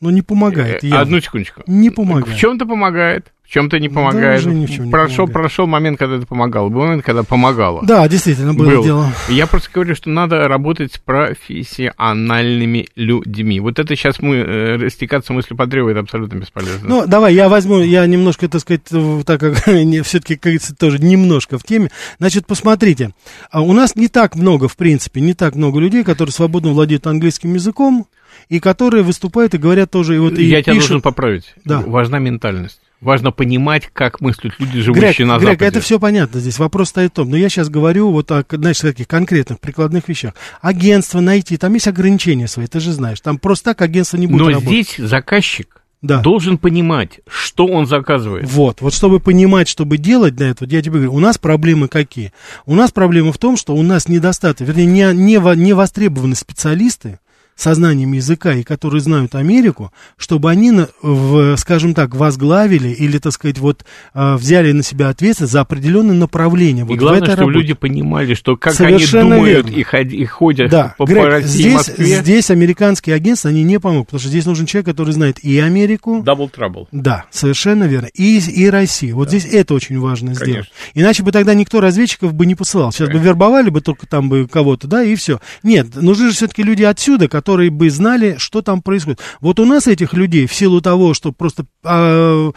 Ну 0.00 0.10
не 0.10 0.22
помогает. 0.22 0.82
Э, 0.82 0.86
явно. 0.86 1.00
Одну 1.00 1.20
секундочку. 1.20 1.62
Не 1.66 1.90
помогает. 1.90 2.36
В 2.36 2.36
чем-то 2.36 2.66
помогает, 2.66 3.32
чем-то 3.52 3.78
не 3.78 3.88
Да, 3.88 3.94
помогает. 3.94 4.40
уже 4.40 4.50
ни 4.54 4.64
в 4.64 4.70
чем 4.70 4.86
не 4.86 4.90
прошел, 4.90 5.26
помогает. 5.26 5.32
прошел 5.34 5.66
момент, 5.66 5.98
когда 5.98 6.16
это 6.16 6.26
помогало. 6.26 6.70
Был 6.70 6.80
момент, 6.80 7.04
когда 7.04 7.22
помогало. 7.22 7.82
Да, 7.84 8.08
действительно, 8.08 8.54
было 8.54 8.70
Был. 8.70 8.82
дело. 8.82 9.12
Я 9.28 9.46
просто 9.46 9.68
говорю, 9.72 9.94
что 9.94 10.08
надо 10.08 10.48
работать 10.48 10.94
с 10.94 10.98
профессиональными 10.98 12.88
людьми. 12.96 13.60
Вот 13.60 13.78
это 13.78 13.94
сейчас 13.94 14.20
мы 14.20 14.36
э, 14.36 14.76
растекаться 14.76 15.32
мыслью 15.32 15.56
по 15.56 15.66
древу, 15.66 15.88
это 15.90 16.00
абсолютно 16.00 16.38
бесполезно. 16.38 16.88
Ну, 16.88 17.06
давай, 17.06 17.34
я 17.34 17.48
возьму, 17.48 17.80
я 17.80 18.06
немножко, 18.06 18.48
так 18.48 18.60
сказать, 18.60 18.82
так 19.26 19.40
как 19.40 19.56
все-таки, 20.04 20.34
как 20.36 20.42
говорится, 20.44 20.74
тоже 20.74 20.98
немножко 20.98 21.58
в 21.58 21.64
теме. 21.64 21.90
Значит, 22.18 22.46
посмотрите, 22.46 23.10
а 23.50 23.60
у 23.62 23.72
нас 23.72 23.96
не 23.96 24.08
так 24.08 24.34
много, 24.34 24.68
в 24.68 24.76
принципе, 24.76 25.20
не 25.20 25.34
так 25.34 25.54
много 25.54 25.78
людей, 25.80 26.04
которые 26.04 26.32
свободно 26.32 26.70
владеют 26.70 27.06
английским 27.06 27.54
языком, 27.54 28.06
и 28.48 28.60
которые 28.60 29.02
выступают 29.02 29.54
и 29.54 29.58
говорят 29.58 29.90
тоже, 29.90 30.16
и 30.16 30.18
вот 30.18 30.38
и 30.38 30.44
Я 30.44 30.62
тебя 30.62 30.74
пишут. 30.74 30.88
должен 30.88 31.02
поправить. 31.02 31.54
Да. 31.64 31.80
Важна 31.80 32.18
ментальность. 32.18 32.80
Важно 33.02 33.32
понимать, 33.32 33.90
как 33.92 34.20
мыслят 34.20 34.54
люди, 34.58 34.74
Грег, 34.74 34.84
живущие 34.84 35.26
на 35.26 35.36
Грег, 35.38 35.50
Западе. 35.54 35.64
это 35.66 35.80
все 35.80 35.98
понятно 35.98 36.38
здесь. 36.40 36.58
Вопрос 36.58 36.90
стоит 36.90 37.10
в 37.10 37.14
том, 37.16 37.28
но 37.30 37.36
я 37.36 37.48
сейчас 37.48 37.68
говорю 37.68 38.12
вот 38.12 38.30
о, 38.30 38.44
знаешь, 38.48 38.78
таких 38.78 39.08
конкретных 39.08 39.58
прикладных 39.58 40.08
вещах. 40.08 40.34
Агентство 40.60 41.18
найти, 41.20 41.56
там 41.56 41.74
есть 41.74 41.88
ограничения 41.88 42.46
свои, 42.46 42.66
ты 42.68 42.78
же 42.78 42.92
знаешь. 42.92 43.20
Там 43.20 43.38
просто 43.38 43.66
так 43.66 43.82
агентство 43.82 44.16
не 44.16 44.28
будет 44.28 44.40
Но 44.42 44.48
работать. 44.50 44.68
здесь 44.68 44.96
заказчик 45.08 45.82
Да. 46.00 46.20
должен 46.20 46.58
понимать, 46.58 47.18
что 47.28 47.66
он 47.66 47.86
заказывает. 47.86 48.48
Вот, 48.48 48.80
вот 48.80 48.94
чтобы 48.94 49.18
понимать, 49.18 49.66
чтобы 49.66 49.98
делать 49.98 50.36
для 50.36 50.50
этого, 50.50 50.68
я 50.68 50.80
тебе 50.80 50.92
говорю, 50.94 51.14
у 51.14 51.18
нас 51.20 51.38
проблемы 51.38 51.88
какие? 51.88 52.32
У 52.66 52.74
нас 52.76 52.92
проблема 52.92 53.32
в 53.32 53.38
том, 53.38 53.56
что 53.56 53.74
у 53.74 53.82
нас 53.82 54.06
недостаток, 54.08 54.66
вернее, 54.68 54.86
не, 54.86 55.12
не, 55.12 55.56
не 55.56 55.72
востребованы 55.72 56.36
специалисты 56.36 57.18
со 57.56 57.74
знанием 57.74 58.12
языка 58.12 58.54
и 58.54 58.62
которые 58.62 59.00
знают 59.00 59.34
Америку, 59.34 59.92
чтобы 60.16 60.50
они, 60.50 60.72
в, 61.02 61.56
скажем 61.56 61.94
так, 61.94 62.14
возглавили 62.14 62.88
или, 62.88 63.18
так 63.18 63.32
сказать, 63.32 63.58
вот 63.58 63.84
а, 64.14 64.36
взяли 64.36 64.72
на 64.72 64.82
себя 64.82 65.08
ответственность 65.10 65.52
за 65.52 65.60
определенное 65.60 66.14
направление. 66.16 66.84
Вот 66.84 66.94
и 66.94 66.96
главное, 66.96 67.22
чтобы 67.24 67.38
работе. 67.40 67.58
люди 67.58 67.72
понимали, 67.74 68.34
что 68.34 68.56
как 68.56 68.72
Совершенно 68.74 69.22
они 69.36 69.44
думают 69.44 69.66
верно. 69.66 69.78
и, 69.78 69.82
ходи- 69.82 70.16
и 70.16 70.24
ходят 70.24 70.70
Да, 70.70 70.94
по, 70.96 71.04
по 71.06 71.10
Грег, 71.10 71.24
России 71.26 71.48
и 71.58 71.62
здесь, 71.62 71.74
Москве. 71.74 72.20
здесь 72.22 72.50
американские 72.50 73.16
агентства, 73.16 73.50
они 73.50 73.62
не 73.64 73.78
помогут, 73.78 74.06
потому 74.08 74.20
что 74.20 74.28
здесь 74.28 74.46
нужен 74.46 74.66
человек, 74.66 74.86
который 74.86 75.12
знает 75.12 75.38
и 75.44 75.58
Америку, 75.58 76.22
Double 76.26 76.50
trouble. 76.50 76.86
да, 76.90 77.24
совершенно 77.30 77.84
верно. 77.84 78.06
И, 78.14 78.38
и 78.38 78.68
Россия. 78.70 79.14
Вот 79.14 79.28
здесь 79.28 79.44
это 79.44 79.74
очень 79.74 79.98
важно 80.00 80.34
сделать. 80.34 80.52
Конечно. 80.52 80.72
Иначе 80.94 81.22
бы 81.22 81.32
тогда 81.32 81.54
никто 81.54 81.80
разведчиков 81.80 82.32
бы 82.34 82.46
не 82.46 82.54
посылал. 82.54 82.92
Сейчас 82.92 83.08
бы 83.10 83.18
вербовали 83.18 83.68
бы 83.70 83.80
только 83.80 84.06
там 84.06 84.28
бы 84.28 84.48
кого-то, 84.48 84.86
да, 84.88 85.02
и 85.02 85.14
все. 85.16 85.40
Нет, 85.62 85.94
нужны 85.94 86.28
же 86.28 86.32
все-таки 86.34 86.62
люди 86.62 86.82
отсюда, 86.82 87.28
которые 87.28 87.51
бы 87.56 87.90
знали, 87.90 88.36
что 88.38 88.62
там 88.62 88.82
происходит. 88.82 89.20
Вот 89.40 89.60
у 89.60 89.64
нас 89.64 89.86
этих 89.86 90.12
людей, 90.14 90.46
в 90.46 90.54
силу 90.54 90.80
того, 90.80 91.14
что 91.14 91.32
просто, 91.32 91.66
а, 91.84 92.50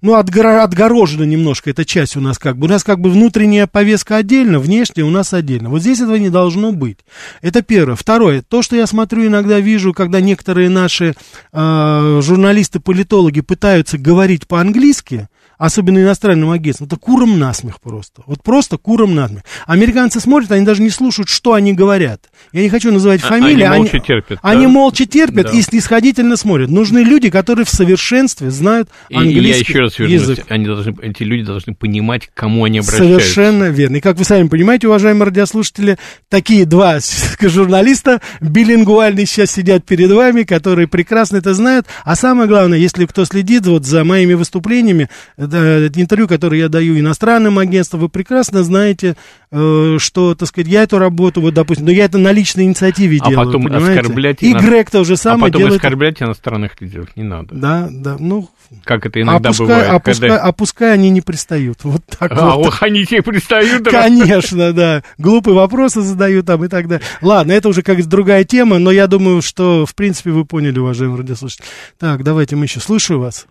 ну, 0.00 0.14
отгоро- 0.18 0.60
отгорожена 0.62 1.24
немножко 1.24 1.70
эта 1.70 1.84
часть 1.84 2.16
у 2.16 2.20
нас 2.20 2.38
как 2.38 2.56
бы. 2.58 2.66
У 2.66 2.70
нас 2.70 2.84
как 2.84 3.00
бы 3.00 3.10
внутренняя 3.10 3.66
повестка 3.66 4.16
отдельно, 4.16 4.58
внешняя 4.58 5.04
у 5.04 5.10
нас 5.10 5.32
отдельно. 5.32 5.68
Вот 5.70 5.80
здесь 5.80 6.00
этого 6.00 6.16
не 6.16 6.30
должно 6.30 6.72
быть. 6.72 6.98
Это 7.40 7.62
первое. 7.62 7.94
Второе. 7.96 8.42
То, 8.42 8.62
что 8.62 8.76
я 8.76 8.86
смотрю, 8.86 9.26
иногда 9.26 9.60
вижу, 9.60 9.92
когда 9.92 10.20
некоторые 10.20 10.68
наши 10.68 11.14
а, 11.52 12.20
журналисты-политологи 12.22 13.40
пытаются 13.40 13.98
говорить 13.98 14.46
по-английски, 14.46 15.28
особенно 15.58 15.98
иностранным 16.02 16.50
агентствам, 16.50 16.88
это 16.88 16.96
куром 16.96 17.38
насмех 17.38 17.80
просто. 17.80 18.22
Вот 18.26 18.42
просто 18.42 18.78
куром 18.78 19.14
насмех. 19.14 19.42
Американцы 19.66 20.18
смотрят, 20.20 20.50
они 20.52 20.66
даже 20.66 20.82
не 20.82 20.90
слушают, 20.90 21.28
что 21.28 21.52
они 21.52 21.72
говорят. 21.72 22.30
Я 22.52 22.62
не 22.62 22.68
хочу 22.68 22.90
называть 22.92 23.22
А- 23.22 23.28
фамилии. 23.28 23.62
они 23.62 23.78
молча 23.78 24.00
терпят. 24.00 24.31
Терпят. 24.36 24.50
Они 24.50 24.64
да. 24.64 24.68
молча 24.68 25.06
терпят 25.06 25.46
Да. 25.46 25.58
и 25.58 25.62
снисходительно 25.62 26.36
смотрят. 26.36 26.70
Нужны 26.70 26.98
люди, 27.00 27.30
которые 27.30 27.64
в 27.64 27.70
совершенстве 27.70 28.50
знают 28.50 28.88
И, 29.08 29.14
и 29.14 29.16
я 29.16 29.20
английский 29.20 29.72
еще 29.72 29.80
раз 29.80 29.98
вернусь, 29.98 30.20
язык. 30.20 30.44
они 30.48 30.66
должны, 30.66 30.94
эти 31.02 31.22
люди 31.22 31.44
должны 31.44 31.74
понимать, 31.74 32.26
к 32.28 32.34
кому 32.34 32.64
они 32.64 32.78
обращаются. 32.78 33.20
Совершенно 33.20 33.64
верно. 33.70 33.96
И 33.96 34.00
как 34.00 34.16
вы 34.18 34.24
сами 34.24 34.48
понимаете, 34.48 34.88
уважаемые 34.88 35.26
радиослушатели, 35.26 35.98
такие 36.28 36.64
два 36.66 36.98
журналиста 37.40 38.20
билингвальные 38.40 39.26
сейчас 39.26 39.52
сидят 39.52 39.84
перед 39.84 40.10
вами, 40.10 40.42
которые 40.42 40.88
прекрасно 40.88 41.36
это 41.36 41.54
знают. 41.54 41.86
А 42.04 42.16
самое 42.16 42.48
главное, 42.48 42.78
если 42.78 43.06
кто 43.06 43.24
следит 43.24 43.66
вот 43.66 43.84
за 43.84 44.04
моими 44.04 44.34
выступлениями, 44.34 45.08
это 45.36 45.90
интервью, 45.94 46.28
которые 46.28 46.60
я 46.60 46.68
даю 46.68 46.98
иностранным 46.98 47.58
агентствам, 47.58 48.00
вы 48.00 48.08
прекрасно 48.08 48.62
знаете, 48.62 49.16
э, 49.50 49.96
что, 49.98 50.34
так 50.34 50.48
сказать, 50.48 50.68
я 50.68 50.82
эту 50.82 50.98
работу, 50.98 51.40
вот, 51.40 51.54
допустим, 51.54 51.86
но 51.86 51.92
я 51.92 52.04
это 52.04 52.18
на 52.18 52.32
личной 52.32 52.64
инициативе 52.64 53.18
А 53.20 53.28
делаю, 53.28 53.46
потом 53.46 53.64
понимаете? 53.64 54.00
Оскорблять 54.30 54.42
И 54.42 54.52
Грег 54.66 54.90
то 54.90 55.04
же 55.04 55.14
А 55.14 55.16
самое 55.16 55.52
потом 55.52 55.58
делает. 55.60 55.76
оскорблять 55.76 56.22
иностранных 56.22 56.80
лидеров 56.80 57.08
не 57.16 57.22
надо. 57.22 57.54
Да, 57.54 57.88
да, 57.90 58.16
ну, 58.18 58.48
Как 58.84 59.04
это 59.06 59.20
иногда 59.20 59.50
опускай, 59.50 59.66
бывает. 59.66 59.90
опускай, 59.90 60.28
когда... 60.30 60.42
опускай 60.44 60.92
они 60.94 61.10
не 61.10 61.20
пристают. 61.20 61.78
Вот 61.84 62.02
так 62.06 62.32
А, 62.32 62.56
вот. 62.56 62.68
ох, 62.68 62.82
они 62.82 63.04
тебе 63.04 63.22
пристают. 63.22 63.86
Конечно, 63.88 64.72
да. 64.72 65.02
Глупые 65.18 65.54
вопросы 65.54 66.00
задают 66.00 66.46
там 66.46 66.64
и 66.64 66.68
так 66.68 66.88
далее. 66.88 67.04
Ладно, 67.20 67.52
это 67.52 67.68
уже 67.68 67.82
как 67.82 68.02
другая 68.06 68.44
тема, 68.44 68.78
но 68.78 68.90
я 68.90 69.06
думаю, 69.06 69.42
что, 69.42 69.86
в 69.86 69.94
принципе, 69.94 70.30
вы 70.30 70.44
поняли, 70.44 70.78
уважаемые 70.78 71.18
радиослушатели. 71.18 71.64
Так, 71.98 72.22
давайте 72.24 72.56
мы 72.56 72.64
еще. 72.64 72.80
Слушаю 72.80 73.20
вас. 73.20 73.46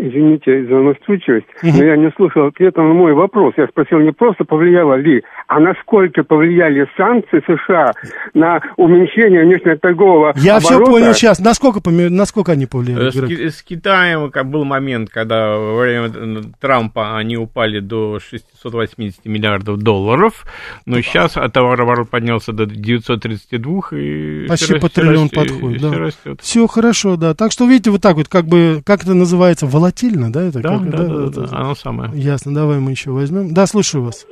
Извините 0.00 0.64
за 0.66 0.74
настойчивость, 0.76 1.46
но 1.62 1.84
я 1.84 1.96
не 1.96 2.10
слышал 2.16 2.46
ответа 2.46 2.80
на 2.80 2.94
мой 2.94 3.12
вопрос. 3.12 3.54
Я 3.56 3.66
спросил 3.68 3.98
не 4.00 4.12
просто 4.12 4.44
повлияло 4.44 4.94
ли, 4.94 5.22
а 5.46 5.60
насколько 5.60 6.22
повлияли 6.24 6.86
санкции 6.96 7.42
США 7.46 7.92
на 8.34 8.60
уменьшение 8.76 9.44
внешнеторгового 9.44 10.32
Я 10.36 10.58
все 10.60 10.74
оборота. 10.76 10.90
понял 10.92 11.14
сейчас. 11.14 11.38
Насколько, 11.40 11.80
насколько 11.90 12.52
они 12.52 12.66
повлияли? 12.66 13.08
Э, 13.08 13.50
С, 13.50 13.56
с 13.58 13.62
Китаем 13.62 14.30
как 14.30 14.48
был 14.48 14.64
момент, 14.64 15.10
когда 15.10 15.56
во 15.56 15.76
время 15.80 16.08
э, 16.14 16.40
Трампа 16.60 17.16
они 17.18 17.36
упали 17.36 17.80
до 17.80 18.18
680 18.20 19.26
миллиардов 19.26 19.78
долларов, 19.78 20.44
но 20.86 21.00
сейчас 21.02 21.32
товарооборот 21.52 22.08
поднялся 22.08 22.52
до 22.52 22.64
932 22.66 23.82
и 23.98 24.46
Почти 24.48 24.78
по 24.78 24.88
триллион 24.88 25.28
подходит. 25.28 25.78
всё 25.80 25.90
Да. 25.90 25.98
растет. 25.98 26.40
Все 26.40 26.66
хорошо, 26.66 27.16
да. 27.16 27.34
Так 27.34 27.52
что, 27.52 27.66
видите, 27.66 27.90
вот 27.90 28.00
так 28.00 28.16
вот, 28.16 28.28
как 28.28 28.46
бы, 28.46 28.80
как 28.84 29.02
это 29.02 29.14
называется, 29.14 29.66
волатильно, 29.90 30.32
да? 30.32 30.48
Это 30.48 30.60
Да, 30.60 30.68
как- 30.70 30.90
да, 30.90 31.04
да, 31.04 31.46
да, 31.50 31.56
оно 31.58 31.74
самое. 31.74 32.10
Ясно, 32.14 32.54
давай 32.54 32.78
мы 32.78 32.92
еще 32.92 33.10
возьмем. 33.10 33.52
Да, 33.52 33.66
слушаю 33.66 34.04
вас. 34.04 34.26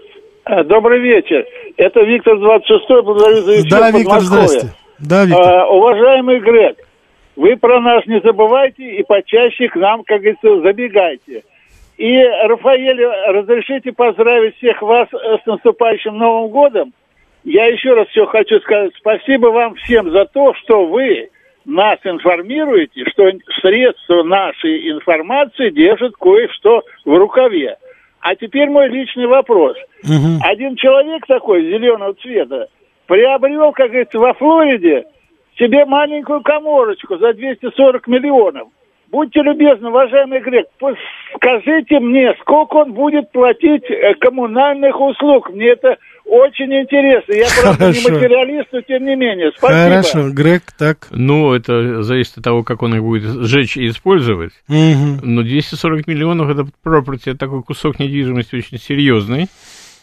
А, 0.44 0.64
Добрый 0.64 1.00
вечер. 1.00 1.44
Это 1.76 2.00
Виктор 2.02 2.38
26 2.38 3.04
благодарю 3.04 3.42
за 3.42 3.60
эфир 3.60 3.70
Да, 3.70 3.90
Виктор, 3.90 4.20
здрасте. 4.20 4.72
Да, 4.98 5.24
Виктор. 5.24 5.44
А, 5.46 5.66
уважаемый 5.68 6.40
Грег, 6.40 6.76
вы 7.36 7.56
про 7.56 7.80
нас 7.80 8.04
не 8.06 8.20
забывайте 8.20 8.96
и 8.96 9.02
почаще 9.04 9.68
к 9.68 9.76
нам, 9.76 10.02
как 10.04 10.20
говорится, 10.22 10.60
забегайте. 10.62 11.42
И, 11.98 12.16
Рафаэль, 12.44 13.04
разрешите 13.28 13.92
поздравить 13.92 14.56
всех 14.56 14.80
вас 14.82 15.08
э, 15.12 15.16
с 15.42 15.46
наступающим 15.46 16.16
Новым 16.16 16.50
годом. 16.50 16.92
Я 17.44 17.66
еще 17.66 17.92
раз 17.94 18.08
все 18.08 18.24
хочу 18.26 18.60
сказать. 18.60 18.92
Спасибо 18.98 19.48
вам 19.48 19.74
всем 19.74 20.10
за 20.10 20.24
то, 20.26 20.54
что 20.54 20.86
вы 20.86 21.28
нас 21.68 21.98
информируете, 22.02 23.04
что 23.10 23.30
средства 23.60 24.22
нашей 24.22 24.90
информации 24.90 25.70
держат 25.70 26.14
кое-что 26.16 26.82
в 27.04 27.14
рукаве. 27.14 27.76
А 28.20 28.34
теперь 28.34 28.68
мой 28.68 28.88
личный 28.88 29.26
вопрос. 29.26 29.76
Один 30.42 30.76
человек 30.76 31.26
такой, 31.26 31.62
зеленого 31.62 32.14
цвета, 32.14 32.68
приобрел, 33.06 33.72
как 33.72 33.88
говорится, 33.90 34.18
во 34.18 34.32
Флориде 34.34 35.04
себе 35.58 35.84
маленькую 35.84 36.40
коморочку 36.40 37.18
за 37.18 37.34
240 37.34 38.06
миллионов. 38.08 38.68
Будьте 39.10 39.40
любезны, 39.40 39.88
уважаемый 39.88 40.40
Грек, 40.40 40.68
скажите 41.36 41.98
мне, 41.98 42.34
сколько 42.40 42.76
он 42.76 42.92
будет 42.92 43.30
платить 43.32 43.90
э, 43.90 44.14
коммунальных 44.14 45.00
услуг. 45.00 45.50
Мне 45.50 45.68
это 45.68 45.96
очень 46.28 46.72
интересно. 46.72 47.32
Я, 47.32 47.46
правда, 47.62 47.88
не 47.88 48.00
Хорошо. 48.00 48.10
материалист, 48.14 48.68
но 48.72 48.80
тем 48.82 49.04
не 49.04 49.16
менее. 49.16 49.50
Спасибо. 49.56 49.82
Хорошо, 49.82 50.30
Грег, 50.30 50.62
так. 50.76 51.08
Ну, 51.10 51.52
это 51.54 52.02
зависит 52.02 52.38
от 52.38 52.44
того, 52.44 52.62
как 52.62 52.82
он 52.82 52.94
их 52.94 53.02
будет 53.02 53.24
сжечь 53.46 53.76
и 53.76 53.88
использовать. 53.88 54.52
Мгм. 54.68 55.20
Но 55.22 55.42
240 55.42 56.06
миллионов 56.06 56.50
это 56.50 56.66
property, 56.84 57.22
это 57.30 57.38
такой 57.38 57.62
кусок 57.62 57.98
недвижимости 57.98 58.54
очень 58.56 58.78
серьезный. 58.78 59.48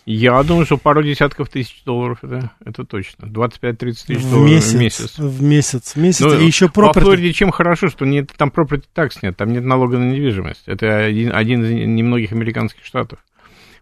Я 0.07 0.43
думаю, 0.43 0.65
что 0.67 0.77
пару 0.77 1.01
десятков 1.01 1.49
тысяч 1.49 1.81
долларов, 1.83 2.19
это, 2.21 2.51
это 2.63 2.83
точно. 2.83 3.25
25-30 3.25 3.77
тысяч 4.05 4.21
В 4.21 4.29
долларов 4.29 4.51
месяц, 4.51 4.73
в 4.73 4.79
месяц. 4.79 5.17
в 5.17 5.41
месяц, 5.43 5.93
в 5.95 5.97
месяц, 5.97 6.21
Ну, 6.21 6.39
и 6.39 6.45
еще 6.45 6.69
Во 6.73 6.83
property. 6.91 7.01
Флориде 7.01 7.33
чем 7.33 7.49
хорошо, 7.49 7.87
что 7.87 8.05
нет, 8.05 8.29
там 8.37 8.51
property 8.55 8.83
tax 8.95 9.13
нет, 9.23 9.35
там 9.35 9.51
нет 9.51 9.63
налога 9.63 9.97
на 9.97 10.11
недвижимость. 10.11 10.63
Это 10.67 10.97
один, 11.05 11.33
один 11.33 11.63
из 11.63 11.71
немногих 11.71 12.31
американских 12.33 12.85
штатов. 12.85 13.17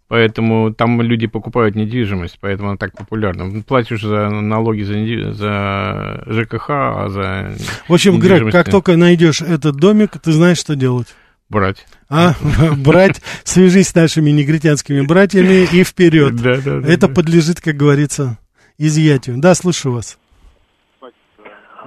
Поэтому 0.08 0.74
там 0.74 1.02
люди 1.02 1.28
покупают 1.28 1.76
недвижимость, 1.76 2.38
поэтому 2.40 2.70
она 2.70 2.78
так 2.78 2.96
популярна. 2.96 3.62
Платишь 3.64 4.02
за 4.02 4.30
налоги 4.30 4.84
за, 4.84 5.34
за 5.34 6.24
ЖКХ, 6.28 6.70
а 6.70 7.10
за 7.10 7.54
В 7.88 7.94
общем, 7.94 8.20
Грег, 8.20 8.52
как 8.52 8.70
только 8.70 8.96
найдешь 8.98 9.42
этот 9.42 9.76
домик, 9.78 10.12
ты 10.20 10.32
знаешь, 10.32 10.58
что 10.60 10.76
делать. 10.76 11.08
брать. 11.50 11.86
А, 12.10 12.34
брать, 12.78 13.22
свяжись 13.44 13.88
с 13.90 13.96
нашими 13.96 14.30
негритянскими 14.30 15.02
братьями 15.02 15.68
и 15.72 15.84
вперед. 15.84 16.36
Да, 16.36 16.58
да, 16.58 16.80
да, 16.82 16.88
Это 16.88 17.08
да. 17.08 17.14
подлежит, 17.14 17.60
как 17.62 17.76
говорится, 17.76 18.38
изъятию. 18.78 19.38
Да, 19.40 19.56
слушаю 19.56 19.96
вас. 19.96 20.18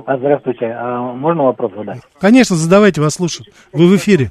А, 0.04 0.18
Здравствуйте. 0.18 0.66
А 0.66 1.12
можно 1.12 1.44
вопрос 1.44 1.72
задать? 1.74 2.00
Конечно, 2.20 2.54
задавайте, 2.56 3.00
вас 3.00 3.14
слушают. 3.14 3.52
Вы 3.72 3.86
в 3.88 3.96
эфире. 3.96 4.30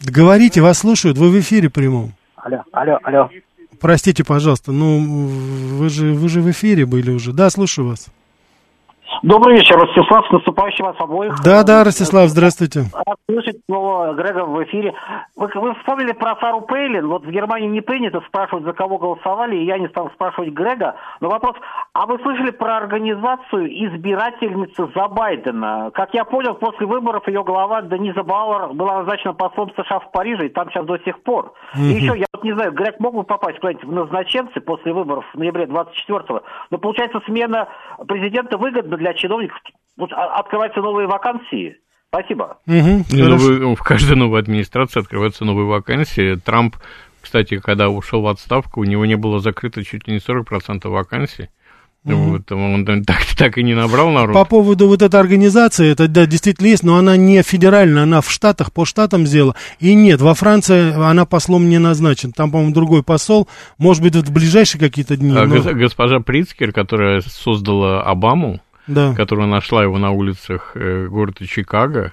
Говорите, 0.00 0.60
вас 0.60 0.78
слушают, 0.78 1.18
вы 1.18 1.30
в 1.30 1.40
эфире 1.40 1.70
прямом. 1.70 2.14
Алло, 2.36 2.62
алло, 2.72 2.98
алло. 3.02 3.30
Простите, 3.80 4.24
пожалуйста, 4.24 4.72
ну 4.72 5.26
вы 5.26 5.88
же, 5.88 6.12
вы 6.14 6.28
же 6.28 6.40
в 6.40 6.50
эфире 6.50 6.86
были 6.86 7.10
уже. 7.10 7.32
Да, 7.32 7.50
слушаю 7.50 7.88
вас. 7.88 8.06
Добрый 9.22 9.56
вечер, 9.56 9.76
Ростислав, 9.76 10.26
с 10.28 10.30
наступающим 10.30 10.84
вас 10.84 10.96
обоих. 11.00 11.34
Да, 11.42 11.64
да, 11.64 11.82
Ростислав, 11.82 12.28
здравствуйте. 12.28 12.84
Рад 12.94 13.16
слышать 13.28 13.56
слово 13.68 14.12
Грега 14.14 14.44
в 14.44 14.62
эфире. 14.64 14.94
Вы, 15.34 15.48
вы 15.54 15.74
вспомнили 15.76 16.12
про 16.12 16.36
Сару 16.36 16.60
Пейлин. 16.60 17.08
Вот 17.08 17.24
в 17.24 17.30
Германии 17.30 17.66
не 17.68 17.80
принято 17.80 18.20
спрашивать, 18.28 18.64
за 18.64 18.72
кого 18.72 18.98
голосовали, 18.98 19.56
и 19.56 19.64
я 19.64 19.78
не 19.78 19.88
стал 19.88 20.10
спрашивать 20.14 20.50
Грега. 20.50 20.94
Но 21.20 21.30
вопрос, 21.30 21.56
а 21.94 22.06
вы 22.06 22.18
слышали 22.20 22.50
про 22.50 22.76
организацию 22.76 23.66
избирательницы 23.88 24.88
за 24.94 25.08
Байдена? 25.08 25.90
Как 25.94 26.14
я 26.14 26.24
понял, 26.24 26.54
после 26.54 26.86
выборов 26.86 27.26
ее 27.26 27.42
глава 27.42 27.82
Дениза 27.82 28.22
Бауэр 28.22 28.72
была 28.74 28.98
назначена 28.98 29.32
послом 29.32 29.72
США 29.74 29.98
в 30.00 30.12
Париже, 30.12 30.46
и 30.46 30.48
там 30.50 30.70
сейчас 30.70 30.86
до 30.86 30.98
сих 30.98 31.20
пор. 31.22 31.52
И 31.74 31.78
Мгм. 31.80 31.88
еще, 31.88 32.18
я 32.18 32.26
вот 32.38 32.44
не 32.44 32.52
знаю, 32.54 32.72
Грег 32.72 33.00
мог 33.00 33.14
бы 33.14 33.24
попасть 33.24 33.58
куда-нибудь 33.58 33.84
в 33.84 33.92
назначенцы 33.92 34.60
после 34.60 34.92
выборов 34.92 35.24
в 35.32 35.38
ноябре 35.38 35.64
24-го, 35.64 36.42
но 36.70 36.78
получается 36.78 37.20
смена 37.26 37.68
президента 38.06 38.56
выгодна 38.58 38.96
для 38.96 39.14
чиновников. 39.14 39.58
Вот 39.96 40.12
а- 40.12 40.36
открываются 40.38 40.80
новые 40.80 41.08
вакансии. 41.08 41.76
Спасибо. 42.08 42.58
Не, 42.66 43.04
ну, 43.10 43.36
вы- 43.36 43.58
ну, 43.58 43.74
в 43.74 43.82
каждой 43.82 44.16
новой 44.16 44.40
администрации 44.40 45.00
открываются 45.00 45.44
новые 45.44 45.66
вакансии. 45.66 46.36
Трамп, 46.36 46.76
кстати, 47.20 47.58
когда 47.58 47.90
ушел 47.90 48.22
в 48.22 48.28
отставку, 48.28 48.80
у 48.80 48.84
него 48.84 49.04
не 49.04 49.16
было 49.16 49.40
закрыто 49.40 49.84
чуть 49.84 50.06
ли 50.06 50.14
не 50.14 50.20
40% 50.20 50.88
вакансий. 50.88 51.48
Вот, 52.04 52.50
он 52.52 52.86
там 52.86 53.04
так, 53.04 53.18
так 53.36 53.58
и 53.58 53.62
не 53.62 53.74
набрал 53.74 54.10
народ. 54.10 54.32
По 54.32 54.44
поводу 54.44 54.86
вот 54.88 55.02
этой 55.02 55.20
организации, 55.20 55.90
это 55.90 56.08
да, 56.08 56.24
действительно 56.26 56.68
есть, 56.68 56.82
но 56.82 56.96
она 56.96 57.16
не 57.16 57.42
федеральная, 57.42 58.04
она 58.04 58.20
в 58.22 58.30
Штатах, 58.30 58.72
по 58.72 58.84
штатам 58.86 59.26
сделала. 59.26 59.54
И 59.78 59.94
нет, 59.94 60.20
во 60.20 60.34
Франции 60.34 60.94
она 60.94 61.26
послом 61.26 61.68
не 61.68 61.78
назначена. 61.78 62.32
Там, 62.34 62.50
по-моему, 62.50 62.72
другой 62.72 63.02
посол. 63.02 63.48
Может 63.76 64.02
быть, 64.02 64.14
в 64.14 64.32
ближайшие 64.32 64.80
какие-то 64.80 65.16
дни. 65.16 65.36
А 65.36 65.44
но- 65.46 65.56
гос- 65.56 65.72
госпожа 65.74 66.20
Прицкер, 66.20 66.72
которая 66.72 67.20
создала 67.20 68.02
Обаму, 68.02 68.60
Да. 68.86 69.12
которая 69.14 69.46
нашла 69.46 69.82
его 69.82 69.98
на 69.98 70.10
улицах 70.12 70.72
э, 70.76 71.08
города 71.10 71.46
Чикаго. 71.46 72.12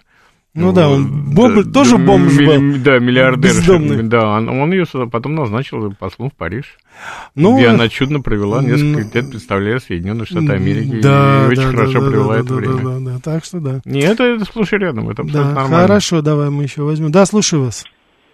Ну 0.56 0.72
да, 0.72 0.88
он 0.88 1.34
бомб- 1.36 1.64
да, 1.64 1.72
тоже 1.72 1.98
да, 1.98 2.06
бомж 2.06 2.38
милли- 2.40 2.46
был. 2.76 2.84
Да, 2.84 3.00
миллиардер. 3.00 3.42
Бездомный. 3.42 4.04
Да, 4.04 4.38
он, 4.38 4.48
он 4.48 4.72
ее 4.72 4.86
сюда 4.86 5.06
потом 5.08 5.36
назначил 5.36 5.94
послом 6.00 6.30
в 6.30 6.34
Париж. 6.34 6.78
Ну, 7.36 7.58
где 7.58 7.68
она 7.68 7.90
чудно 7.90 8.22
провела 8.22 8.64
несколько 8.64 9.20
лет, 9.20 9.30
представляя 9.30 9.80
Соединенные 9.80 10.26
Штаты 10.26 10.54
Америки. 10.54 11.02
Да, 11.02 11.46
и 11.48 11.52
очень 11.52 11.72
да, 11.72 11.78
хорошо 11.78 12.00
да, 12.00 12.08
провела 12.10 12.34
да, 12.36 12.40
это 12.40 12.48
да, 12.50 12.56
время. 12.56 12.76
Да, 12.78 12.84
да, 12.84 13.00
да, 13.00 13.20
так 13.22 13.44
что 13.44 13.60
да. 13.60 13.82
Не, 13.84 14.00
это, 14.00 14.24
это 14.24 14.44
и 14.44 14.78
рядом, 14.78 15.10
это 15.10 15.24
абсолютно 15.24 15.54
Да, 15.54 15.62
нормально. 15.62 15.88
хорошо, 15.88 16.22
давай 16.22 16.50
мы 16.50 16.64
еще 16.64 16.84
возьмем. 16.84 17.12
Да, 17.12 17.26
слушаю 17.26 17.66
вас. 17.66 17.84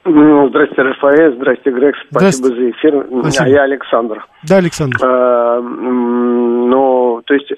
Ну, 0.04 0.50
Здрасте, 0.50 0.82
Рафаэль, 0.82 1.36
здрасте, 1.38 1.72
Грег, 1.72 1.96
спасибо 2.10 2.48
Здрасте. 2.48 2.56
за 2.56 2.70
эфир. 2.72 3.06
Спасибо. 3.22 3.46
А 3.46 3.50
я 3.50 3.64
Александр. 3.64 4.26
Да, 4.48 4.58
Александр. 4.58 4.98
А, 5.04 5.62
ну, 5.62 7.22
то 7.26 7.34
есть 7.34 7.52
э, 7.52 7.56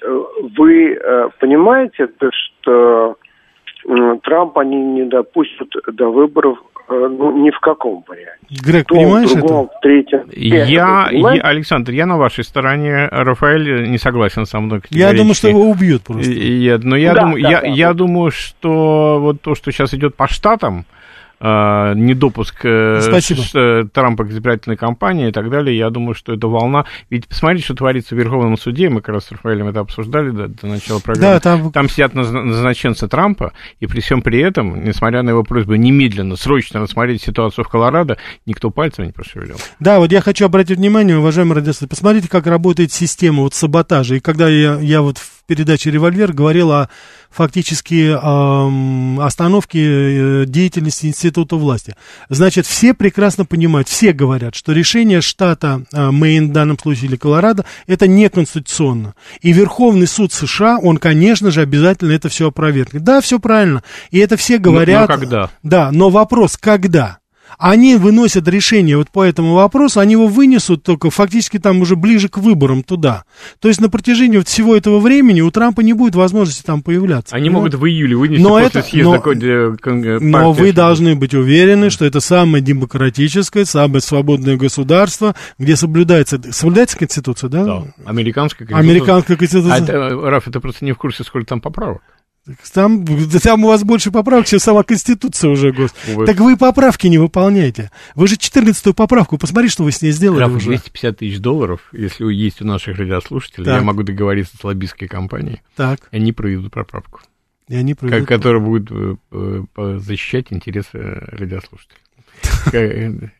вы 0.58 0.92
э, 0.92 1.28
понимаете, 1.40 2.06
то, 2.06 2.28
что 2.32 3.16
м, 3.86 4.18
Трамп 4.20 4.58
они 4.58 4.76
не 4.76 5.04
допустят 5.04 5.68
до 5.92 6.10
выборов 6.10 6.58
ну, 6.88 7.42
ни 7.42 7.50
в 7.50 7.58
каком 7.60 8.04
варианте. 8.06 8.38
Грег, 8.62 8.86
том, 8.86 8.98
понимаешь 8.98 9.32
другом, 9.32 9.68
в 9.68 9.80
третьем. 9.80 10.24
Я, 10.32 11.08
я? 11.10 11.40
Александр, 11.42 11.92
я 11.92 12.04
на 12.04 12.18
вашей 12.18 12.44
стороне. 12.44 13.08
Рафаэль 13.10 13.88
не 13.88 13.96
согласен 13.96 14.44
со 14.44 14.60
мной. 14.60 14.82
Я 14.90 15.14
думаю, 15.14 15.34
что 15.34 15.48
его 15.48 15.62
убьют 15.70 16.02
просто. 16.02 16.30
И- 16.30 16.76
но 16.82 16.96
я, 16.96 17.14
Да, 17.14 17.20
думаю, 17.22 17.42
да, 17.42 17.50
я, 17.50 17.60
да, 17.62 17.66
я 17.68 17.88
да. 17.88 17.94
думаю, 17.94 18.30
что 18.30 19.18
вот 19.20 19.40
то, 19.40 19.54
что 19.54 19.72
сейчас 19.72 19.94
идет 19.94 20.14
по 20.14 20.28
штатам, 20.28 20.84
э, 21.44 21.92
недопуск 21.94 22.54
э. 22.64 23.00
Ш- 23.44 23.58
э, 23.58 23.84
Трампа 23.92 24.24
к 24.24 24.30
избирательной 24.30 24.76
кампании 24.76 25.28
и 25.28 25.32
так 25.32 25.50
далее, 25.50 25.76
я 25.76 25.90
думаю, 25.90 26.14
что 26.14 26.32
это 26.32 26.48
волна. 26.48 26.86
Ведь 27.10 27.28
посмотрите, 27.28 27.64
что 27.66 27.74
творится 27.74 28.14
в 28.14 28.18
Верховном 28.18 28.56
суде, 28.56 28.88
мы 28.88 29.00
как 29.02 29.14
раз 29.14 29.26
с 29.26 29.32
Рафаэлем 29.32 29.68
это 29.68 29.80
обсуждали 29.80 30.30
до, 30.30 30.48
до 30.48 30.66
начала 30.66 31.00
программы. 31.00 31.34
Да, 31.34 31.40
там- 31.40 31.72
там 31.72 31.88
сидят 31.88 32.14
назна- 32.14 32.42
назначенцы 32.42 33.06
Трампа, 33.08 33.52
и 33.80 33.86
при 33.86 34.00
всем 34.00 34.22
при 34.22 34.40
этом, 34.40 34.84
несмотря 34.84 35.22
на 35.22 35.30
его 35.30 35.42
просьбу 35.44 35.74
немедленно, 35.74 36.36
срочно 36.36 36.80
рассмотреть 36.80 37.22
ситуацию 37.22 37.64
в 37.64 37.68
Колорадо, 37.68 38.16
никто 38.46 38.70
пальцем 38.70 39.04
не 39.04 39.12
пошевелил. 39.12 39.56
Да, 39.80 39.98
вот 39.98 40.12
я 40.12 40.20
хочу 40.20 40.46
обратить 40.46 40.78
внимание, 40.78 41.18
уважаемые 41.18 41.56
радиослушатели, 41.56 41.88
посмотрите, 41.88 42.28
как 42.28 42.46
работает 42.46 42.92
система 42.92 43.42
вот 43.42 43.54
саботажа. 43.54 44.14
И 44.16 44.20
когда 44.20 44.48
я, 44.48 44.78
я 44.80 45.02
вот 45.02 45.18
в 45.18 45.33
передаче 45.46 45.90
«Револьвер» 45.90 46.32
говорил 46.32 46.72
о 46.72 46.88
фактически 47.30 48.16
ам, 48.20 49.20
остановке 49.20 49.80
э, 50.42 50.44
деятельности 50.46 51.06
Института 51.06 51.56
власти. 51.56 51.94
Значит, 52.28 52.66
все 52.66 52.94
прекрасно 52.94 53.44
понимают, 53.44 53.88
все 53.88 54.12
говорят, 54.12 54.54
что 54.54 54.72
решение 54.72 55.20
штата 55.20 55.82
а, 55.92 56.12
Мэйн, 56.12 56.50
в 56.50 56.52
данном 56.52 56.78
случае, 56.78 57.08
или 57.08 57.16
Колорадо, 57.16 57.64
это 57.86 58.06
неконституционно. 58.06 59.14
И 59.40 59.52
Верховный 59.52 60.06
суд 60.06 60.32
США, 60.32 60.78
он, 60.78 60.98
конечно 60.98 61.50
же, 61.50 61.60
обязательно 61.60 62.12
это 62.12 62.28
все 62.28 62.48
опровергнет. 62.48 63.02
Да, 63.02 63.20
все 63.20 63.38
правильно. 63.38 63.82
И 64.10 64.18
это 64.18 64.36
все 64.36 64.58
говорят. 64.58 65.08
но 65.08 65.16
когда? 65.16 65.50
Да, 65.62 65.90
но 65.92 66.10
вопрос, 66.10 66.56
когда? 66.56 67.18
Они 67.58 67.96
выносят 67.96 68.46
решение 68.48 68.96
вот 68.96 69.10
по 69.10 69.22
этому 69.24 69.54
вопросу, 69.54 70.00
они 70.00 70.12
его 70.12 70.26
вынесут 70.26 70.82
только 70.82 71.10
фактически 71.10 71.58
там 71.58 71.80
уже 71.80 71.96
ближе 71.96 72.28
к 72.28 72.38
выборам 72.38 72.82
туда. 72.82 73.24
То 73.60 73.68
есть 73.68 73.80
на 73.80 73.88
протяжении 73.88 74.38
вот 74.38 74.48
всего 74.48 74.76
этого 74.76 74.98
времени 75.00 75.40
у 75.40 75.50
Трампа 75.50 75.80
не 75.80 75.92
будет 75.92 76.14
возможности 76.14 76.62
там 76.62 76.82
появляться. 76.82 77.34
Они 77.34 77.48
понимаете? 77.48 77.76
могут 77.76 77.82
в 77.82 77.86
июле 77.86 78.16
вынести 78.16 78.42
Но 78.42 78.50
после 78.50 78.66
это- 78.66 78.82
съезда 78.82 79.22
но- 79.24 79.32
э, 79.32 80.18
Но 80.20 80.32
партии. 80.50 80.60
вы 80.60 80.72
должны 80.72 81.14
быть 81.16 81.34
уверены, 81.34 81.90
что 81.90 82.04
это 82.04 82.20
самое 82.20 82.62
демократическое, 82.62 83.64
самое 83.64 84.00
свободное 84.00 84.56
государство, 84.56 85.34
где 85.58 85.76
соблюдается, 85.76 86.40
соблюдается 86.52 86.98
Конституция, 86.98 87.50
да? 87.50 87.64
Да, 87.64 87.82
американская 88.04 88.66
конституция. 88.66 88.90
Американская 88.90 89.36
конституция. 89.36 89.74
А 89.74 89.78
это, 89.78 89.92
э, 89.92 90.28
Раф, 90.28 90.48
это 90.48 90.60
просто 90.60 90.84
не 90.84 90.92
в 90.92 90.98
курсе, 90.98 91.24
сколько 91.24 91.46
там 91.48 91.60
поправок. 91.60 92.02
Там, 92.74 93.06
там 93.42 93.64
у 93.64 93.68
вас 93.68 93.84
больше 93.84 94.10
поправок, 94.10 94.46
чем 94.46 94.58
сама 94.58 94.82
Конституция 94.82 95.50
уже, 95.50 95.72
гос. 95.72 95.94
Вот. 96.08 96.26
Так 96.26 96.36
вы 96.40 96.56
поправки 96.58 97.06
не 97.06 97.16
выполняете. 97.16 97.90
Вы 98.14 98.28
же 98.28 98.34
14-ю 98.36 98.92
поправку, 98.92 99.38
посмотри, 99.38 99.70
что 99.70 99.82
вы 99.82 99.92
с 99.92 100.02
ней 100.02 100.10
сделали 100.12 100.40
Раф, 100.40 100.52
уже. 100.52 100.66
250 100.66 101.18
тысяч 101.18 101.38
долларов, 101.38 101.80
если 101.92 102.30
есть 102.32 102.60
у 102.60 102.66
наших 102.66 102.98
радиослушателей, 102.98 103.64
Так. 103.64 103.76
я 103.76 103.82
могу 103.82 104.02
договориться 104.02 104.56
с 104.58 104.62
лоббистской 104.64 105.08
компанией, 105.08 105.62
Так, 105.74 106.00
и 106.10 106.16
они 106.16 106.32
проведут 106.32 106.72
поправку, 106.72 107.20
и 107.68 107.76
они 107.76 107.94
проведут. 107.94 108.28
которая 108.28 108.60
будет 108.60 108.90
э, 108.90 109.14
э, 109.32 109.98
защищать 110.00 110.48
интересы 110.50 110.90
радиослушателей. 110.92 111.98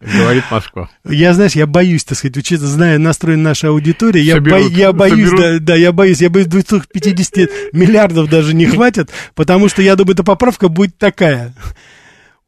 Говорит 0.00 0.44
Москва. 0.50 0.88
Я, 1.08 1.34
знаешь, 1.34 1.52
я 1.52 1.66
боюсь, 1.66 2.04
так 2.04 2.18
сказать, 2.18 2.36
учиться, 2.36 2.66
зная 2.66 2.98
настрой 2.98 3.36
нашей 3.36 3.70
аудитории, 3.70 4.20
я, 4.20 4.34
бо- 4.40 4.56
я 4.76 4.92
боюсь, 4.92 5.30
да, 5.36 5.58
да, 5.60 5.74
я 5.76 5.92
боюсь, 5.92 6.20
я 6.20 6.30
боюсь, 6.30 6.48
250 6.48 7.50
миллиардов 7.72 8.28
даже 8.28 8.54
не 8.54 8.66
хватит, 8.66 9.10
потому 9.34 9.68
что, 9.68 9.82
я 9.82 9.96
думаю, 9.96 10.14
эта 10.14 10.24
поправка 10.24 10.68
будет 10.68 10.98
такая. 10.98 11.54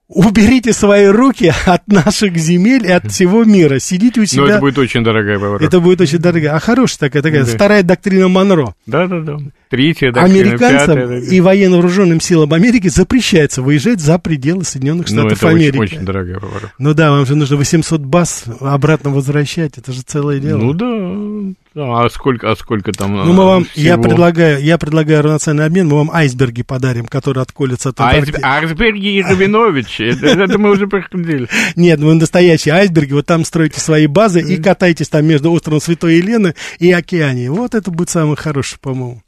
Уберите 0.09 0.72
свои 0.72 1.07
руки 1.07 1.52
от 1.66 1.88
наших 1.88 2.36
земель 2.36 2.86
и 2.86 2.90
от 2.92 3.11
всего 3.11 3.42
мира. 3.42 3.80
Сидите 3.80 4.20
у 4.20 4.24
себя. 4.24 4.42
Но 4.42 4.48
это 4.48 4.61
будет 4.61 4.78
очень 4.78 5.02
дорогая 5.02 5.36
поправка. 5.36 5.64
Это 5.64 5.80
будет 5.80 6.00
очень 6.00 6.18
дорого. 6.18 6.54
А 6.54 6.61
хорошая 6.61 6.98
такая, 7.00 7.22
такая 7.24 7.44
Да. 7.44 7.50
вторая 7.50 7.82
доктрина 7.82 8.28
Монро. 8.28 8.74
Да-да-да. 8.86 9.38
Третья, 9.68 10.12
доктрина, 10.12 10.40
Американцам 10.40 10.96
пятая, 10.96 11.20
и 11.22 11.40
военно-вооруженным 11.40 12.20
силам 12.20 12.52
Америки 12.52 12.86
запрещается 12.86 13.62
выезжать 13.62 14.00
за 14.00 14.18
пределы 14.20 14.62
Соединенных 14.62 15.11
Ну, 15.11 15.22
Штатов 15.22 15.38
это 15.38 15.46
очень, 15.48 15.57
Америки. 15.57 15.78
очень 15.94 16.04
дорогая 16.04 16.34
поправка. 16.38 16.72
Ну 16.78 16.94
да, 16.94 17.11
вам 17.11 17.26
же 17.26 17.34
нужно 17.34 17.57
800 17.57 18.00
баз 18.02 18.44
обратно 18.61 19.11
возвращать, 19.11 19.76
это 19.76 19.92
же 19.92 20.02
целое 20.02 20.38
дело. 20.38 20.59
Ну 20.59 20.72
да. 20.72 21.52
Да, 21.77 22.05
А 22.05 22.09
сколько, 22.09 22.51
а 22.51 22.57
сколько 22.57 22.91
там? 22.91 23.14
Ну, 23.14 23.35
мы 23.35 23.45
вам, 23.45 23.66
я 23.74 23.93
всего? 23.93 24.05
предлагаю, 24.05 24.64
я 24.64 24.79
предлагаю 24.79 25.20
равноценный 25.20 25.66
обмен, 25.66 25.89
мы 25.89 25.99
вам 25.99 26.11
айсберги 26.11 26.62
подарим, 26.62 27.05
которые 27.05 27.43
отколются 27.43 27.91
от 27.91 28.01
Айсб-. 28.01 28.39
Айсберги 28.43 29.18
и 29.18 29.22
Рабинович, 29.22 30.01
это, 30.01 30.27
это 30.27 30.59
мы 30.59 30.70
уже 30.70 30.87
проходили. 30.87 31.49
Нет, 31.77 32.01
вы 32.01 32.14
настоящие 32.14 32.72
айсберги, 32.72 33.12
вот 33.12 33.27
там 33.27 33.45
строите 33.45 33.79
свои 33.79 34.07
базы 34.07 34.41
и 34.41 34.57
катайтесь 34.57 35.11
там 35.11 35.27
между 35.27 35.53
островом 35.53 35.83
Святой 35.83 36.14
Елены 36.14 36.55
и 36.79 36.91
океанией. 36.91 37.51
Вот 37.51 37.74
это 37.74 37.91
будет 37.91 38.09
самое 38.09 38.37
хорошее, 38.37 38.79
по-моему. 38.81 39.20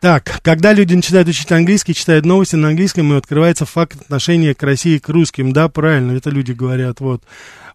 Так, 0.00 0.40
когда 0.42 0.72
люди 0.72 0.94
начинают 0.94 1.28
учить 1.28 1.52
английский, 1.52 1.94
читают 1.94 2.24
новости 2.26 2.56
на 2.56 2.68
английском, 2.68 3.12
и 3.12 3.16
открывается 3.16 3.64
факт 3.64 4.00
отношения 4.00 4.54
к 4.54 4.62
России, 4.64 4.98
к 4.98 5.08
русским. 5.08 5.52
Да, 5.52 5.68
правильно, 5.68 6.16
это 6.16 6.30
люди 6.30 6.50
говорят, 6.50 6.98
вот. 6.98 7.22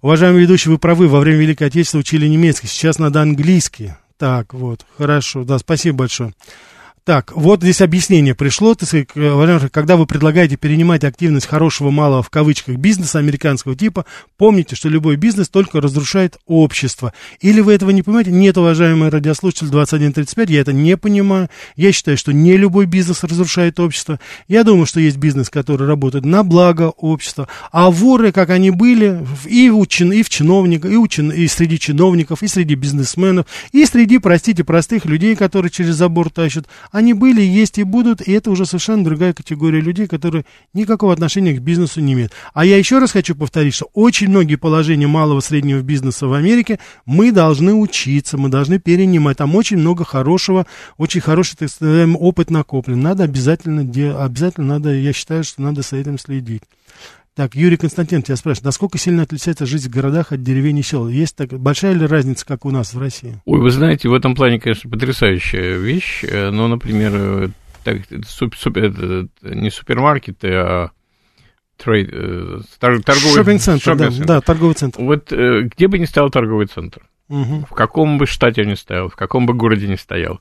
Уважаемый 0.05 0.43
ведущий, 0.43 0.69
вы 0.69 0.77
правы, 0.77 1.07
во 1.07 1.19
время 1.19 1.39
Великой 1.39 1.65
Отечественной 1.65 2.01
учили 2.01 2.27
немецкий, 2.27 2.67
сейчас 2.67 2.99
надо 2.99 3.23
английский. 3.23 3.93
Так, 4.19 4.53
вот, 4.53 4.85
хорошо, 4.99 5.43
да, 5.43 5.57
спасибо 5.57 5.97
большое. 5.97 6.35
Так, 7.05 7.33
вот 7.35 7.61
здесь 7.61 7.81
объяснение 7.81 8.33
пришло, 8.33 8.73
так 8.73 8.87
сказать, 8.87 9.09
когда 9.71 9.95
вы 9.95 10.07
предлагаете 10.07 10.57
перенимать 10.57 11.03
активность 11.03 11.45
хорошего, 11.45 11.91
малого, 11.91 12.23
в 12.23 12.31
кавычках, 12.31 12.77
бизнеса 12.77 13.19
американского 13.19 13.75
типа, 13.75 14.05
помните, 14.37 14.75
что 14.75 14.89
любой 14.89 15.15
бизнес 15.15 15.47
только 15.47 15.81
разрушает 15.81 16.39
общество. 16.47 17.13
Или 17.41 17.61
вы 17.61 17.73
этого 17.73 17.91
не 17.91 18.01
понимаете? 18.01 18.31
Нет, 18.31 18.57
уважаемые 18.57 19.11
радиослушатели 19.11 19.67
2135, 19.67 20.49
я 20.49 20.61
это 20.61 20.73
не 20.73 20.97
понимаю. 20.97 21.47
Я 21.75 21.91
считаю, 21.91 22.17
что 22.17 22.33
не 22.33 22.57
любой 22.57 22.87
бизнес 22.87 23.23
разрушает 23.23 23.79
общество. 23.79 24.19
Я 24.47 24.63
думаю, 24.63 24.87
что 24.87 24.99
есть 24.99 25.17
бизнес, 25.17 25.51
который 25.51 25.87
работает 25.87 26.25
на 26.25 26.43
благо 26.43 26.89
общества. 26.97 27.47
А 27.71 27.91
воры, 27.91 28.31
как 28.31 28.49
они 28.49 28.71
были, 28.71 29.23
и, 29.45 29.69
у 29.69 29.85
чин, 29.85 30.11
и 30.11 30.23
в 30.23 30.29
чиновниках, 30.29 30.91
и, 30.91 30.97
у 30.97 31.07
чин, 31.07 31.31
и 31.31 31.45
среди 31.45 31.77
чиновников, 31.77 32.41
и 32.41 32.47
среди 32.47 32.73
бизнесменов, 32.73 33.45
и 33.73 33.85
среди, 33.85 34.17
простите, 34.17 34.63
простых 34.63 35.05
людей, 35.05 35.35
которые 35.35 35.69
через 35.69 35.93
забор 35.93 36.31
тащат, 36.31 36.65
они 36.95 37.13
были, 37.13 37.41
есть 37.41 37.77
и 37.77 37.83
будут, 37.83 38.25
и 38.25 38.31
это 38.31 38.49
уже 38.49 38.65
совершенно 38.65 39.03
другая 39.03 39.33
категория 39.33 39.81
людей, 39.81 40.07
которые 40.07 40.45
никакого 40.73 41.11
отношения 41.11 41.51
к 41.51 41.59
бизнесу 41.59 41.99
не 41.99 42.13
имеют. 42.13 42.31
А 42.53 42.63
я 42.63 42.77
еще 42.77 42.99
раз 42.99 43.11
хочу 43.11 43.35
повторить, 43.35 43.73
что 43.73 43.89
очень 43.93 44.29
многие 44.29 44.55
положения 44.55 45.05
малого 45.05 45.39
и 45.39 45.43
среднего 45.43 45.81
бизнеса 45.81 46.25
в 46.27 46.31
Америке 46.31 46.79
мы 47.05 47.33
должны 47.33 47.73
учиться, 47.73 48.37
мы 48.37 48.47
должны 48.47 48.79
перенимать. 48.79 49.35
Там 49.35 49.55
очень 49.57 49.77
много 49.77 50.05
хорошего, 50.05 50.67
очень 50.97 51.19
хороший, 51.19 51.57
так 51.57 51.69
сказать, 51.69 52.07
опыт 52.17 52.49
накоплен. 52.49 53.01
Надо 53.01 53.25
обязательно, 53.25 53.81
обязательно 54.23 54.75
надо, 54.75 54.93
я 54.95 55.11
считаю, 55.11 55.43
что 55.43 55.61
надо 55.61 55.83
с 55.83 55.91
этим 55.91 56.17
следить. 56.17 56.63
Так, 57.35 57.53
Юрий 57.53 57.75
Константин 57.75 58.21
тебя 58.21 58.37
спрашивает, 58.37 58.63
насколько 58.63 58.97
сильно 58.97 59.23
отличается 59.23 59.65
жизнь 59.65 59.89
в 59.89 59.93
городах 59.93 60.31
от 60.31 60.41
деревень 60.41 60.77
и 60.77 60.83
сел? 60.83 61.09
Есть 61.09 61.35
так, 61.35 61.49
большая 61.49 61.91
ли 61.93 62.05
разница, 62.05 62.45
как 62.45 62.63
у 62.63 62.71
нас 62.71 62.93
в 62.93 62.99
России? 62.99 63.41
Ой, 63.43 63.59
вы 63.59 63.71
знаете, 63.71 64.07
в 64.07 64.13
этом 64.13 64.35
плане, 64.35 64.57
конечно, 64.57 64.89
потрясающая 64.89 65.75
вещь. 65.75 66.23
Э, 66.23 66.49
Но, 66.51 66.69
например, 66.69 67.11
э, 67.13 67.49
так, 67.83 67.97
суп- 68.25 68.55
суп- 68.55 68.77
это, 68.77 69.27
не 69.41 69.69
супермаркеты, 69.69 70.47
а 70.53 70.91
трейд, 71.75 72.09
э, 72.13 72.59
тор- 72.79 73.03
торговый 73.03 73.35
Шоппинг-центр, 73.35 73.83
да, 73.83 73.91
шоппинг-центр. 74.05 74.25
да, 74.27 74.39
торговый 74.41 74.75
центр. 74.75 75.01
Вот 75.01 75.29
где 75.29 75.87
бы 75.89 75.99
ни 75.99 76.05
стоял 76.05 76.29
торговый 76.29 76.67
центр, 76.67 77.01
Мгм. 77.27 77.65
в 77.65 77.71
каком 77.71 78.17
бы 78.17 78.27
штате 78.27 78.61
он 78.61 78.69
ни 78.69 78.75
стоял, 78.75 79.09
в 79.09 79.17
каком 79.17 79.45
бы 79.45 79.53
городе 79.53 79.89
ни 79.89 79.95
стоял, 79.95 80.39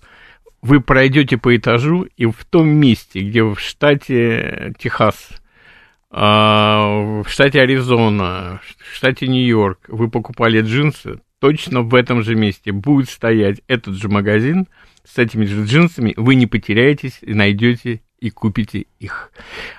вы 0.63 0.81
пройдете 0.81 1.39
по 1.39 1.57
этажу, 1.57 2.07
и 2.17 2.27
в 2.27 2.45
том 2.49 2.69
месте, 2.69 3.19
где 3.19 3.43
в 3.43 3.59
штате 3.59 4.75
Техас, 4.79 5.29
в 6.15 7.25
штате 7.27 7.61
Аризона, 7.61 8.61
в 8.79 8.95
штате 8.95 9.27
Нью-Йорк 9.27 9.81
вы 9.89 10.09
покупали 10.09 10.61
джинсы, 10.61 11.21
точно 11.41 11.83
в 11.83 11.93
этом 11.93 12.23
же 12.23 12.37
месте 12.37 12.71
будет 12.71 13.11
стоять 13.11 13.63
этот 13.67 13.97
же 13.97 14.09
магазин 14.09 14.69
с 15.05 15.19
этими 15.19 15.45
же 15.45 15.65
джинсами, 15.65 16.15
вы 16.17 16.37
не 16.37 16.47
потеряетесь 16.47 17.19
и 17.21 17.35
найдете 17.35 18.01
и 18.21 18.31
купите 18.31 18.87
их. 19.01 19.31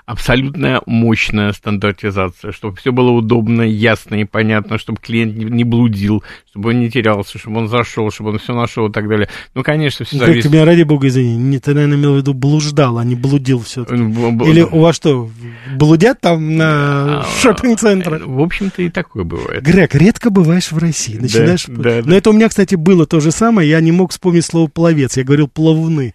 Абсолютная 0.05 0.81
мощная 0.85 1.51
стандартизация, 1.51 2.51
чтобы 2.51 2.75
все 2.77 2.91
было 2.91 3.09
удобно, 3.09 3.63
ясно 3.63 4.15
и 4.15 4.23
понятно, 4.23 4.77
чтобы 4.77 4.99
клиент 5.01 5.35
не, 5.35 5.63
блудил, 5.63 6.23
чтобы 6.51 6.69
он 6.69 6.79
не 6.79 6.91
терялся, 6.91 7.39
чтобы 7.39 7.57
он 7.57 7.67
зашел, 7.69 8.11
чтобы 8.11 8.31
он 8.31 8.39
все 8.39 8.53
нашел 8.53 8.87
и 8.87 8.91
так 8.91 9.07
далее. 9.07 9.29
Ну, 9.55 9.63
конечно, 9.63 10.05
все 10.05 10.17
зависит. 10.17 10.51
меня, 10.51 10.63
ради 10.63 10.83
бога, 10.83 11.07
извини, 11.07 11.35
не, 11.35 11.59
ты, 11.59 11.73
наверное, 11.73 11.97
имел 11.97 12.13
в 12.13 12.17
виду 12.17 12.33
блуждал, 12.35 12.99
а 12.99 13.03
не 13.03 13.15
блудил 13.15 13.61
все 13.61 13.83
Б- 13.83 14.49
Или 14.49 14.61
у 14.61 14.79
вас 14.79 14.95
что, 14.95 15.29
блудят 15.75 16.21
там 16.21 16.55
на 16.55 17.21
А, 17.21 17.25
шоппинг-центрах? 17.41 18.25
В 18.25 18.41
общем-то, 18.41 18.83
и 18.83 18.89
такое 18.89 19.23
бывает. 19.23 19.63
Грег, 19.63 19.95
редко 19.95 20.29
бываешь 20.29 20.71
в 20.71 20.77
России, 20.77 21.17
начинаешь... 21.17 21.65
да, 21.67 22.01
Но 22.05 22.15
это 22.15 22.29
у 22.29 22.33
меня, 22.33 22.47
кстати, 22.49 22.75
было 22.75 23.07
то 23.07 23.19
же 23.19 23.31
самое, 23.31 23.67
я 23.67 23.81
не 23.81 23.91
мог 23.91 24.11
вспомнить 24.11 24.45
слово 24.45 24.67
«пловец», 24.67 25.17
я 25.17 25.23
говорил 25.23 25.47
«плавуны». 25.47 26.13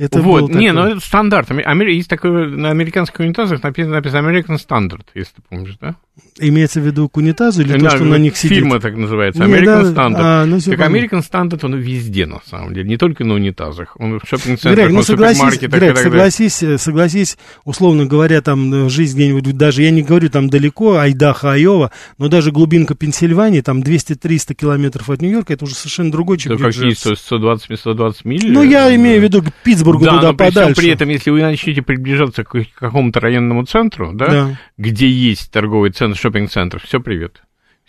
Это 0.00 0.22
вот, 0.22 0.48
не, 0.54 0.68
такой- 0.68 0.72
ну 0.72 0.88
это 0.96 1.00
стандарт. 1.06 1.50
Амер- 1.50 1.90
Есть 1.90 2.08
такое, 2.08 2.48
на 2.48 2.70
американских 2.70 3.20
унитазах 3.20 3.62
написано, 3.62 3.96
написано 3.96 4.26
American 4.28 4.56
Standard, 4.56 5.02
если 5.14 5.34
ты 5.36 5.42
помнишь, 5.48 5.76
да? 5.80 5.96
Имеется 6.38 6.80
в 6.80 6.84
виду 6.86 7.08
к 7.08 7.16
унитазу 7.18 7.62
или 7.62 7.72
то, 7.74 7.78
Да, 7.78 7.90
что 7.90 8.04
на 8.04 8.16
них 8.16 8.36
сидит? 8.36 8.58
Фирма 8.58 8.78
так 8.80 8.96
называется, 8.96 9.44
Не, 9.44 9.52
American 9.54 9.64
да, 9.64 9.82
Standard. 9.82 10.16
а, 10.18 10.46
ну, 10.46 10.58
так 10.60 10.78
понятно. 10.78 10.96
American 10.96 11.22
Standard, 11.30 11.60
он 11.66 11.74
везде, 11.76 12.26
на 12.26 12.40
самом 12.44 12.72
деле, 12.74 12.88
не 12.88 12.96
только 12.96 13.24
на 13.24 13.34
унитазах. 13.34 13.94
Он 13.98 14.18
в 14.18 14.22
шоппинг-центрах, 14.26 14.86
Грег, 14.86 14.90
ну 14.90 15.02
согласись, 15.02 15.58
Грег, 15.60 15.98
согласись, 15.98 16.62
э, 16.62 16.78
согласись, 16.78 17.38
условно 17.64 18.06
говоря, 18.06 18.40
там 18.42 18.72
э, 18.86 18.88
жизнь 18.88 19.16
где-нибудь, 19.16 19.56
даже 19.56 19.82
я 19.82 19.90
не 19.90 20.02
говорю 20.02 20.30
там 20.30 20.48
далеко, 20.48 20.96
Айдаха, 20.96 21.52
Айова, 21.52 21.90
но 22.18 22.28
даже 22.28 22.52
глубинка 22.52 22.94
Пенсильвании, 22.94 23.60
там 23.60 23.80
200-300 23.80 24.54
километров 24.54 25.08
от 25.10 25.20
Нью-Йорка, 25.22 25.52
это 25.54 25.64
уже 25.64 25.74
совершенно 25.74 26.10
другой, 26.10 26.38
чем 26.38 26.56
Да, 26.56 26.64
какие 26.64 26.84
Нью-Джерси. 26.84 27.16
120, 27.16 27.78
120 27.78 28.24
миль? 28.24 28.50
Ну, 28.52 28.62
я 28.62 28.90
э, 28.90 28.96
имею 28.96 29.20
в 29.20 29.22
виду 29.24 29.42
к 29.42 29.52
Питтсбургу 29.98 30.04
да, 30.04 30.10
туда 30.16 30.28
но 30.28 30.34
при 30.36 30.44
всем 30.50 30.54
подальше. 30.62 30.80
при 30.80 30.90
этом, 30.90 31.08
если 31.08 31.30
вы 31.30 31.42
начнете 31.42 31.82
приближаться 31.82 32.44
к 32.44 32.64
какому-то 32.78 33.20
районному 33.20 33.64
центру, 33.64 34.12
да, 34.12 34.26
Да. 34.26 34.58
где 34.78 35.08
есть 35.08 35.50
торговый 35.50 35.90
центр, 35.90 36.18
шоппинг-центр, 36.18 36.80
все, 36.84 37.00
привет. 37.00 37.42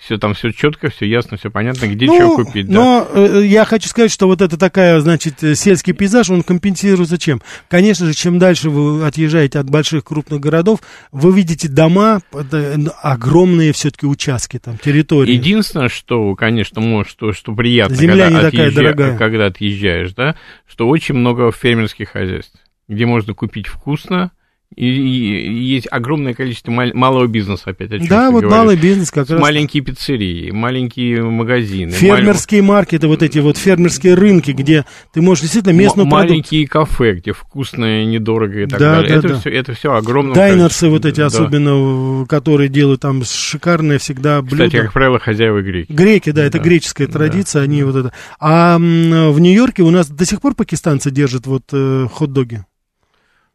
Все 0.03 0.17
там 0.17 0.33
все 0.33 0.49
четко, 0.51 0.89
все 0.89 1.05
ясно, 1.05 1.37
все 1.37 1.51
понятно, 1.51 1.85
где 1.85 2.07
Ну, 2.07 2.15
что 2.15 2.43
купить. 2.43 2.65
да. 2.67 2.73
Но 2.73 3.07
э, 3.13 3.43
я 3.45 3.65
хочу 3.65 3.87
сказать, 3.87 4.11
что 4.11 4.25
вот 4.25 4.41
это 4.41 4.57
такая, 4.57 4.99
значит, 4.99 5.43
э, 5.43 5.53
сельский 5.53 5.93
пейзаж, 5.93 6.31
он 6.31 6.41
компенсируется 6.41 7.19
чем? 7.19 7.39
Конечно 7.69 8.07
же, 8.07 8.15
чем 8.15 8.39
дальше 8.39 8.71
вы 8.71 9.05
отъезжаете 9.05 9.59
от 9.59 9.69
больших 9.69 10.03
крупных 10.05 10.39
городов, 10.39 10.79
вы 11.11 11.31
видите 11.35 11.67
дома, 11.67 12.21
ну, 12.33 12.89
огромные 13.03 13.73
все-таки 13.73 14.07
участки 14.07 14.57
там, 14.57 14.79
территории. 14.79 15.33
Единственное, 15.33 15.87
что, 15.89 16.33
конечно, 16.33 16.81
может, 16.81 17.11
что, 17.11 17.31
что 17.31 17.53
приятно, 17.53 17.95
Земля 17.95 18.25
когда, 18.25 18.29
не 18.29 18.49
такая 18.51 18.69
отъезжа- 18.71 18.75
дорогая. 18.75 19.17
когда 19.19 19.45
отъезжаешь, 19.45 20.13
да, 20.13 20.35
что 20.67 20.87
очень 20.87 21.13
много 21.13 21.51
фермерских 21.51 22.09
хозяйств, 22.09 22.55
где 22.87 23.05
можно 23.05 23.35
купить 23.35 23.67
вкусно, 23.67 24.31
и, 24.75 24.85
и- 24.87 25.53
есть 25.63 25.87
огромное 25.91 26.33
количество 26.33 26.71
мал- 26.71 26.91
малого 26.93 27.27
бизнеса, 27.27 27.71
опять 27.71 27.91
о 27.91 27.99
чем 27.99 28.07
Да, 28.07 28.31
вот 28.31 28.41
говоришь. 28.43 28.57
малый 28.57 28.75
бизнес 28.77 29.11
как 29.11 29.29
раз. 29.29 29.39
Маленькие 29.41 29.83
пиццерии, 29.83 30.51
маленькие 30.51 31.23
магазины. 31.23 31.91
Фермерские 31.91 32.61
маркеты, 32.61 33.07
вот 33.07 33.21
эти 33.21 33.39
вот 33.39 33.57
фермерские 33.57 34.13
рынки, 34.15 34.51
где 34.51 34.85
ты 35.13 35.21
можешь 35.21 35.41
действительно 35.41 35.73
местную 35.73 36.05
м- 36.05 36.11
маленькие 36.11 36.67
кафе, 36.67 37.13
где 37.15 37.33
вкусно, 37.33 38.05
недорого 38.05 38.61
и 38.61 38.65
так 38.65 38.79
Да, 38.79 38.95
далее. 38.95 39.09
да, 39.09 39.15
это, 39.17 39.27
да. 39.29 39.39
Все, 39.39 39.49
это 39.49 39.73
все 39.73 39.93
огромное 39.93 40.35
Дайнерсы 40.35 40.89
вот 40.89 41.05
эти 41.05 41.17
да. 41.17 41.25
особенно, 41.27 42.25
которые 42.27 42.69
делают 42.69 43.01
там 43.01 43.23
шикарное 43.25 43.97
всегда 43.99 44.41
блюдо. 44.41 44.65
Кстати, 44.67 44.81
как 44.83 44.93
правило, 44.93 45.19
хозяева 45.19 45.61
греки. 45.61 45.91
Греки, 45.91 46.31
да, 46.31 46.43
это 46.43 46.59
греческая 46.59 47.07
традиция, 47.07 47.63
они 47.63 47.83
вот 47.83 47.95
это. 47.95 48.13
А 48.39 48.77
в 48.77 49.39
Нью-Йорке 49.39 49.83
у 49.83 49.89
нас 49.91 50.09
до 50.09 50.25
сих 50.25 50.41
пор 50.41 50.55
пакистанцы 50.55 51.11
держат 51.11 51.45
вот 51.45 51.63
э, 51.73 52.07
хот-доги. 52.11 52.63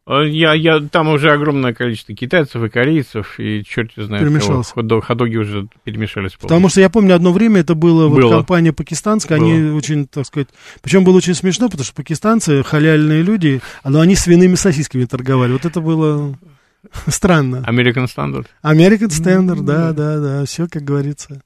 А 0.08 0.22
Я, 0.22 0.54
я, 0.54 0.78
там 0.80 1.08
уже 1.08 1.32
огромное 1.32 1.74
количество 1.74 2.14
китайцев 2.14 2.62
и 2.62 2.68
корейцев, 2.68 3.40
и 3.40 3.64
черт 3.64 3.90
знает 3.96 4.22
Перемешалось. 4.22 4.68
кого. 4.72 5.00
Хот-доги 5.00 5.36
уже 5.36 5.66
перемешались 5.82 6.32
полностью. 6.32 6.40
Потому 6.42 6.68
что 6.68 6.80
я 6.80 6.88
помню, 6.88 7.16
одно 7.16 7.32
время 7.32 7.60
это 7.62 7.74
было, 7.74 8.06
вот 8.06 8.20
Было. 8.20 8.30
компания 8.30 8.72
пакистанская, 8.72 9.38
они 9.38 9.54
Было. 9.60 9.76
очень, 9.76 10.06
так 10.06 10.24
сказать, 10.26 10.48
причем 10.80 11.02
было 11.02 11.16
очень 11.16 11.34
смешно, 11.34 11.68
потому 11.68 11.84
что 11.84 11.92
пакистанцы 11.94 12.62
халяльные 12.62 13.22
люди, 13.22 13.60
но 13.82 14.00
они 14.00 14.14
свиными 14.14 14.54
сосисками 14.54 15.06
торговали. 15.06 15.52
Вот 15.52 15.64
это 15.64 15.80
было 15.80 16.38
странно. 17.08 17.64
American 17.68 18.06
Standard. 18.06 18.46
American 18.62 19.08
Standard, 19.08 19.62
да, 19.62 19.92
да, 19.92 20.20
да, 20.20 20.44
все 20.44 20.68
как 20.68 20.84
говорится. 20.84 21.42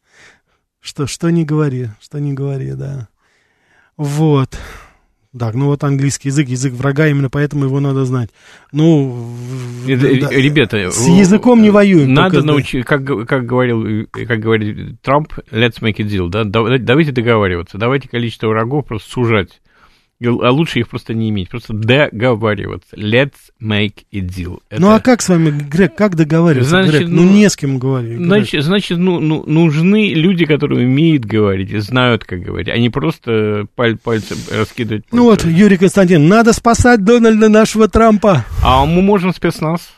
Что, 0.82 1.06
что 1.06 1.30
не 1.30 1.46
говори, 1.46 1.88
что 2.02 2.20
не 2.20 2.34
говори, 2.34 2.72
да. 2.72 3.08
Вот. 3.96 4.58
Так, 5.38 5.54
ну 5.54 5.66
вот 5.66 5.84
английский 5.84 6.28
язык, 6.28 6.48
язык 6.48 6.72
врага, 6.72 7.06
именно 7.06 7.30
поэтому 7.30 7.64
его 7.66 7.78
надо 7.78 8.04
знать. 8.04 8.30
Ну, 8.72 9.10
в- 9.10 9.88
Э, 9.88 9.96
да, 9.96 10.28
э, 10.28 10.40
Ребята, 10.40 10.90
с 10.90 11.06
языком 11.06 11.62
не 11.62 11.70
воюем. 11.70 12.12
Надо 12.12 12.30
только, 12.38 12.46
да. 12.46 12.52
научить, 12.52 12.84
как, 12.84 13.04
как 13.28 13.46
говорил, 13.46 13.86
э, 13.86 14.06
как 14.06 14.40
говорит 14.40 15.00
Трамп, 15.02 15.32
let's 15.52 15.80
make 15.80 16.00
a 16.00 16.04
deal, 16.04 16.28
да, 16.28 16.42
Да- 16.42 16.78
давайте 16.78 17.12
договариваться, 17.12 17.78
давайте 17.78 18.08
количество 18.08 18.48
врагов 18.48 18.86
просто 18.86 19.08
сужать, 19.08 19.60
а 20.22 20.50
лучше 20.50 20.80
их 20.80 20.88
просто 20.88 21.14
не 21.14 21.30
иметь, 21.30 21.48
просто 21.48 21.72
договариваться, 21.72 22.94
let's 22.96 23.32
make 23.60 24.04
a 24.12 24.18
deal. 24.18 24.60
Это- 24.68 24.80
Ну 24.80 24.90
а 24.90 25.00
как 25.00 25.22
с 25.22 25.28
вами, 25.28 25.50
Грег, 25.50 25.94
как 25.96 26.16
договариваться, 26.16 26.70
Значит, 26.70 26.92
Грег? 26.92 27.08
Ну, 27.08 27.22
ну, 27.22 27.30
не 27.32 27.48
с 27.48 27.56
кем 27.56 27.78
говорить. 27.78 28.16
Грег. 28.18 28.26
Значит, 28.26 28.64
значит 28.64 28.98
ну, 28.98 29.20
ну, 29.20 29.44
нужны 29.46 30.12
люди, 30.12 30.44
которые 30.44 30.86
умеют 30.86 31.24
говорить 31.24 31.70
и 31.70 31.78
знают, 31.78 32.24
как 32.24 32.40
говорить, 32.40 32.68
а 32.68 32.76
не 32.78 32.90
просто 32.90 33.66
паль, 33.74 33.96
пальцем 33.96 34.36
раскидывать. 34.50 35.04
Ну 35.12 35.24
вот, 35.24 35.44
Юрий 35.44 35.76
Константин, 35.78 36.28
надо 36.28 36.52
спасать 36.52 37.04
Дональда 37.04 37.48
нашего 37.48 37.88
Трампа. 37.88 38.44
А 38.62 38.84
мы 38.84 39.02
можем 39.02 39.32
спецназ 39.32 39.90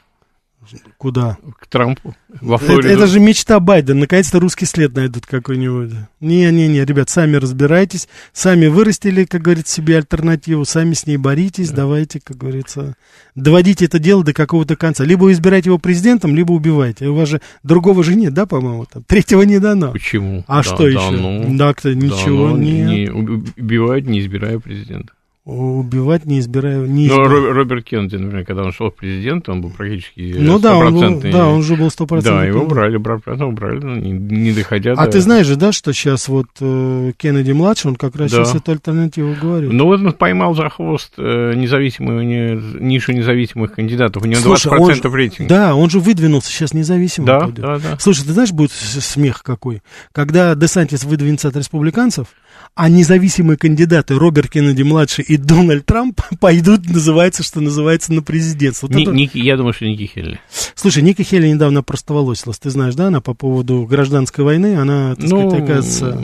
Куда? 0.98 1.38
к 1.58 1.66
Трампу 1.66 2.14
во 2.40 2.56
Это, 2.56 2.64
Флориду. 2.64 2.88
это 2.88 3.06
же 3.06 3.20
мечта 3.20 3.60
Байдена. 3.60 4.00
Наконец-то 4.00 4.40
русский 4.40 4.66
след 4.66 4.94
найдут 4.94 5.26
какой-нибудь. 5.26 5.92
Не-не-не, 6.20 6.84
ребят, 6.84 7.08
сами 7.10 7.36
разбирайтесь. 7.36 8.08
Сами 8.32 8.66
вырастили, 8.66 9.24
как 9.24 9.42
говорится, 9.42 9.74
себе 9.74 9.96
альтернативу. 9.98 10.64
Сами 10.64 10.94
с 10.94 11.06
ней 11.06 11.16
боритесь. 11.16 11.70
Давайте, 11.70 12.20
как 12.22 12.36
говорится, 12.36 12.94
доводите 13.34 13.84
это 13.86 13.98
дело 13.98 14.24
до 14.24 14.32
какого-то 14.32 14.76
конца. 14.76 15.04
Либо 15.04 15.24
вы 15.24 15.32
избираете 15.32 15.70
его 15.70 15.78
президентом, 15.78 16.34
либо 16.34 16.52
убиваете. 16.52 17.06
У 17.08 17.14
вас 17.14 17.28
же 17.28 17.40
другого 17.62 18.02
же 18.04 18.14
нет, 18.14 18.32
да, 18.34 18.46
по-моему? 18.46 18.86
Там? 18.86 19.02
Третьего 19.04 19.42
не 19.42 19.58
дано. 19.58 19.92
Почему? 19.92 20.44
А 20.46 20.58
Да, 20.58 20.62
что 20.62 20.76
да 20.78 20.88
еще? 20.88 21.10
ну. 21.10 21.56
Да, 21.58 21.74
кто, 21.74 21.92
ничего 21.92 22.48
Да, 22.48 22.52
ну, 22.52 22.56
не- 22.58 23.08
уб- 23.10 23.48
убивают, 23.56 24.06
не 24.06 24.20
избирая 24.20 24.58
президента. 24.58 25.12
Убивать 25.44 26.24
не 26.24 26.38
избираю. 26.38 26.86
Не 26.88 27.08
Но 27.08 27.14
избираю. 27.14 27.48
Ро- 27.50 27.52
Роберт 27.52 27.84
Кеннеди, 27.84 28.14
например, 28.14 28.46
когда 28.46 28.62
он 28.62 28.72
шел 28.72 28.90
в 28.90 28.94
президент, 28.94 29.48
он 29.48 29.60
был 29.60 29.70
практически 29.70 30.36
Ну 30.38 30.60
да, 30.60 30.76
он 30.76 30.94
был- 30.94 31.20
да, 31.32 31.48
он 31.48 31.64
же 31.64 31.74
был 31.74 31.90
стопроцентный 31.90 32.42
Да, 32.42 32.46
его 32.46 32.64
брали, 32.64 32.96
брали, 32.96 33.20
убрали, 33.42 33.80
ну, 33.80 33.96
не, 33.96 34.12
не 34.12 34.52
доходя 34.52 34.92
А 34.92 35.06
до... 35.06 35.10
ты 35.10 35.20
знаешь 35.20 35.48
же, 35.48 35.56
да, 35.56 35.72
что 35.72 35.92
сейчас 35.92 36.28
вот 36.28 36.46
э, 36.60 37.10
Кеннеди-младший, 37.16 37.90
он 37.90 37.96
как 37.96 38.14
раз 38.14 38.30
Да. 38.30 38.44
сейчас 38.44 38.54
эту 38.54 38.70
альтернативу 38.70 39.34
говорит. 39.34 39.72
Ну 39.72 39.86
вот 39.86 40.00
он 40.00 40.12
поймал 40.12 40.54
за 40.54 40.68
хвост 40.68 41.14
э, 41.18 41.54
независимую, 41.56 42.24
не, 42.24 42.80
нишу 42.80 43.10
независимых 43.10 43.72
кандидатов. 43.74 44.22
У 44.22 44.26
него 44.26 44.40
Слушай, 44.40 44.70
20% 44.72 45.06
он 45.08 45.14
рейтинга. 45.14 45.48
Да, 45.48 45.74
он 45.74 45.90
же 45.90 45.98
выдвинулся 45.98 46.52
сейчас 46.52 46.72
независимо. 46.72 47.26
Да, 47.26 47.48
да, 47.48 47.78
да. 47.80 47.98
Слушай, 47.98 48.26
ты 48.26 48.32
знаешь, 48.32 48.52
будет 48.52 48.70
смех 48.70 49.42
какой? 49.42 49.82
Когда 50.12 50.54
Десантис 50.54 51.02
выдвинется 51.02 51.48
от 51.48 51.56
республиканцев, 51.56 52.28
а 52.74 52.88
независимые 52.88 53.56
кандидаты 53.58 54.14
Роберт 54.14 54.50
Кеннеди-младший 54.50 55.24
и 55.32 55.36
Дональд 55.36 55.86
Трамп 55.86 56.20
пойдут, 56.40 56.88
называется, 56.88 57.42
что 57.42 57.60
называется, 57.60 58.12
на 58.12 58.22
президентство. 58.22 58.86
Вот 58.86 58.96
Ни- 58.96 59.02
это- 59.02 59.12
Ники- 59.12 59.38
я 59.38 59.56
думаю, 59.56 59.72
что 59.72 59.84
Ники 59.86 60.10
Хелли. 60.12 60.40
Слушай, 60.74 61.02
Ника 61.02 61.22
Хелли 61.24 61.48
недавно 61.48 61.82
простоволосилась, 61.82 62.58
ты 62.58 62.70
знаешь, 62.70 62.94
да, 62.94 63.06
она 63.08 63.20
по 63.20 63.34
поводу 63.34 63.82
гражданской 63.84 64.44
войны, 64.44 64.76
она, 64.76 65.14
так 65.14 65.28
Ну, 65.28 65.48
сказать, 65.50 65.64
оказывается... 65.64 66.22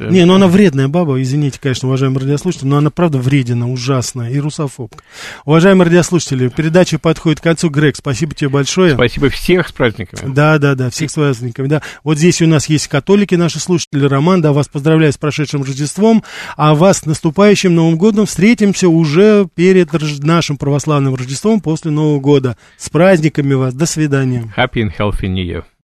это- 0.00 0.04
Не, 0.10 0.24
ну 0.24 0.34
она 0.34 0.48
вредная 0.48 0.88
баба, 0.88 1.20
извините, 1.20 1.58
конечно, 1.60 1.88
уважаемые 1.88 2.20
радиослушатели, 2.20 2.66
но 2.68 2.78
она 2.78 2.90
правда 2.90 3.18
вредина, 3.18 3.70
ужасная 3.70 4.30
и 4.30 4.38
русофобка. 4.38 5.02
Уважаемые 5.44 5.86
радиослушатели, 5.86 6.48
передача 6.48 6.98
подходит 6.98 7.40
к 7.40 7.42
концу. 7.42 7.68
Грег, 7.70 7.96
спасибо 7.96 8.34
тебе 8.34 8.48
большое. 8.48 8.94
Спасибо 8.94 9.28
всех 9.30 9.68
с 9.68 9.72
праздниками. 9.72 10.32
Да, 10.34 10.58
да, 10.58 10.74
да, 10.74 10.90
всех 10.90 11.10
с 11.10 11.14
праздниками, 11.14 11.66
да. 11.68 11.82
Вот 12.04 12.18
здесь 12.18 12.40
у 12.42 12.46
нас 12.46 12.68
есть 12.68 12.88
католики, 12.88 13.34
наши 13.34 13.58
слушатели. 13.60 14.04
Роман, 14.06 14.40
да, 14.40 14.52
вас 14.52 14.68
поздравляю 14.68 15.12
с 15.12 15.16
прошедшим 15.18 15.62
Рождеством, 15.62 16.22
а 16.56 16.74
вас 16.74 16.98
с 16.98 17.06
наступающим 17.06 17.74
Новым 17.74 17.96
годом. 17.98 18.26
Встретимся 18.38 18.88
уже 18.88 19.48
перед 19.52 19.88
нашим 20.22 20.58
православным 20.58 21.16
Рождеством 21.16 21.60
после 21.60 21.90
Нового 21.90 22.20
года. 22.20 22.56
С 22.76 22.88
праздниками 22.88 23.54
вас. 23.54 23.74
До 23.74 23.84
свидания. 23.84 24.44
Happy 24.56 24.74
and 24.74 24.92
healthy 24.96 25.26
New 25.26 25.44
Year. 25.44 25.64